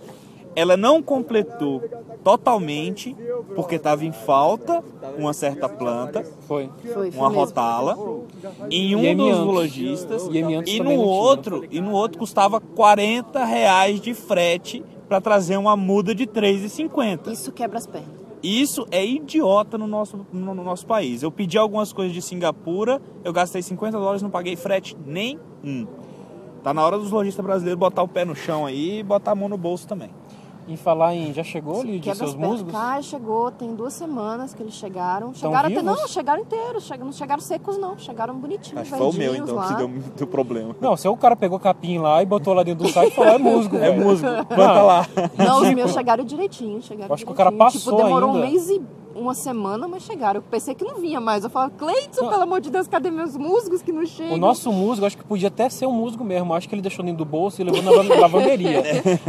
Ela 0.56 0.78
não 0.78 1.02
completou 1.02 1.82
totalmente, 2.24 3.16
porque 3.56 3.76
estava 3.76 4.06
em 4.06 4.12
falta 4.12 4.84
uma 5.18 5.34
certa 5.34 5.68
planta, 5.68 6.24
Foi. 6.48 6.70
Foi, 6.82 7.12
foi 7.12 7.20
uma 7.20 7.30
rotala, 7.30 7.98
em 8.70 8.96
um 8.96 9.16
dos 9.16 9.40
lojistas, 9.40 10.28
E 10.28 10.38
e 10.38 10.44
no 10.44 10.64
tinha. 10.64 11.00
outro, 11.00 11.66
e 11.70 11.82
no 11.82 11.92
outro 11.92 12.20
custava 12.20 12.60
40 12.62 13.44
reais 13.44 14.00
de 14.00 14.14
frete 14.14 14.84
para 15.08 15.20
trazer 15.20 15.58
uma 15.58 15.76
muda 15.76 16.16
de 16.16 16.26
3,50. 16.26 17.32
Isso 17.32 17.52
quebra 17.52 17.78
as 17.78 17.86
pernas. 17.86 18.24
Isso 18.42 18.86
é 18.92 19.06
idiota 19.06 19.78
no 19.78 19.88
nosso, 19.88 20.26
no, 20.34 20.54
no 20.54 20.64
nosso 20.64 20.86
país. 20.86 21.24
Eu 21.24 21.32
pedi 21.32 21.58
algumas 21.58 21.94
coisas 21.94 22.14
de 22.14 22.22
Singapura, 22.22 23.02
eu 23.24 23.32
gastei 23.32 23.62
50 23.62 23.98
dólares, 23.98 24.22
não 24.22 24.30
paguei 24.30 24.56
frete 24.58 24.98
nenhum. 25.06 25.88
Tá 26.62 26.74
na 26.74 26.84
hora 26.86 26.98
dos 26.98 27.12
lojistas 27.12 27.44
brasileiros 27.46 27.80
botar 27.80 28.04
o 28.04 28.08
pé 28.08 28.26
no 28.26 28.36
chão 28.36 28.66
aí 28.66 29.00
e 29.00 29.04
botar 29.04 29.32
a 29.32 29.36
mão 29.36 29.48
no 29.48 29.58
bolso 29.58 29.88
também. 29.88 30.10
Em 30.68 30.78
falar 30.78 31.14
em. 31.14 31.34
Já 31.34 31.44
chegou, 31.44 31.84
Lidia, 31.84 32.14
Quebra 32.14 32.16
seus 32.16 32.36
musgos? 32.36 32.72
Cara, 32.72 33.02
chegou, 33.02 33.52
tem 33.52 33.76
duas 33.76 33.94
semanas 33.94 34.54
que 34.54 34.64
eles 34.64 34.74
chegaram. 34.74 35.34
Chegaram 35.34 35.68
até. 35.68 35.82
vivos? 35.82 35.84
Não, 35.84 36.08
chegaram 36.08 36.42
inteiros. 36.42 36.84
Chegam, 36.86 37.06
não 37.06 37.12
chegaram 37.14 37.42
secos, 37.42 37.78
não. 37.78 37.98
Chegaram 37.98 38.36
bonitinhos. 38.36 38.82
Acho 38.82 38.92
que 38.92 38.98
foi 38.98 39.08
o 39.08 39.14
meu, 39.14 39.36
então, 39.36 39.56
lá. 39.56 39.68
que 39.68 39.76
deu 39.76 39.90
muito 39.90 40.26
problema. 40.28 40.76
Não, 40.80 40.96
se 40.96 41.08
o 41.08 41.18
cara 41.18 41.36
pegou 41.36 41.60
capim 41.60 41.98
lá 41.98 42.24
e 42.24 42.26
botou 42.26 42.54
lá 42.54 42.64
dentro 42.64 42.86
do 42.86 42.90
site 42.92 43.12
e 43.12 43.16
falou, 43.16 43.34
é 43.34 43.38
musgo, 43.38 43.76
É 43.84 43.92
musgo, 43.92 44.28
planta 44.48 44.82
lá. 44.82 45.06
Não, 45.38 45.62
os 45.64 45.74
meus 45.74 45.92
chegaram 45.92 46.24
direitinho. 46.24 46.82
Chegaram 46.82 47.14
Acho 47.14 47.26
que 47.26 47.32
o 47.32 47.36
cara 47.36 47.50
direitinho. 47.50 47.74
passou 47.74 47.94
Tipo, 47.94 48.04
demorou 48.06 48.30
ainda. 48.32 48.46
um 48.48 48.50
mês 48.50 48.70
e 48.70 48.82
uma 49.16 49.34
semana, 49.34 49.88
mas 49.88 50.04
chegaram. 50.04 50.40
Eu 50.40 50.44
pensei 50.50 50.74
que 50.76 50.84
não 50.84 50.96
vinha 50.96 51.20
mais. 51.22 51.44
Eu 51.44 51.50
falava, 51.50 51.72
Cleiton, 51.78 52.30
pelo 52.30 52.42
amor 52.44 52.62
de 52.62 52.70
Deus, 52.70 52.88
cadê 52.88 53.10
meus 53.12 53.36
musgos 53.38 53.82
que 53.82 53.92
não 53.92 54.06
chegam? 54.06 54.36
O 54.36 54.38
nosso 54.38 54.72
musgo, 54.72 55.06
acho 55.06 55.18
que 55.18 55.24
podia 55.24 55.48
até 55.48 55.70
ser 55.70 55.86
um 55.86 55.92
musgo 55.94 56.24
mesmo. 56.24 56.54
Acho 56.54 56.68
que 56.68 56.76
ele 56.76 56.82
deixou 56.82 57.04
dentro 57.06 57.20
do 57.20 57.26
bolso 57.26 57.62
e 57.62 57.64
levou 57.64 57.82
na 57.82 57.92
lavan- 57.92 58.16
lavanderia. 58.20 58.84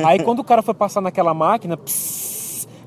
Aí 0.04 0.22
quando 0.22 0.40
o 0.40 0.44
cara 0.44 0.62
foi 0.62 0.74
passar 0.74 1.00
naquela 1.00 1.32
máquina, 1.34 1.76
pss, 1.76 2.33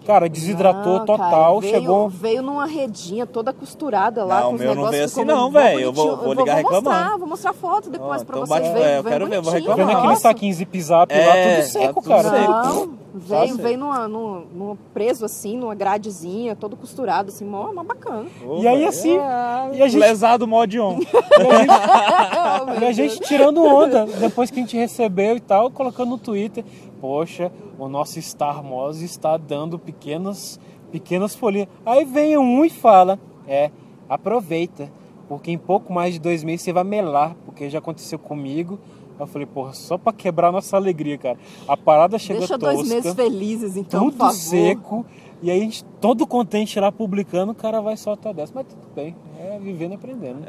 cara, 0.07 0.29
desidratou 0.29 0.99
Não, 0.99 1.05
total, 1.05 1.29
cara, 1.29 1.59
veio, 1.59 1.73
chegou. 1.73 2.09
veio 2.09 2.41
numa 2.41 2.65
redinha 2.65 3.25
toda 3.27 3.51
costurada 3.51 4.23
lá 4.23 4.39
Não, 4.41 4.49
com 4.49 4.55
os 4.55 4.61
meu 4.61 4.69
não 4.69 4.75
negócios. 4.75 4.97
veio 4.97 5.09
ficou 5.09 5.23
assim 5.23 5.31
não, 5.31 5.51
velho. 5.51 5.79
Eu 5.81 5.93
vou- 5.93 6.17
vou 6.17 6.33
ligar 6.33 6.61
vou 6.63 6.71
mostrar, 6.71 7.17
vou 7.17 7.27
mostrar 7.27 7.53
foto 7.53 7.89
depois 7.89 8.21
Ó, 8.21 8.25
pra 8.25 8.35
então 8.37 8.47
bate- 8.47 8.69
verem. 8.69 8.83
é, 8.83 8.97
eu 8.97 9.03
veio 9.03 9.13
quero 9.13 9.27
ver, 9.27 9.41
vou 9.41 9.53
reclamar. 9.53 9.85
Vendo 9.85 9.97
aquele 9.99 10.15
saquinho 10.15 10.53
zip-zap 10.53 11.13
lá, 11.13 11.19
É, 11.19 11.55
tudo 11.61 11.67
seco, 11.71 11.85
tá 11.85 11.93
tudo 11.93 12.07
cara. 12.07 12.29
seco. 12.29 12.51
Não, 12.51 12.89
veio, 13.13 13.47
seco. 13.47 13.57
veio 13.61 13.77
numa, 13.79 14.07
numa, 14.07 14.43
numa- 14.53 14.77
preso 14.93 15.25
assim, 15.25 15.57
numa 15.57 15.75
gradezinha, 15.75 16.55
todo 16.55 16.75
costurado, 16.77 17.29
assim, 17.29 17.43
mó, 17.45 17.71
mó 17.73 17.83
bacana. 17.83 18.25
Ô, 18.45 18.59
E 18.61 18.67
aí 18.67 18.85
assim, 18.85 19.17
É. 19.17 19.69
e 19.73 19.81
a 19.83 19.87
gente, 19.87 19.99
Lesado 19.99 20.47
mod 20.47 20.79
on. 20.79 20.99
e 22.81 22.85
a 22.85 22.91
gente 22.91 23.19
tirando 23.21 23.63
onda, 23.63 24.05
depois 24.19 24.49
que 24.49 24.59
a 24.59 24.61
gente 24.61 24.77
recebeu 24.77 25.35
e 25.35 25.39
tal, 25.39 25.69
colocando 25.71 26.09
no 26.11 26.17
Twitter, 26.17 26.63
poxa, 26.99 27.51
o 27.77 27.87
nosso 27.87 28.21
Star 28.21 28.63
Moz 28.63 29.01
está 29.01 29.37
dando 29.37 29.77
pequenas, 29.77 30.59
pequenas 30.91 31.35
folhinhas. 31.35 31.69
Aí 31.85 32.05
vem 32.05 32.37
um 32.37 32.63
e 32.65 32.69
fala, 32.69 33.19
é, 33.47 33.71
aproveita, 34.09 34.91
porque 35.27 35.51
em 35.51 35.57
pouco 35.57 35.91
mais 35.91 36.13
de 36.13 36.19
dois 36.19 36.43
meses 36.43 36.61
você 36.61 36.73
vai 36.73 36.83
melar, 36.83 37.35
porque 37.45 37.69
já 37.69 37.79
aconteceu 37.79 38.17
comigo. 38.17 38.79
Eu 39.19 39.27
falei, 39.27 39.45
porra, 39.47 39.73
só 39.73 39.97
pra 39.97 40.13
quebrar 40.13 40.51
nossa 40.51 40.75
alegria, 40.77 41.17
cara. 41.17 41.37
A 41.67 41.75
parada 41.75 42.19
chegou 42.19 42.39
Deixa 42.41 42.57
tosca. 42.57 42.75
dois 42.75 42.87
meses 42.87 43.13
felizes, 43.13 43.75
então, 43.77 44.01
por 44.05 44.11
tudo 44.11 44.17
favor. 44.19 44.33
seco. 44.33 45.05
E 45.41 45.51
aí 45.51 45.59
a 45.59 45.63
gente 45.63 45.85
todo 46.01 46.25
contente 46.25 46.79
lá 46.79 46.91
publicando, 46.91 47.51
o 47.51 47.55
cara 47.55 47.79
vai 47.79 47.95
soltar 47.95 48.33
dessa. 48.33 48.51
Mas 48.55 48.65
tudo 48.65 48.81
bem, 48.95 49.15
é 49.39 49.59
vivendo 49.59 49.91
e 49.91 49.95
aprendendo. 49.95 50.39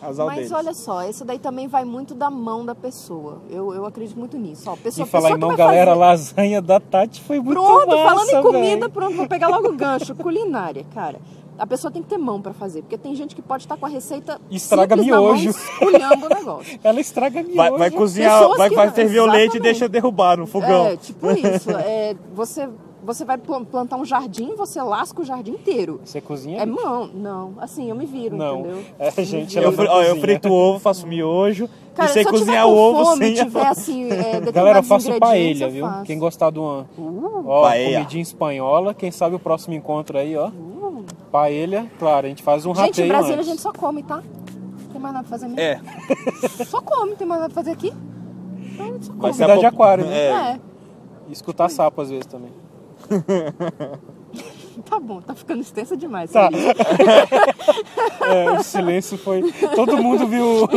Azar 0.00 0.24
Mas 0.24 0.36
deles. 0.36 0.52
olha 0.52 0.72
só, 0.72 1.06
isso 1.06 1.22
daí 1.22 1.38
também 1.38 1.68
vai 1.68 1.84
muito 1.84 2.14
da 2.14 2.30
mão 2.30 2.64
da 2.64 2.74
pessoa. 2.74 3.42
Eu, 3.50 3.74
eu 3.74 3.84
acredito 3.84 4.18
muito 4.18 4.38
nisso. 4.38 4.70
Ó, 4.70 4.76
pessoa, 4.76 5.06
e 5.06 5.10
falar 5.10 5.30
pessoa 5.32 5.36
em 5.36 5.40
mão, 5.48 5.54
galera, 5.56 5.90
fazer- 5.90 6.00
lasanha 6.00 6.62
da 6.62 6.80
Tati 6.80 7.20
foi 7.20 7.38
muito 7.40 7.60
Pronto, 7.60 7.88
massa, 7.88 8.04
falando 8.04 8.28
em 8.30 8.42
comida, 8.42 8.76
velho. 8.80 8.90
pronto, 8.90 9.16
vou 9.16 9.28
pegar 9.28 9.48
logo 9.48 9.68
o 9.68 9.76
gancho. 9.76 10.14
Culinária, 10.16 10.84
cara. 10.94 11.20
A 11.58 11.66
pessoa 11.66 11.90
tem 11.90 12.02
que 12.02 12.08
ter 12.08 12.18
mão 12.18 12.40
pra 12.40 12.52
fazer, 12.52 12.82
porque 12.82 12.96
tem 12.96 13.14
gente 13.14 13.34
que 13.34 13.42
pode 13.42 13.64
estar 13.64 13.76
com 13.76 13.84
a 13.84 13.88
receita 13.88 14.40
Estraga 14.50 14.94
miojo. 14.96 15.44
mão, 15.50 15.50
esculhamba 15.50 16.26
o 16.26 16.28
negócio. 16.34 16.78
Ela 16.84 17.00
estraga 17.00 17.42
miojo. 17.42 17.56
Vai, 17.56 17.70
vai 17.72 17.90
cozinhar, 17.90 18.38
Pessoas 18.40 18.58
vai, 18.58 18.70
vai 18.70 18.90
ferver 18.92 19.20
o 19.20 19.26
leite 19.26 19.56
e 19.56 19.60
deixa 19.60 19.88
derrubar 19.88 20.36
no 20.38 20.46
fogão. 20.46 20.86
É, 20.86 20.96
tipo 20.96 21.30
isso. 21.32 21.70
É, 21.72 22.14
você, 22.34 22.68
você 23.02 23.24
vai 23.24 23.36
pl- 23.38 23.64
plantar 23.66 23.96
um 23.96 24.04
jardim, 24.04 24.54
você 24.54 24.80
lasca 24.80 25.20
o 25.20 25.24
jardim 25.24 25.52
inteiro. 25.52 26.00
Você 26.04 26.20
cozinha? 26.20 26.60
É 26.62 26.66
mão? 26.66 27.08
Não. 27.12 27.54
Assim, 27.58 27.90
eu 27.90 27.96
me 27.96 28.06
viro, 28.06 28.36
Não. 28.36 28.60
entendeu? 28.60 28.84
É, 28.98 29.10
gente, 29.24 29.54
viro. 29.54 29.66
Eu, 29.66 29.72
fri- 29.72 29.88
ó, 29.88 30.02
eu 30.02 30.16
frito 30.20 30.48
o 30.48 30.52
ovo, 30.52 30.78
faço 30.78 31.06
miojo 31.06 31.68
Cara, 31.94 32.08
e 32.08 32.12
sei 32.12 32.22
se 32.22 32.28
eu 32.28 32.32
tiver 32.34 32.44
cozinhar 32.44 32.66
o 32.68 32.76
ovo 32.76 33.04
fome, 33.04 33.24
sem 33.26 33.44
tiver 33.44 33.66
assim, 33.66 34.08
é, 34.12 34.40
Galera, 34.52 34.78
eu 34.78 34.82
faço 34.84 35.12
paella, 35.18 35.68
viu? 35.68 35.84
faço. 35.84 36.04
Quem 36.04 36.18
gostar 36.18 36.50
de 36.52 36.60
uma 36.60 36.86
Uh, 36.96 37.42
ó, 37.46 37.62
Paella. 37.62 37.94
comidinha 37.98 38.22
espanhola, 38.22 38.94
quem 38.94 39.10
sabe 39.10 39.34
o 39.34 39.38
próximo 39.40 39.74
encontro 39.74 40.16
aí, 40.16 40.36
ó. 40.36 40.50
Paella, 41.30 41.86
claro, 41.98 42.26
a 42.26 42.28
gente 42.30 42.42
faz 42.42 42.64
um 42.66 42.74
gente, 42.74 42.84
em 42.84 42.86
rateio 42.88 43.08
Brasília 43.08 43.34
a 43.36 43.38
antes. 43.38 43.48
gente 43.50 43.60
só 43.60 43.72
come, 43.72 44.02
tá? 44.02 44.16
Não 44.16 44.88
tem 44.92 45.00
mais 45.00 45.14
nada 45.14 45.28
pra 45.28 45.38
fazer 45.38 45.48
mesmo. 45.48 45.60
É, 45.60 45.80
Só 46.64 46.80
come, 46.80 47.14
tem 47.16 47.26
mais 47.26 47.40
nada 47.42 47.52
pra 47.52 47.62
fazer 47.62 47.72
aqui. 47.72 47.92
Então, 48.72 48.86
a 48.86 48.92
gente 48.92 49.06
só 49.06 49.12
come. 49.12 49.22
vai 49.22 49.32
ser 49.32 49.42
Cidade 49.42 49.60
de 49.60 49.66
a 49.66 49.68
aquário, 49.68 50.06
né? 50.06 50.16
É. 50.16 50.30
É, 50.30 50.60
E 51.28 51.32
escutar 51.32 51.68
sapo 51.68 52.00
às 52.00 52.08
vezes 52.10 52.26
também. 52.26 52.50
tá 54.88 54.98
bom, 54.98 55.20
tá 55.20 55.34
ficando 55.34 55.60
extensa 55.60 55.96
demais. 55.96 56.30
Tá. 56.30 56.48
Felipe. 56.50 56.68
É, 58.28 58.50
o 58.52 58.62
silêncio 58.62 59.16
foi. 59.16 59.42
Todo 59.74 59.96
mundo 60.02 60.26
viu. 60.26 60.68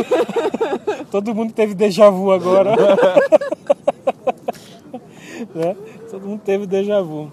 Todo 1.10 1.36
mundo 1.36 1.52
teve 1.52 1.74
déjà 1.74 2.10
vu 2.10 2.32
agora. 2.32 2.76
né? 5.54 5.76
Todo 6.10 6.28
mundo 6.28 6.42
teve 6.46 6.66
déjà 6.66 7.02
vu. 7.02 7.30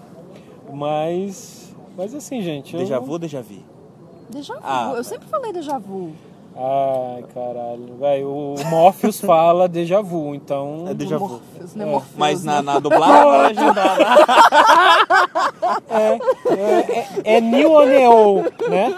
Mas. 0.73 1.58
Mas 1.99 2.15
assim, 2.15 2.41
gente. 2.41 2.73
eu- 2.73 2.79
Déjà 2.79 2.97
vu 2.97 3.11
ou 3.11 3.19
déjà 3.19 3.41
vu? 3.41 3.57
Déjà 4.29 4.53
vu. 4.53 4.59
Ah. 4.63 4.93
Eu 4.95 5.03
sempre 5.03 5.27
falei 5.27 5.51
déjà 5.51 5.77
vu. 5.77 6.11
Ai, 6.55 7.23
caralho. 7.33 7.95
Véi, 7.99 8.23
o 8.23 8.55
Morpheus 8.69 9.19
fala 9.19 9.67
déjà 9.67 10.01
vu, 10.01 10.33
então. 10.33 10.85
É 10.89 10.93
déjà 10.93 11.17
vu. 11.17 11.27
Morpheus, 11.27 11.75
né? 11.75 11.83
É. 11.83 11.87
Morpheus, 11.91 12.15
Mas 12.17 12.43
né? 12.45 12.53
na, 12.53 12.61
na 12.61 12.79
dublagem 12.79 13.25
ou 13.25 13.31
na 13.33 13.47
legendada? 13.47 14.05
É, 15.89 17.35
é 17.37 17.41
New 17.41 17.71
ou 17.71 17.85
Neo, 17.85 18.43
né? 18.69 18.95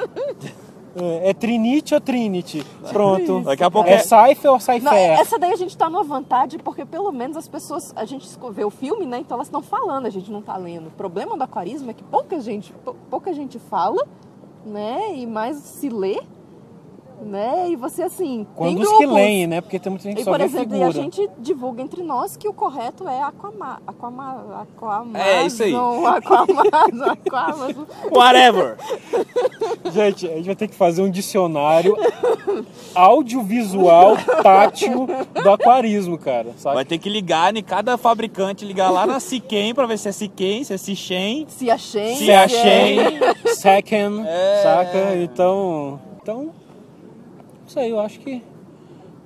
É, 0.96 1.30
é 1.30 1.34
Trinity 1.34 1.94
ou 1.94 2.02
Trinity? 2.02 2.66
Pronto. 2.90 3.42
Daqui 3.42 3.64
a 3.64 3.72
pouco 3.72 3.88
É 3.90 3.94
é- 3.94 3.98
Cypher 4.00 4.52
ou 4.52 4.58
Não, 4.58 4.60
Cypher? 4.60 4.94
essa 5.20 5.40
daí 5.40 5.54
a 5.54 5.56
gente 5.56 5.78
tá 5.78 5.90
numa 5.90 6.04
vantagem 6.04 6.60
porque 6.60 6.86
pelo 6.86 7.12
menos 7.12 7.38
as 7.38 7.48
pessoas, 7.48 7.94
a 7.96 8.04
gente 8.06 8.28
vê 8.52 8.66
o 8.66 8.70
filme, 8.70 9.06
né? 9.06 9.20
Então 9.20 9.36
elas 9.38 9.48
estão 9.48 9.62
falando, 9.62 10.06
a 10.06 10.10
gente 10.10 10.30
não 10.32 10.42
tá 10.42 10.58
lendo. 10.58 10.88
O 10.88 10.92
problema 10.92 11.38
do 11.38 11.44
aquarismo 11.44 11.90
é 11.92 11.94
que 11.94 12.04
pouca 12.04 12.40
gente, 12.42 12.74
pou- 12.84 12.96
pouca 13.10 13.32
gente 13.34 13.58
fala, 13.58 14.06
né? 14.66 15.16
E 15.16 15.26
mais 15.26 15.58
se 15.58 15.88
lê, 15.90 16.22
né? 17.22 17.70
E 17.70 17.76
você 17.76 18.02
assim, 18.04 18.44
tem 18.44 18.48
Quando 18.56 18.82
os 18.82 18.98
que 18.98 19.06
leem, 19.06 19.48
né? 19.48 19.62
Porque 19.62 19.80
tem 19.80 19.92
muita 19.92 20.04
gente 20.04 20.16
que 20.16 20.22
E, 20.22 20.26
só 20.26 20.32
por 20.32 20.42
exemplo, 20.42 20.68
e 20.76 20.80
figura. 20.80 20.88
a 20.90 20.92
gente 20.92 21.30
divulga 21.38 21.82
entre 21.84 22.02
nós 22.04 22.36
que 22.36 22.48
o 22.50 22.54
correto 22.54 23.08
é 23.08 23.22
aquama, 23.22 23.80
aquama, 23.88 24.62
aquamazon, 24.64 25.16
É, 25.18 25.46
isso 25.46 25.64
aí. 25.64 25.74
aquamazon, 25.74 27.12
aquamazon. 27.12 27.86
Whatever. 28.12 28.78
Gente, 29.92 30.28
a 30.28 30.36
gente 30.36 30.46
vai 30.46 30.56
ter 30.56 30.68
que 30.68 30.76
fazer 30.76 31.02
um 31.02 31.10
dicionário 31.10 31.96
audiovisual 32.94 34.16
tátil 34.44 35.08
do 35.42 35.50
aquarismo, 35.50 36.18
cara. 36.18 36.52
Sabe? 36.58 36.76
Vai 36.76 36.86
ter 36.86 36.98
que 36.98 37.10
ligar 37.10 37.56
em 37.56 37.64
cada 37.64 37.98
fabricante, 37.98 38.66
ligar 38.66 38.92
lá 38.92 39.06
na 39.06 39.20
Siquem 39.20 39.74
pra 39.74 39.86
ver 39.86 39.98
se 39.98 40.10
é 40.10 40.12
Siquem, 40.12 40.64
se 40.64 40.74
é 40.74 40.78
Sichem. 40.78 41.46
Se 41.48 41.70
achei. 41.70 42.16
Se 42.16 42.32
achei, 42.32 42.98
second, 43.56 44.24
É. 44.28 44.60
saca? 44.64 45.16
Então, 45.18 46.00
então, 46.22 46.44
não 46.44 46.54
sei, 47.68 47.92
eu 47.92 48.00
acho 48.00 48.20
que 48.20 48.42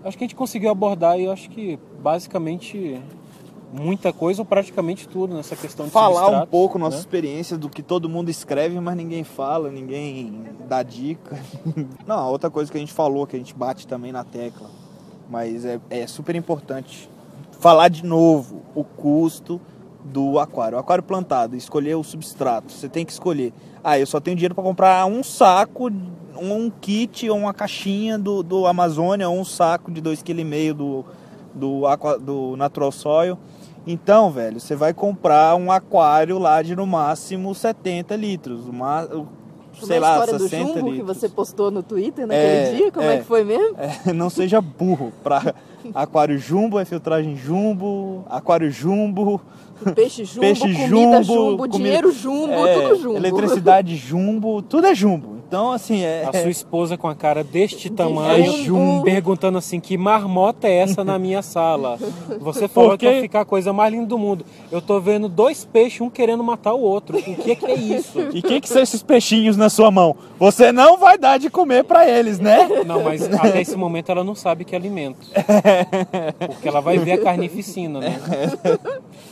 acho 0.04 0.18
que 0.18 0.24
a 0.24 0.28
gente 0.28 0.36
conseguiu 0.36 0.70
abordar 0.70 1.20
e 1.20 1.26
eu 1.26 1.32
acho 1.32 1.50
que 1.50 1.80
basicamente 2.00 3.00
muita 3.74 4.14
coisa 4.14 4.42
ou 4.42 4.46
praticamente 4.46 5.08
tudo 5.08 5.36
nessa 5.36 5.56
questão 5.56 5.86
de 5.86 5.92
Falar 5.92 6.30
um 6.30 6.46
pouco 6.46 6.78
nossa 6.78 6.98
né? 6.98 7.02
experiência 7.02 7.58
do 7.58 7.70
que 7.70 7.82
todo 7.82 8.10
mundo 8.10 8.30
escreve, 8.30 8.80
mas 8.80 8.96
ninguém 8.96 9.24
fala, 9.24 9.70
ninguém 9.70 10.44
dá 10.68 10.84
dica. 10.84 11.40
Não, 12.06 12.30
outra 12.30 12.50
coisa 12.50 12.72
que 12.72 12.78
a 12.78 12.80
gente 12.80 12.94
falou, 12.94 13.28
que 13.28 13.36
a 13.36 13.40
gente 13.40 13.54
bate 13.54 13.88
também 13.88 14.12
na 14.12 14.24
tecla, 14.24 14.70
mas 15.30 15.66
é, 15.66 15.80
é 15.90 16.08
super 16.08 16.36
importante 16.36 17.10
falar 17.60 17.90
de 17.90 18.06
novo 18.06 18.62
o 18.76 18.84
custo 18.84 19.60
do 20.04 20.40
aquário. 20.40 20.78
O 20.78 20.80
aquário 20.80 21.04
plantado, 21.04 21.56
escolher 21.56 21.96
o 21.96 22.04
substrato, 22.04 22.72
você 22.72 22.88
tem 22.88 23.06
que 23.06 23.12
escolher. 23.12 23.52
Ah, 23.84 24.00
eu 24.00 24.06
só 24.06 24.20
tenho 24.20 24.36
dinheiro 24.36 24.56
para 24.56 24.64
comprar 24.64 25.06
um 25.06 25.24
saco, 25.24 25.92
um 26.38 26.70
kit 26.70 27.30
ou 27.30 27.38
uma 27.38 27.54
caixinha 27.54 28.18
do, 28.18 28.44
do 28.44 28.68
Amazônia, 28.68 29.30
ou 29.30 29.40
um 29.40 29.46
saco 29.46 29.92
de 29.92 30.02
2,5 30.02 30.24
kg 30.24 30.74
do, 30.74 31.06
do, 31.54 31.88
aqua, 31.88 32.20
do 32.20 32.56
Natural 32.56 32.92
Soil. 32.92 33.38
Então, 33.88 34.32
velho, 34.32 34.60
você 34.60 34.76
vai 34.76 34.94
comprar 34.94 35.56
um 35.56 35.72
aquário 35.72 36.40
lá 36.40 36.62
de 36.62 36.76
no 36.76 36.88
máximo 36.88 37.54
70 37.54 38.16
litros. 38.16 38.68
Uma, 38.68 39.08
sei 39.82 40.00
lá, 40.00 40.14
história 40.20 40.34
do 40.40 40.50
60 40.50 40.80
jumbo 40.80 40.94
que 40.94 41.02
você 41.04 41.30
postou 41.30 41.70
no 41.70 41.84
Twitter 41.84 42.26
naquele 42.26 42.46
É, 42.48 42.74
dia? 42.74 42.92
Como 42.92 43.06
é. 43.08 43.16
é. 43.16 43.18
que 43.20 43.24
foi 43.26 43.44
mesmo? 43.44 43.76
É, 43.78 44.12
não 44.14 44.30
seja 44.30 44.60
burro. 44.60 45.12
Pra 45.24 45.54
aquário 45.94 46.38
jumbo, 46.40 46.80
é 46.80 46.86
filtragem 46.86 47.36
jumbo, 47.38 48.26
aquário 48.28 48.72
jumbo, 48.72 49.40
Peixe 49.94 50.24
jumbo, 50.26 50.42
peixe 50.42 50.62
comida 50.62 50.88
jumbo, 50.88 51.24
jumbo, 51.24 51.58
comida- 51.58 51.78
dinheiro 51.78 52.12
jumbo, 52.12 52.54
é, 52.54 52.82
tudo 52.82 53.02
jumbo. 53.02 53.18
eletricidade 53.18 53.96
jumbo, 53.96 54.62
tudo 54.64 54.88
é 54.88 54.96
jumbo. 54.96 55.35
Então, 55.56 55.72
assim, 55.72 56.02
é. 56.02 56.26
A 56.28 56.34
sua 56.34 56.52
esposa 56.52 56.98
com 56.98 57.08
a 57.08 57.16
cara 57.16 57.42
deste 57.42 57.90
tamanho, 57.90 58.66
jumbo. 58.66 59.06
perguntando 59.06 59.58
assim, 59.58 59.80
que 59.80 59.98
marmota 59.98 60.68
é 60.68 60.80
essa 60.80 61.02
na 61.02 61.18
minha 61.18 61.42
sala? 61.42 61.98
Você 62.42 62.68
falou 62.68 62.90
Por 62.90 62.98
que 62.98 63.06
vai 63.06 63.22
ficar 63.22 63.42
a 63.42 63.46
coisa 63.46 63.72
mais 63.72 63.94
linda 63.94 64.08
do 64.08 64.18
mundo. 64.18 64.46
Eu 64.70 64.82
tô 64.82 65.00
vendo 65.00 65.30
dois 65.30 65.64
peixes, 65.64 66.02
um 66.02 66.10
querendo 66.10 66.44
matar 66.44 66.74
o 66.74 66.82
outro. 66.82 67.18
O 67.18 67.36
que 67.36 67.52
é, 67.52 67.56
que 67.56 67.66
é 67.68 67.74
isso? 67.74 68.20
E 68.34 68.40
o 68.40 68.44
que, 68.44 68.60
que 68.60 68.68
são 68.68 68.82
esses 68.82 69.02
peixinhos 69.02 69.56
na 69.56 69.70
sua 69.70 69.90
mão? 69.90 70.18
Você 70.38 70.74
não 70.74 70.98
vai 70.98 71.18
dar 71.18 71.40
de 71.40 71.50
comer 71.50 71.86
pra 71.86 72.06
eles, 72.06 72.38
né? 72.38 72.68
Não, 72.86 73.02
mas 73.02 73.24
até 73.34 73.62
esse 73.62 73.78
momento 73.78 74.12
ela 74.12 74.26
não 74.26 74.36
sabe 74.36 74.66
que 74.66 74.76
é 74.76 74.78
alimento. 74.78 75.26
Porque 76.48 76.68
ela 76.68 76.82
vai 76.82 76.98
ver 76.98 77.14
a 77.14 77.18
carnificina, 77.24 78.02
né? 78.02 78.20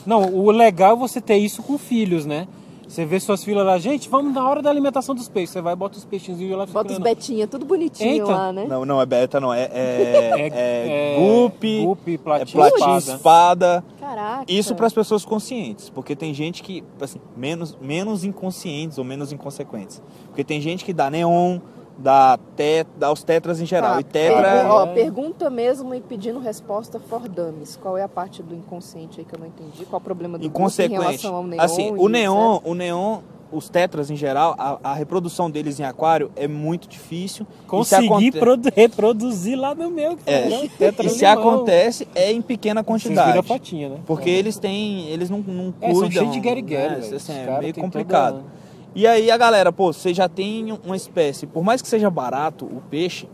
Não, 0.05 0.33
o 0.33 0.49
legal 0.51 0.93
é 0.93 0.99
você 0.99 1.19
ter 1.19 1.35
isso 1.35 1.61
com 1.61 1.77
filhos, 1.77 2.25
né? 2.25 2.47
Você 2.93 3.07
vê 3.07 3.19
suas 3.19 3.43
filhas 3.43 3.65
lá, 3.65 3.79
gente, 3.79 4.07
vamos 4.07 4.35
na 4.35 4.47
hora 4.47 4.61
da 4.61 4.69
alimentação 4.69 5.15
dos 5.15 5.27
peixes. 5.27 5.49
Você 5.49 5.61
vai, 5.61 5.75
bota 5.75 5.97
os 5.97 6.05
peixinhos 6.05 6.39
e 6.39 6.47
fica 6.47 6.65
Bota 6.67 6.93
os 6.93 6.99
betinha, 6.99 7.47
tudo 7.47 7.65
bonitinho 7.65 8.07
Eita. 8.07 8.25
lá, 8.25 8.53
né? 8.53 8.67
Não, 8.69 8.85
não 8.85 9.01
é 9.01 9.05
beta, 9.07 9.39
não. 9.39 9.51
É, 9.51 9.63
é, 9.63 10.51
é, 10.53 11.17
guppy, 11.17 11.87
é 12.13 12.17
platinho, 12.19 12.55
platinho, 12.55 12.97
espada. 12.99 13.15
espada. 13.15 13.83
Caraca. 13.99 14.45
Isso 14.47 14.75
para 14.75 14.85
as 14.85 14.93
pessoas 14.93 15.25
conscientes, 15.25 15.89
porque 15.89 16.15
tem 16.15 16.35
gente 16.35 16.61
que, 16.61 16.83
assim, 17.01 17.19
menos, 17.35 17.75
menos 17.81 18.23
inconscientes 18.23 18.99
ou 18.99 19.03
menos 19.03 19.31
inconsequentes. 19.31 19.99
Porque 20.27 20.43
tem 20.43 20.61
gente 20.61 20.85
que 20.85 20.93
dá 20.93 21.09
neon, 21.09 21.57
dá, 21.97 22.37
tet, 22.55 22.87
dá 22.97 23.11
os 23.11 23.23
tetras 23.23 23.61
em 23.61 23.65
geral. 23.65 23.93
Tá, 23.95 23.99
E 23.99 24.03
tetra 24.03 24.65
ó, 24.67 24.85
é- 24.85 24.93
pergunta 24.93 25.49
mesmo 25.49 25.93
e 25.93 26.01
pedindo 26.01 26.39
resposta 26.39 26.99
for 26.99 27.27
dummies. 27.27 27.75
Qual 27.81 27.97
é 27.97 28.03
a 28.03 28.09
parte 28.09 28.41
do 28.41 28.55
inconsciente 28.55 29.19
aí 29.19 29.25
que 29.25 29.35
eu 29.35 29.39
não 29.39 29.47
entendi? 29.47 29.85
Qual 29.85 29.99
é 29.99 30.01
o 30.01 30.03
problema 30.03 30.37
do 30.37 30.49
grupo 30.49 30.81
em 30.81 30.87
relação 30.89 31.35
ao 31.35 31.43
neon? 31.45 31.61
Assim, 31.61 31.91
o 31.91 32.07
neon, 32.09 32.55
etc? 32.55 32.67
o 32.67 32.73
neon, 32.73 33.19
os 33.51 33.69
tetras 33.69 34.09
em 34.09 34.15
geral, 34.15 34.55
a, 34.57 34.79
a 34.83 34.93
reprodução 34.95 35.49
deles 35.51 35.79
em 35.79 35.83
aquário 35.83 36.31
é 36.35 36.47
muito 36.47 36.87
difícil. 36.87 37.45
Se 37.61 37.67
Consegui 37.67 38.07
aconte- 38.07 38.71
reproduzir 38.75 39.55
lá 39.55 39.75
no 39.75 39.91
meu. 39.91 40.17
que 40.17 40.23
É, 40.25 40.47
um 40.63 40.67
tetra 40.67 41.05
E 41.05 41.09
se 41.09 41.23
limão. 41.23 41.33
acontece, 41.39 42.07
é 42.15 42.31
em 42.31 42.41
pequena 42.41 42.83
quantidade. 42.83 43.37
a 43.37 43.43
fotinha, 43.43 43.89
né? 43.89 43.97
Porque 44.07 44.29
eles 44.29 44.57
têm. 44.57 45.07
Eles 45.09 45.29
não, 45.29 45.37
não 45.39 45.71
É, 45.79 45.85
cuidam. 45.91 46.01
são 46.01 46.11
cheios 46.11 46.31
de 46.31 46.39
guerigueri, 46.39 46.95
né? 46.95 47.15
Assim, 47.15 47.33
é 47.33 47.59
meio 47.59 47.73
complicado. 47.75 48.37
toda- 48.37 48.62
E 48.95 49.07
aí 49.07 49.31
a 49.31 49.37
galera, 49.37 49.71
pô, 49.71 49.91
você 49.91 50.13
já 50.13 50.29
tem 50.29 50.77
uma 50.85 50.95
espécie, 50.95 51.47
por 51.47 51.63
mais 51.63 51.81
que 51.81 51.87
seja 51.87 52.09
barato 52.09 52.65
o 52.65 52.81
peixe, 52.89 53.27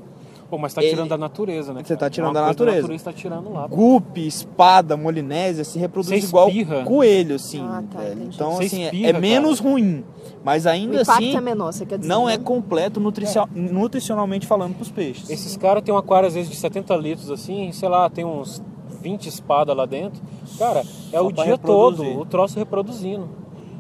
Pô, 0.50 0.58
mas 0.58 0.74
tá 0.74 0.82
Ele- 0.82 0.90
tirando 0.90 1.10
da 1.10 1.18
natureza, 1.18 1.72
né? 1.76 1.84
Você 1.86 1.96
tá 1.96 2.10
tirando 2.10 2.30
Uma 2.30 2.34
da 2.34 2.40
coisa 2.40 2.54
natureza. 2.54 2.82
natureza 2.82 3.04
tá 3.04 3.14
tirando 3.14 3.54
lá. 3.54 3.70
pô. 3.70 3.76
gupe, 3.76 4.26
espada, 4.26 4.98
molinésia 4.98 5.64
se 5.64 5.78
reproduz 5.78 6.24
igual 6.24 6.50
coelho, 6.86 7.36
assim, 7.36 7.62
Ah, 7.62 7.84
tá. 7.88 8.00
Então, 8.20 8.54
Você 8.54 8.64
assim, 8.64 8.82
é- 8.82 8.86
espirra, 8.86 9.10
é 9.10 9.14
menos 9.22 9.60
cara. 9.62 9.70
ruim. 9.72 10.04
Mas 10.44 10.66
O 10.66 10.70
ainda 10.70 11.02
impacto 11.04 11.12
assim, 11.24 11.36
é 11.38 11.42
menor, 11.42 11.72
você 11.72 11.86
quer 11.86 12.00
dizer. 12.00 12.10
não 12.10 12.26
né? 12.26 12.34
é 12.34 12.38
completo 12.40 13.00
nutricio- 13.00 13.48
nutricionalmente 13.54 14.48
falando 14.48 14.74
pros 14.74 14.90
peixes. 14.90 15.30
Esses 15.30 15.56
caras 15.56 15.84
têm 15.84 15.94
um 15.94 15.98
aquário 15.98 16.28
às 16.28 16.34
vezes 16.34 16.50
de 16.50 16.56
70 16.58 16.96
litros 16.96 17.30
assim, 17.30 17.72
sei 17.72 17.88
lá, 17.88 18.10
tem 18.10 18.26
uns 18.26 18.60
20 19.04 19.28
espadas 19.28 19.78
lá 19.78 19.86
dentro. 19.86 20.20
Cara, 20.58 20.80
é 20.80 20.84
Só 21.20 21.28
o 21.28 21.32
dia 21.32 21.44
reproduzir. 21.44 22.08
todo, 22.08 22.22
o 22.22 22.26
troço 22.26 22.58
reproduzindo. 22.58 23.30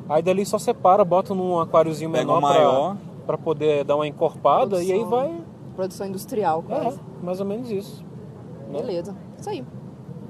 Aí 0.09 0.21
dali 0.23 0.45
só 0.45 0.57
separa, 0.57 1.05
bota 1.05 1.33
num 1.35 1.59
aquáriozinho 1.59 2.09
Pega 2.11 2.23
menor 2.25 2.37
um 2.39 2.41
maior. 2.41 2.95
Pra, 2.95 3.05
pra 3.27 3.37
poder 3.37 3.83
dar 3.83 3.95
uma 3.95 4.07
encorpada 4.07 4.77
e 4.83 4.91
aí 4.91 4.99
Produção. 4.99 5.09
vai. 5.09 5.35
Produção 5.75 6.07
industrial, 6.07 6.63
É, 6.67 6.75
quase. 6.79 6.99
mais 7.23 7.39
ou 7.39 7.45
menos 7.45 7.69
isso. 7.69 8.03
né? 8.71 8.79
Beleza. 8.79 9.15
Isso 9.39 9.49
aí. 9.49 9.63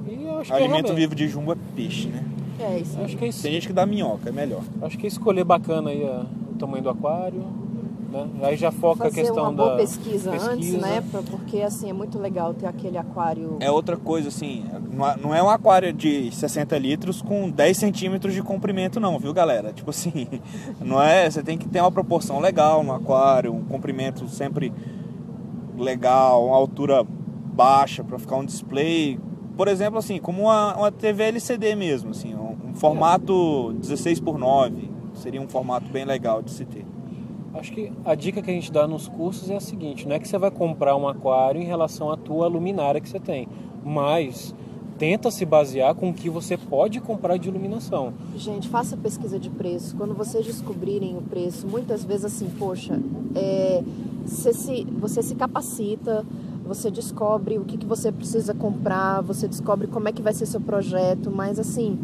E 0.08 0.24
eu 0.26 0.38
acho 0.40 0.52
O 0.52 0.56
que 0.56 0.62
é 0.62 0.66
alimento 0.66 0.94
vivo 0.94 1.16
de 1.16 1.28
jumbo 1.28 1.54
é 1.54 1.58
peixe, 1.76 2.08
né? 2.10 2.24
É 2.60 2.78
isso 2.80 2.98
aí. 2.98 3.06
Acho 3.06 3.18
que 3.18 3.26
é 3.26 3.28
isso. 3.30 3.42
Tem 3.42 3.52
gente 3.54 3.68
que 3.68 3.74
dá 3.74 3.86
minhoca, 3.86 4.30
é 4.30 4.32
melhor. 4.32 4.62
Acho 4.82 4.98
que 4.98 5.06
é 5.06 5.08
escolher 5.08 5.44
bacana 5.46 5.90
aí 5.92 6.04
a- 6.06 6.26
o 6.52 6.56
tamanho 6.58 6.84
do 6.84 6.90
aquário. 6.90 7.42
Né? 8.12 8.28
Aí 8.42 8.58
já 8.58 8.72
foca 8.72 9.04
a 9.04 9.06
Fazer 9.10 9.22
questão 9.22 9.44
uma 9.44 9.52
boa 9.52 9.70
da 9.72 9.76
pesquisa, 9.78 10.32
antes, 10.32 10.46
pesquisa. 10.48 10.78
né? 10.80 11.04
pra- 11.12 11.22
Porque 11.22 11.62
assim, 11.62 11.90
é 11.90 11.94
muito 11.94 12.18
legal 12.18 12.54
ter 12.54 12.66
aquele 12.66 12.98
aquário. 12.98 13.58
É 13.60 13.70
outra 13.70 13.96
coisa, 13.98 14.30
assim, 14.30 14.66
não 14.92 15.08
é- 15.08 15.18
não 15.18 15.36
é 15.36 15.44
um 15.44 15.50
aquário 15.50 15.94
de 15.94 16.32
60 16.32 16.78
litros 16.78 17.22
com 17.22 17.50
10 17.50 17.78
centímetros 17.78 18.34
de 18.34 18.42
comprimento, 18.42 19.00
não, 19.00 19.20
viu, 19.20 19.34
galera? 19.34 19.72
Tipo 19.72 19.92
assim, 19.92 20.28
não 20.82 21.02
é. 21.02 21.30
Você 21.30 21.44
tem 21.44 21.58
que 21.58 21.68
ter 21.68 21.82
uma 21.82 21.92
proporção 21.92 22.40
legal 22.40 22.84
no 22.84 22.94
aquário, 22.94 23.54
um 23.54 23.64
comprimento 23.64 24.28
sempre 24.28 24.74
legal, 25.78 26.48
uma 26.48 26.56
altura 26.56 27.04
baixa 27.54 28.04
para 28.04 28.18
ficar 28.20 28.38
um 28.38 28.46
display. 28.46 29.20
Por 29.56 29.68
exemplo, 29.68 30.00
assim, 30.00 30.20
como 30.20 30.44
uma, 30.44 30.76
uma 30.76 30.92
TV 30.92 31.24
LCD 31.26 31.76
mesmo, 31.76 32.12
assim, 32.12 32.34
um, 32.34 32.70
um 32.70 32.74
formato 32.74 33.74
16 33.74 34.20
por 34.20 34.38
9 34.40 34.90
seria 35.14 35.42
um 35.42 35.48
formato 35.50 35.90
bem 35.92 36.06
legal 36.06 36.42
de 36.42 36.52
se 36.52 36.66
ter. 36.66 36.86
Acho 37.54 37.72
que 37.72 37.92
a 38.06 38.16
dica 38.16 38.42
que 38.42 38.50
a 38.50 38.54
gente 38.54 38.72
dá 38.72 38.88
nos 38.88 39.08
cursos 39.08 39.50
é 39.50 39.56
a 39.56 39.60
seguinte: 39.60 40.08
não 40.08 40.16
é 40.16 40.20
que 40.20 40.28
você 40.28 40.38
vai 40.38 40.52
comprar 40.52 40.96
um 40.96 41.08
aquário 41.08 41.62
em 41.62 41.66
relação 41.66 42.12
à 42.12 42.18
tua 42.18 42.48
luminária 42.48 43.02
que 43.02 43.10
você 43.10 43.20
tem, 43.20 43.48
mas 43.84 44.54
tenta 45.00 45.32
se 45.32 45.46
basear 45.46 45.96
com 45.96 46.10
o 46.10 46.14
que 46.14 46.30
você 46.30 46.58
pode 46.58 47.00
comprar 47.00 47.38
de 47.38 47.48
iluminação. 47.48 48.14
Gente, 48.36 48.68
faça 48.68 48.98
pesquisa 48.98 49.40
de 49.40 49.50
preço. 49.50 49.96
Quando 49.96 50.14
vocês 50.14 50.46
descobrirem 50.46 51.18
o 51.18 51.22
preço, 51.22 51.66
muitas 51.66 52.04
vezes 52.04 52.26
assim, 52.26 52.50
poxa, 52.60 53.00
é, 53.34 53.82
você, 54.26 54.54
se, 54.54 54.84
você 54.84 55.24
se 55.24 55.36
capacita, 55.36 56.26
você 56.66 56.92
descobre 56.92 57.58
o 57.58 57.64
que, 57.64 57.78
que 57.78 57.86
você 57.86 58.12
precisa 58.12 58.54
comprar, 58.54 59.22
você 59.22 59.48
descobre 59.48 59.88
como 59.88 60.10
é 60.10 60.12
que 60.12 60.22
vai 60.22 60.34
ser 60.34 60.46
seu 60.46 60.60
projeto, 60.60 61.32
mas 61.32 61.58
assim, 61.58 61.98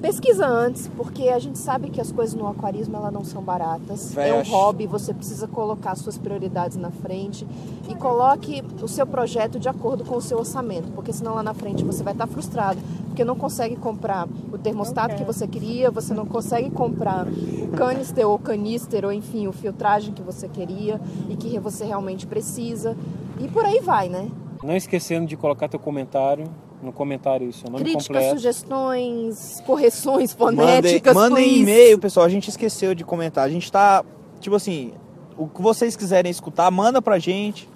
Pesquisa 0.00 0.46
antes, 0.46 0.88
porque 0.96 1.28
a 1.28 1.40
gente 1.40 1.58
sabe 1.58 1.90
que 1.90 2.00
as 2.00 2.12
coisas 2.12 2.32
no 2.32 2.46
aquarismo 2.46 2.96
elas 2.96 3.12
não 3.12 3.24
são 3.24 3.42
baratas. 3.42 4.14
Véi, 4.14 4.30
é 4.30 4.34
um 4.34 4.42
hobby, 4.42 4.86
você 4.86 5.12
precisa 5.12 5.48
colocar 5.48 5.96
suas 5.96 6.16
prioridades 6.16 6.76
na 6.76 6.92
frente 6.92 7.44
e 7.88 7.96
coloque 7.96 8.62
o 8.80 8.86
seu 8.86 9.04
projeto 9.04 9.58
de 9.58 9.68
acordo 9.68 10.04
com 10.04 10.16
o 10.16 10.20
seu 10.20 10.38
orçamento, 10.38 10.92
porque 10.92 11.12
senão 11.12 11.34
lá 11.34 11.42
na 11.42 11.52
frente 11.52 11.82
você 11.82 12.04
vai 12.04 12.12
estar 12.12 12.28
frustrado, 12.28 12.78
porque 13.06 13.24
não 13.24 13.34
consegue 13.34 13.74
comprar 13.74 14.28
o 14.52 14.56
termostato 14.56 15.16
que 15.16 15.24
você 15.24 15.48
queria, 15.48 15.90
você 15.90 16.14
não 16.14 16.26
consegue 16.26 16.70
comprar 16.70 17.26
o 17.26 17.76
canister 17.76 18.28
ou 18.28 18.38
canister 18.38 19.04
ou 19.04 19.12
enfim, 19.12 19.48
o 19.48 19.52
filtragem 19.52 20.14
que 20.14 20.22
você 20.22 20.48
queria 20.48 21.00
e 21.28 21.34
que 21.34 21.58
você 21.58 21.84
realmente 21.84 22.24
precisa. 22.24 22.96
E 23.40 23.48
por 23.48 23.64
aí 23.64 23.80
vai, 23.80 24.08
né? 24.08 24.30
Não 24.62 24.76
esquecendo 24.76 25.26
de 25.26 25.36
colocar 25.36 25.68
teu 25.68 25.80
comentário. 25.80 26.44
No 26.82 26.92
comentário, 26.92 27.52
seu 27.52 27.68
nome 27.70 27.82
Críticas, 27.82 28.06
completo. 28.06 28.36
sugestões, 28.36 29.62
correções 29.66 30.32
fonéticas, 30.32 31.14
mandem 31.14 31.44
please. 31.44 31.60
e-mail, 31.62 31.98
pessoal. 31.98 32.24
A 32.24 32.28
gente 32.28 32.48
esqueceu 32.48 32.94
de 32.94 33.04
comentar. 33.04 33.44
A 33.44 33.48
gente 33.48 33.70
tá, 33.70 34.04
tipo 34.40 34.54
assim, 34.54 34.92
o 35.36 35.48
que 35.48 35.60
vocês 35.60 35.96
quiserem 35.96 36.30
escutar, 36.30 36.70
manda 36.70 37.02
pra 37.02 37.18
gente. 37.18 37.68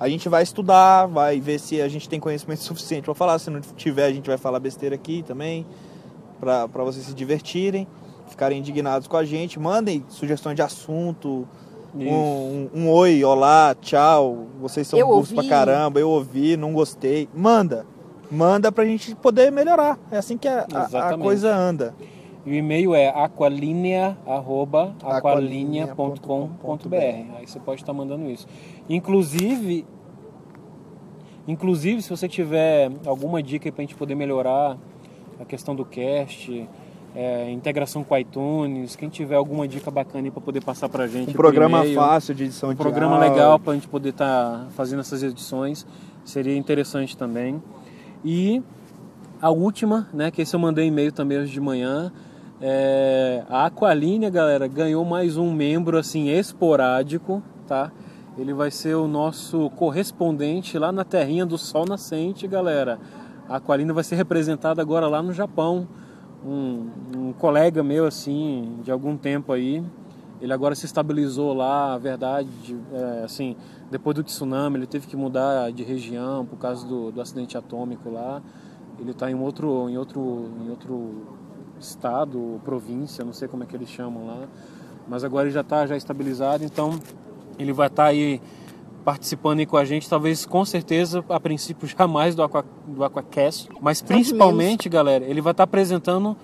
A 0.00 0.08
gente 0.08 0.28
vai 0.28 0.42
estudar, 0.42 1.06
vai 1.06 1.40
ver 1.40 1.58
se 1.58 1.80
a 1.80 1.88
gente 1.88 2.08
tem 2.08 2.18
conhecimento 2.18 2.60
suficiente 2.64 3.04
pra 3.04 3.14
falar. 3.14 3.38
Se 3.38 3.48
não 3.50 3.60
tiver, 3.60 4.04
a 4.06 4.12
gente 4.12 4.26
vai 4.26 4.36
falar 4.38 4.58
besteira 4.58 4.94
aqui 4.96 5.22
também, 5.22 5.64
pra 6.40 6.66
pra 6.68 6.82
vocês 6.82 7.04
se 7.06 7.14
divertirem, 7.14 7.86
ficarem 8.28 8.58
indignados 8.58 9.06
com 9.06 9.16
a 9.16 9.24
gente. 9.24 9.58
Mandem 9.60 10.04
sugestões 10.08 10.56
de 10.56 10.62
assunto, 10.62 11.46
um, 11.94 12.00
Isso. 12.02 12.10
um- 12.12 12.70
um 12.74 12.90
oi, 12.90 13.22
olá, 13.24 13.74
tchau. 13.80 14.46
Vocês 14.60 14.86
são 14.86 14.98
burros 15.00 15.30
pra 15.32 15.44
caramba, 15.48 15.98
eu 16.00 16.10
ouvi, 16.10 16.56
não 16.56 16.72
gostei. 16.72 17.28
Manda, 17.34 17.86
manda 18.30 18.70
pra 18.72 18.84
gente 18.84 19.14
poder 19.14 19.50
melhorar. 19.52 19.98
É 20.10 20.18
assim 20.18 20.36
que 20.38 20.48
a, 20.48 20.66
a- 20.72 21.08
a 21.10 21.18
coisa 21.18 21.54
anda. 21.54 21.94
E 22.46 22.50
o 22.50 22.54
e-mail 22.54 22.94
é 22.94 23.08
aqualinea.aqualinea.com.br. 23.08 25.16
Aqualinea.com.br. 25.16 26.94
Aí 27.38 27.46
você 27.46 27.58
pode 27.60 27.82
estar 27.82 27.92
mandando 27.92 28.30
isso. 28.30 28.46
Inclusive, 28.88 29.84
inclusive 31.46 32.02
se 32.02 32.10
você 32.10 32.28
tiver 32.28 32.90
alguma 33.06 33.42
dica 33.42 33.70
para 33.70 33.82
a 33.82 33.84
gente 33.84 33.94
poder 33.94 34.14
melhorar 34.14 34.76
a 35.40 35.44
questão 35.44 35.74
do 35.74 35.84
cast, 35.84 36.68
é, 37.14 37.50
integração 37.50 38.02
com 38.04 38.16
iTunes, 38.16 38.96
quem 38.96 39.08
tiver 39.08 39.36
alguma 39.36 39.66
dica 39.68 39.90
bacana 39.90 40.30
para 40.30 40.40
poder 40.40 40.62
passar 40.62 40.88
para 40.88 41.04
a 41.04 41.06
gente. 41.06 41.30
Um 41.30 41.34
programa 41.34 41.84
fácil 41.94 42.34
de 42.34 42.44
edição 42.44 42.70
um 42.70 42.72
de 42.72 42.78
programa 42.78 43.18
legal 43.18 43.58
para 43.58 43.72
a 43.72 43.74
gente 43.74 43.88
poder 43.88 44.10
estar 44.10 44.66
fazendo 44.70 45.00
essas 45.00 45.22
edições 45.22 45.86
seria 46.24 46.56
interessante 46.56 47.16
também 47.16 47.62
e 48.24 48.62
a 49.40 49.50
última 49.50 50.08
né 50.12 50.30
que 50.30 50.42
esse 50.42 50.54
eu 50.54 50.60
mandei 50.60 50.86
e-mail 50.86 51.12
também 51.12 51.38
hoje 51.38 51.52
de 51.52 51.60
manhã 51.60 52.12
é, 52.60 53.44
a 53.48 53.66
Aqualinea 53.66 54.30
galera 54.30 54.66
ganhou 54.66 55.04
mais 55.04 55.36
um 55.36 55.52
membro 55.52 55.96
assim 55.96 56.28
esporádico 56.28 57.42
tá? 57.68 57.92
Ele 58.36 58.54
vai 58.54 58.70
ser 58.70 58.94
o 58.94 59.06
nosso 59.06 59.68
correspondente 59.70 60.78
lá 60.78 60.90
na 60.90 61.04
terrinha 61.04 61.44
do 61.44 61.58
sol 61.58 61.84
nascente 61.86 62.48
galera. 62.48 62.98
A 63.48 63.56
Aqualinea 63.56 63.92
vai 63.92 64.02
ser 64.02 64.16
representada 64.16 64.80
agora 64.80 65.06
lá 65.06 65.22
no 65.22 65.32
Japão. 65.32 65.86
Um, 66.44 66.86
um 67.16 67.32
colega 67.32 67.82
meu 67.82 68.06
assim 68.06 68.78
de 68.82 68.90
algum 68.90 69.16
tempo 69.16 69.52
aí 69.52 69.84
ele 70.40 70.52
agora 70.52 70.74
se 70.74 70.86
estabilizou 70.86 71.52
lá, 71.52 71.94
a 71.94 71.98
verdade, 71.98 72.76
é, 72.92 73.24
assim, 73.24 73.56
depois 73.90 74.14
do 74.14 74.22
tsunami 74.22 74.76
ele 74.78 74.86
teve 74.86 75.06
que 75.06 75.16
mudar 75.16 75.72
de 75.72 75.82
região 75.82 76.46
por 76.46 76.58
causa 76.58 76.86
do, 76.86 77.10
do 77.10 77.20
acidente 77.20 77.58
atômico 77.58 78.10
lá. 78.10 78.40
Ele 78.98 79.10
está 79.10 79.30
em 79.30 79.34
outro, 79.34 79.88
em 79.88 79.96
outro, 79.96 80.50
em 80.64 80.70
outro 80.70 81.26
estado, 81.80 82.60
província, 82.64 83.24
não 83.24 83.32
sei 83.32 83.48
como 83.48 83.64
é 83.64 83.66
que 83.66 83.74
eles 83.74 83.88
chamam 83.88 84.26
lá. 84.26 84.48
Mas 85.08 85.24
agora 85.24 85.46
ele 85.46 85.54
já 85.54 85.62
está 85.62 85.86
já 85.86 85.96
estabilizado, 85.96 86.64
então 86.64 86.98
ele 87.58 87.72
vai 87.72 87.88
estar 87.88 88.06
aí 88.06 88.40
participando 89.04 89.60
aí 89.60 89.66
com 89.66 89.76
a 89.76 89.84
gente, 89.84 90.08
talvez 90.08 90.44
com 90.44 90.64
certeza, 90.64 91.24
a 91.28 91.40
princípio 91.40 91.88
jamais 91.88 92.34
do, 92.34 92.42
Aqua, 92.42 92.64
do 92.86 93.02
Aquacast, 93.02 93.68
mas 93.80 94.02
principalmente, 94.02 94.88
galera, 94.88 95.24
ele 95.24 95.40
vai 95.40 95.52
estar 95.52 95.64
apresentando 95.64 96.36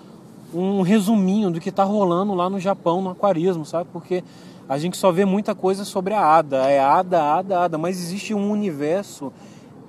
um 0.55 0.83
resuminho 0.83 1.51
do 1.51 1.61
que 1.61 1.69
está 1.69 1.85
rolando 1.85 2.35
lá 2.35 2.49
no 2.49 2.61
Japão, 2.61 3.03
no 3.03 3.11
aquarismo, 3.11 3.65
sabe? 3.65 3.89
Porque 3.93 4.23
a 4.69 4.79
gente 4.79 4.97
só 4.97 5.13
vê 5.13 5.25
muita 5.25 5.55
coisa 5.55 5.85
sobre 5.85 6.15
a 6.15 6.25
ADA, 6.25 6.69
é 6.71 6.79
ADA, 6.79 7.23
ADA, 7.23 7.61
ADA, 7.65 7.79
mas 7.79 7.99
existe 7.99 8.33
um 8.33 8.51
universo 8.51 9.33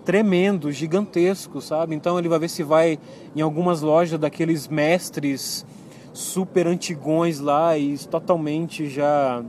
tremendo, 0.04 0.72
gigantesco, 0.72 1.62
sabe? 1.62 1.96
Então 1.96 2.20
ele 2.20 2.30
vai 2.30 2.40
ver 2.40 2.50
se 2.50 2.64
vai 2.64 3.00
em 3.36 3.42
algumas 3.42 3.82
lojas 3.82 4.20
daqueles 4.20 4.68
mestres 4.68 5.66
super 6.14 6.68
antigões 6.68 7.40
lá 7.40 7.78
e 7.78 7.98
totalmente 7.98 8.90
já 8.90 9.44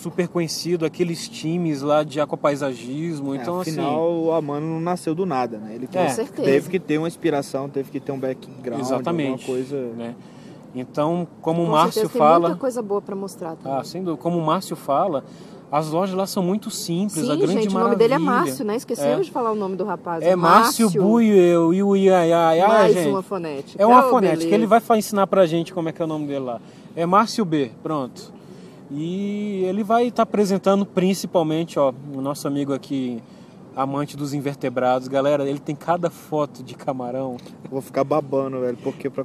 super 0.00 0.28
conhecido, 0.28 0.84
aqueles 0.84 1.28
times 1.28 1.82
lá 1.82 2.02
de 2.02 2.20
aquapaisagismo. 2.20 3.34
Então, 3.34 3.58
é, 3.58 3.62
assim, 3.62 3.70
afinal, 3.72 4.10
o 4.12 4.32
Amano 4.32 4.66
não 4.66 4.80
nasceu 4.80 5.14
do 5.14 5.24
nada, 5.26 5.58
né? 5.58 5.74
Ele 5.74 5.84
É. 5.84 5.88
teve, 5.88 6.06
Com 6.08 6.14
certeza. 6.14 6.42
teve 6.42 6.70
que 6.70 6.78
ter 6.80 6.98
uma 6.98 7.08
inspiração, 7.08 7.68
teve 7.68 7.90
que 7.90 8.00
ter 8.00 8.12
um 8.12 8.18
background, 8.18 8.80
exatamente, 8.80 9.30
alguma 9.42 9.46
coisa... 9.46 9.76
né? 9.96 10.14
Então, 10.74 11.26
como 11.42 11.62
o 11.62 11.66
Com 11.66 11.72
Márcio 11.72 12.02
certeza, 12.02 12.18
fala, 12.18 12.32
Tem 12.34 12.40
muita 12.50 12.60
coisa 12.60 12.80
boa 12.82 13.02
pra 13.02 13.16
mostrar 13.16 13.56
também. 13.56 13.78
Ah, 13.78 13.82
sem 13.84 14.02
dúvida. 14.04 14.22
Como 14.22 14.38
o 14.38 14.44
Márcio 14.46 14.76
fala, 14.76 15.24
as 15.70 15.88
lojas 15.90 16.14
lá 16.14 16.26
são 16.26 16.44
muito 16.44 16.70
simples, 16.70 17.28
a 17.28 17.32
Sim, 17.34 17.38
grande 17.40 17.52
gente, 17.62 17.68
o 17.70 17.72
maravilha. 17.72 17.82
nome 17.82 17.96
dele 17.96 18.14
é 18.14 18.18
Márcio, 18.18 18.64
né? 18.64 18.76
Esqueceu 18.76 19.04
É. 19.04 19.20
de 19.20 19.30
falar 19.32 19.50
o 19.50 19.56
nome 19.56 19.74
do 19.74 19.84
rapaz. 19.84 20.22
É 20.22 20.36
Márcio 20.36 20.88
Buio 20.90 21.74
e 21.74 21.82
o 21.82 21.96
Iaiai, 21.96 22.60
Mais 22.68 22.94
gente. 22.94 23.08
uma 23.08 23.20
fonética. 23.22 23.82
É 23.82 23.84
uma 23.86 24.06
Oh, 24.06 24.10
fonética. 24.10 24.38
beleza. 24.44 24.54
Ele 24.54 24.66
vai 24.66 24.80
ensinar 24.96 25.26
pra 25.26 25.44
gente 25.44 25.74
como 25.74 25.88
é 25.88 25.92
que 25.92 26.00
é 26.00 26.04
o 26.04 26.08
nome 26.08 26.26
dele 26.28 26.38
lá. 26.44 26.60
É 26.94 27.04
Márcio 27.04 27.44
B, 27.44 27.72
pronto. 27.82 28.32
E 28.90 29.64
ele 29.66 29.84
vai 29.84 30.08
estar 30.08 30.24
apresentando 30.24 30.84
principalmente, 30.84 31.78
ó, 31.78 31.92
o 32.14 32.20
nosso 32.20 32.48
amigo 32.48 32.72
aqui, 32.74 33.22
amante 33.76 34.16
dos 34.16 34.34
invertebrados. 34.34 35.06
Galera, 35.06 35.48
ele 35.48 35.60
tem 35.60 35.76
cada 35.76 36.10
foto 36.10 36.62
de 36.62 36.74
camarão. 36.74 37.36
Vou 37.70 37.80
ficar 37.80 38.02
babando, 38.02 38.60
velho, 38.60 38.76
porque 38.82 39.08
pra... 39.08 39.24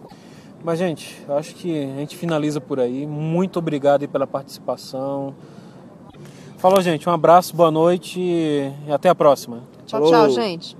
Mas, 0.63 0.80
gente, 0.80 1.18
acho 1.30 1.55
que 1.55 1.84
a 1.84 1.97
gente 1.97 2.16
finaliza 2.16 2.59
por 2.61 2.80
aí. 2.80 3.05
Muito 3.05 3.59
obrigado 3.59 4.01
aí 4.01 4.07
pela 4.07 4.26
participação. 4.26 5.36
Falou, 6.57 6.82
gente. 6.82 7.07
Um 7.07 7.11
abraço, 7.11 7.55
boa 7.55 7.70
noite 7.70 8.20
e 8.20 8.91
até 8.91 9.09
a 9.09 9.16
próxima. 9.16 9.61
Tchau, 9.86 9.99
Falou. 9.99 10.11
tchau, 10.11 10.30
gente. 10.32 10.76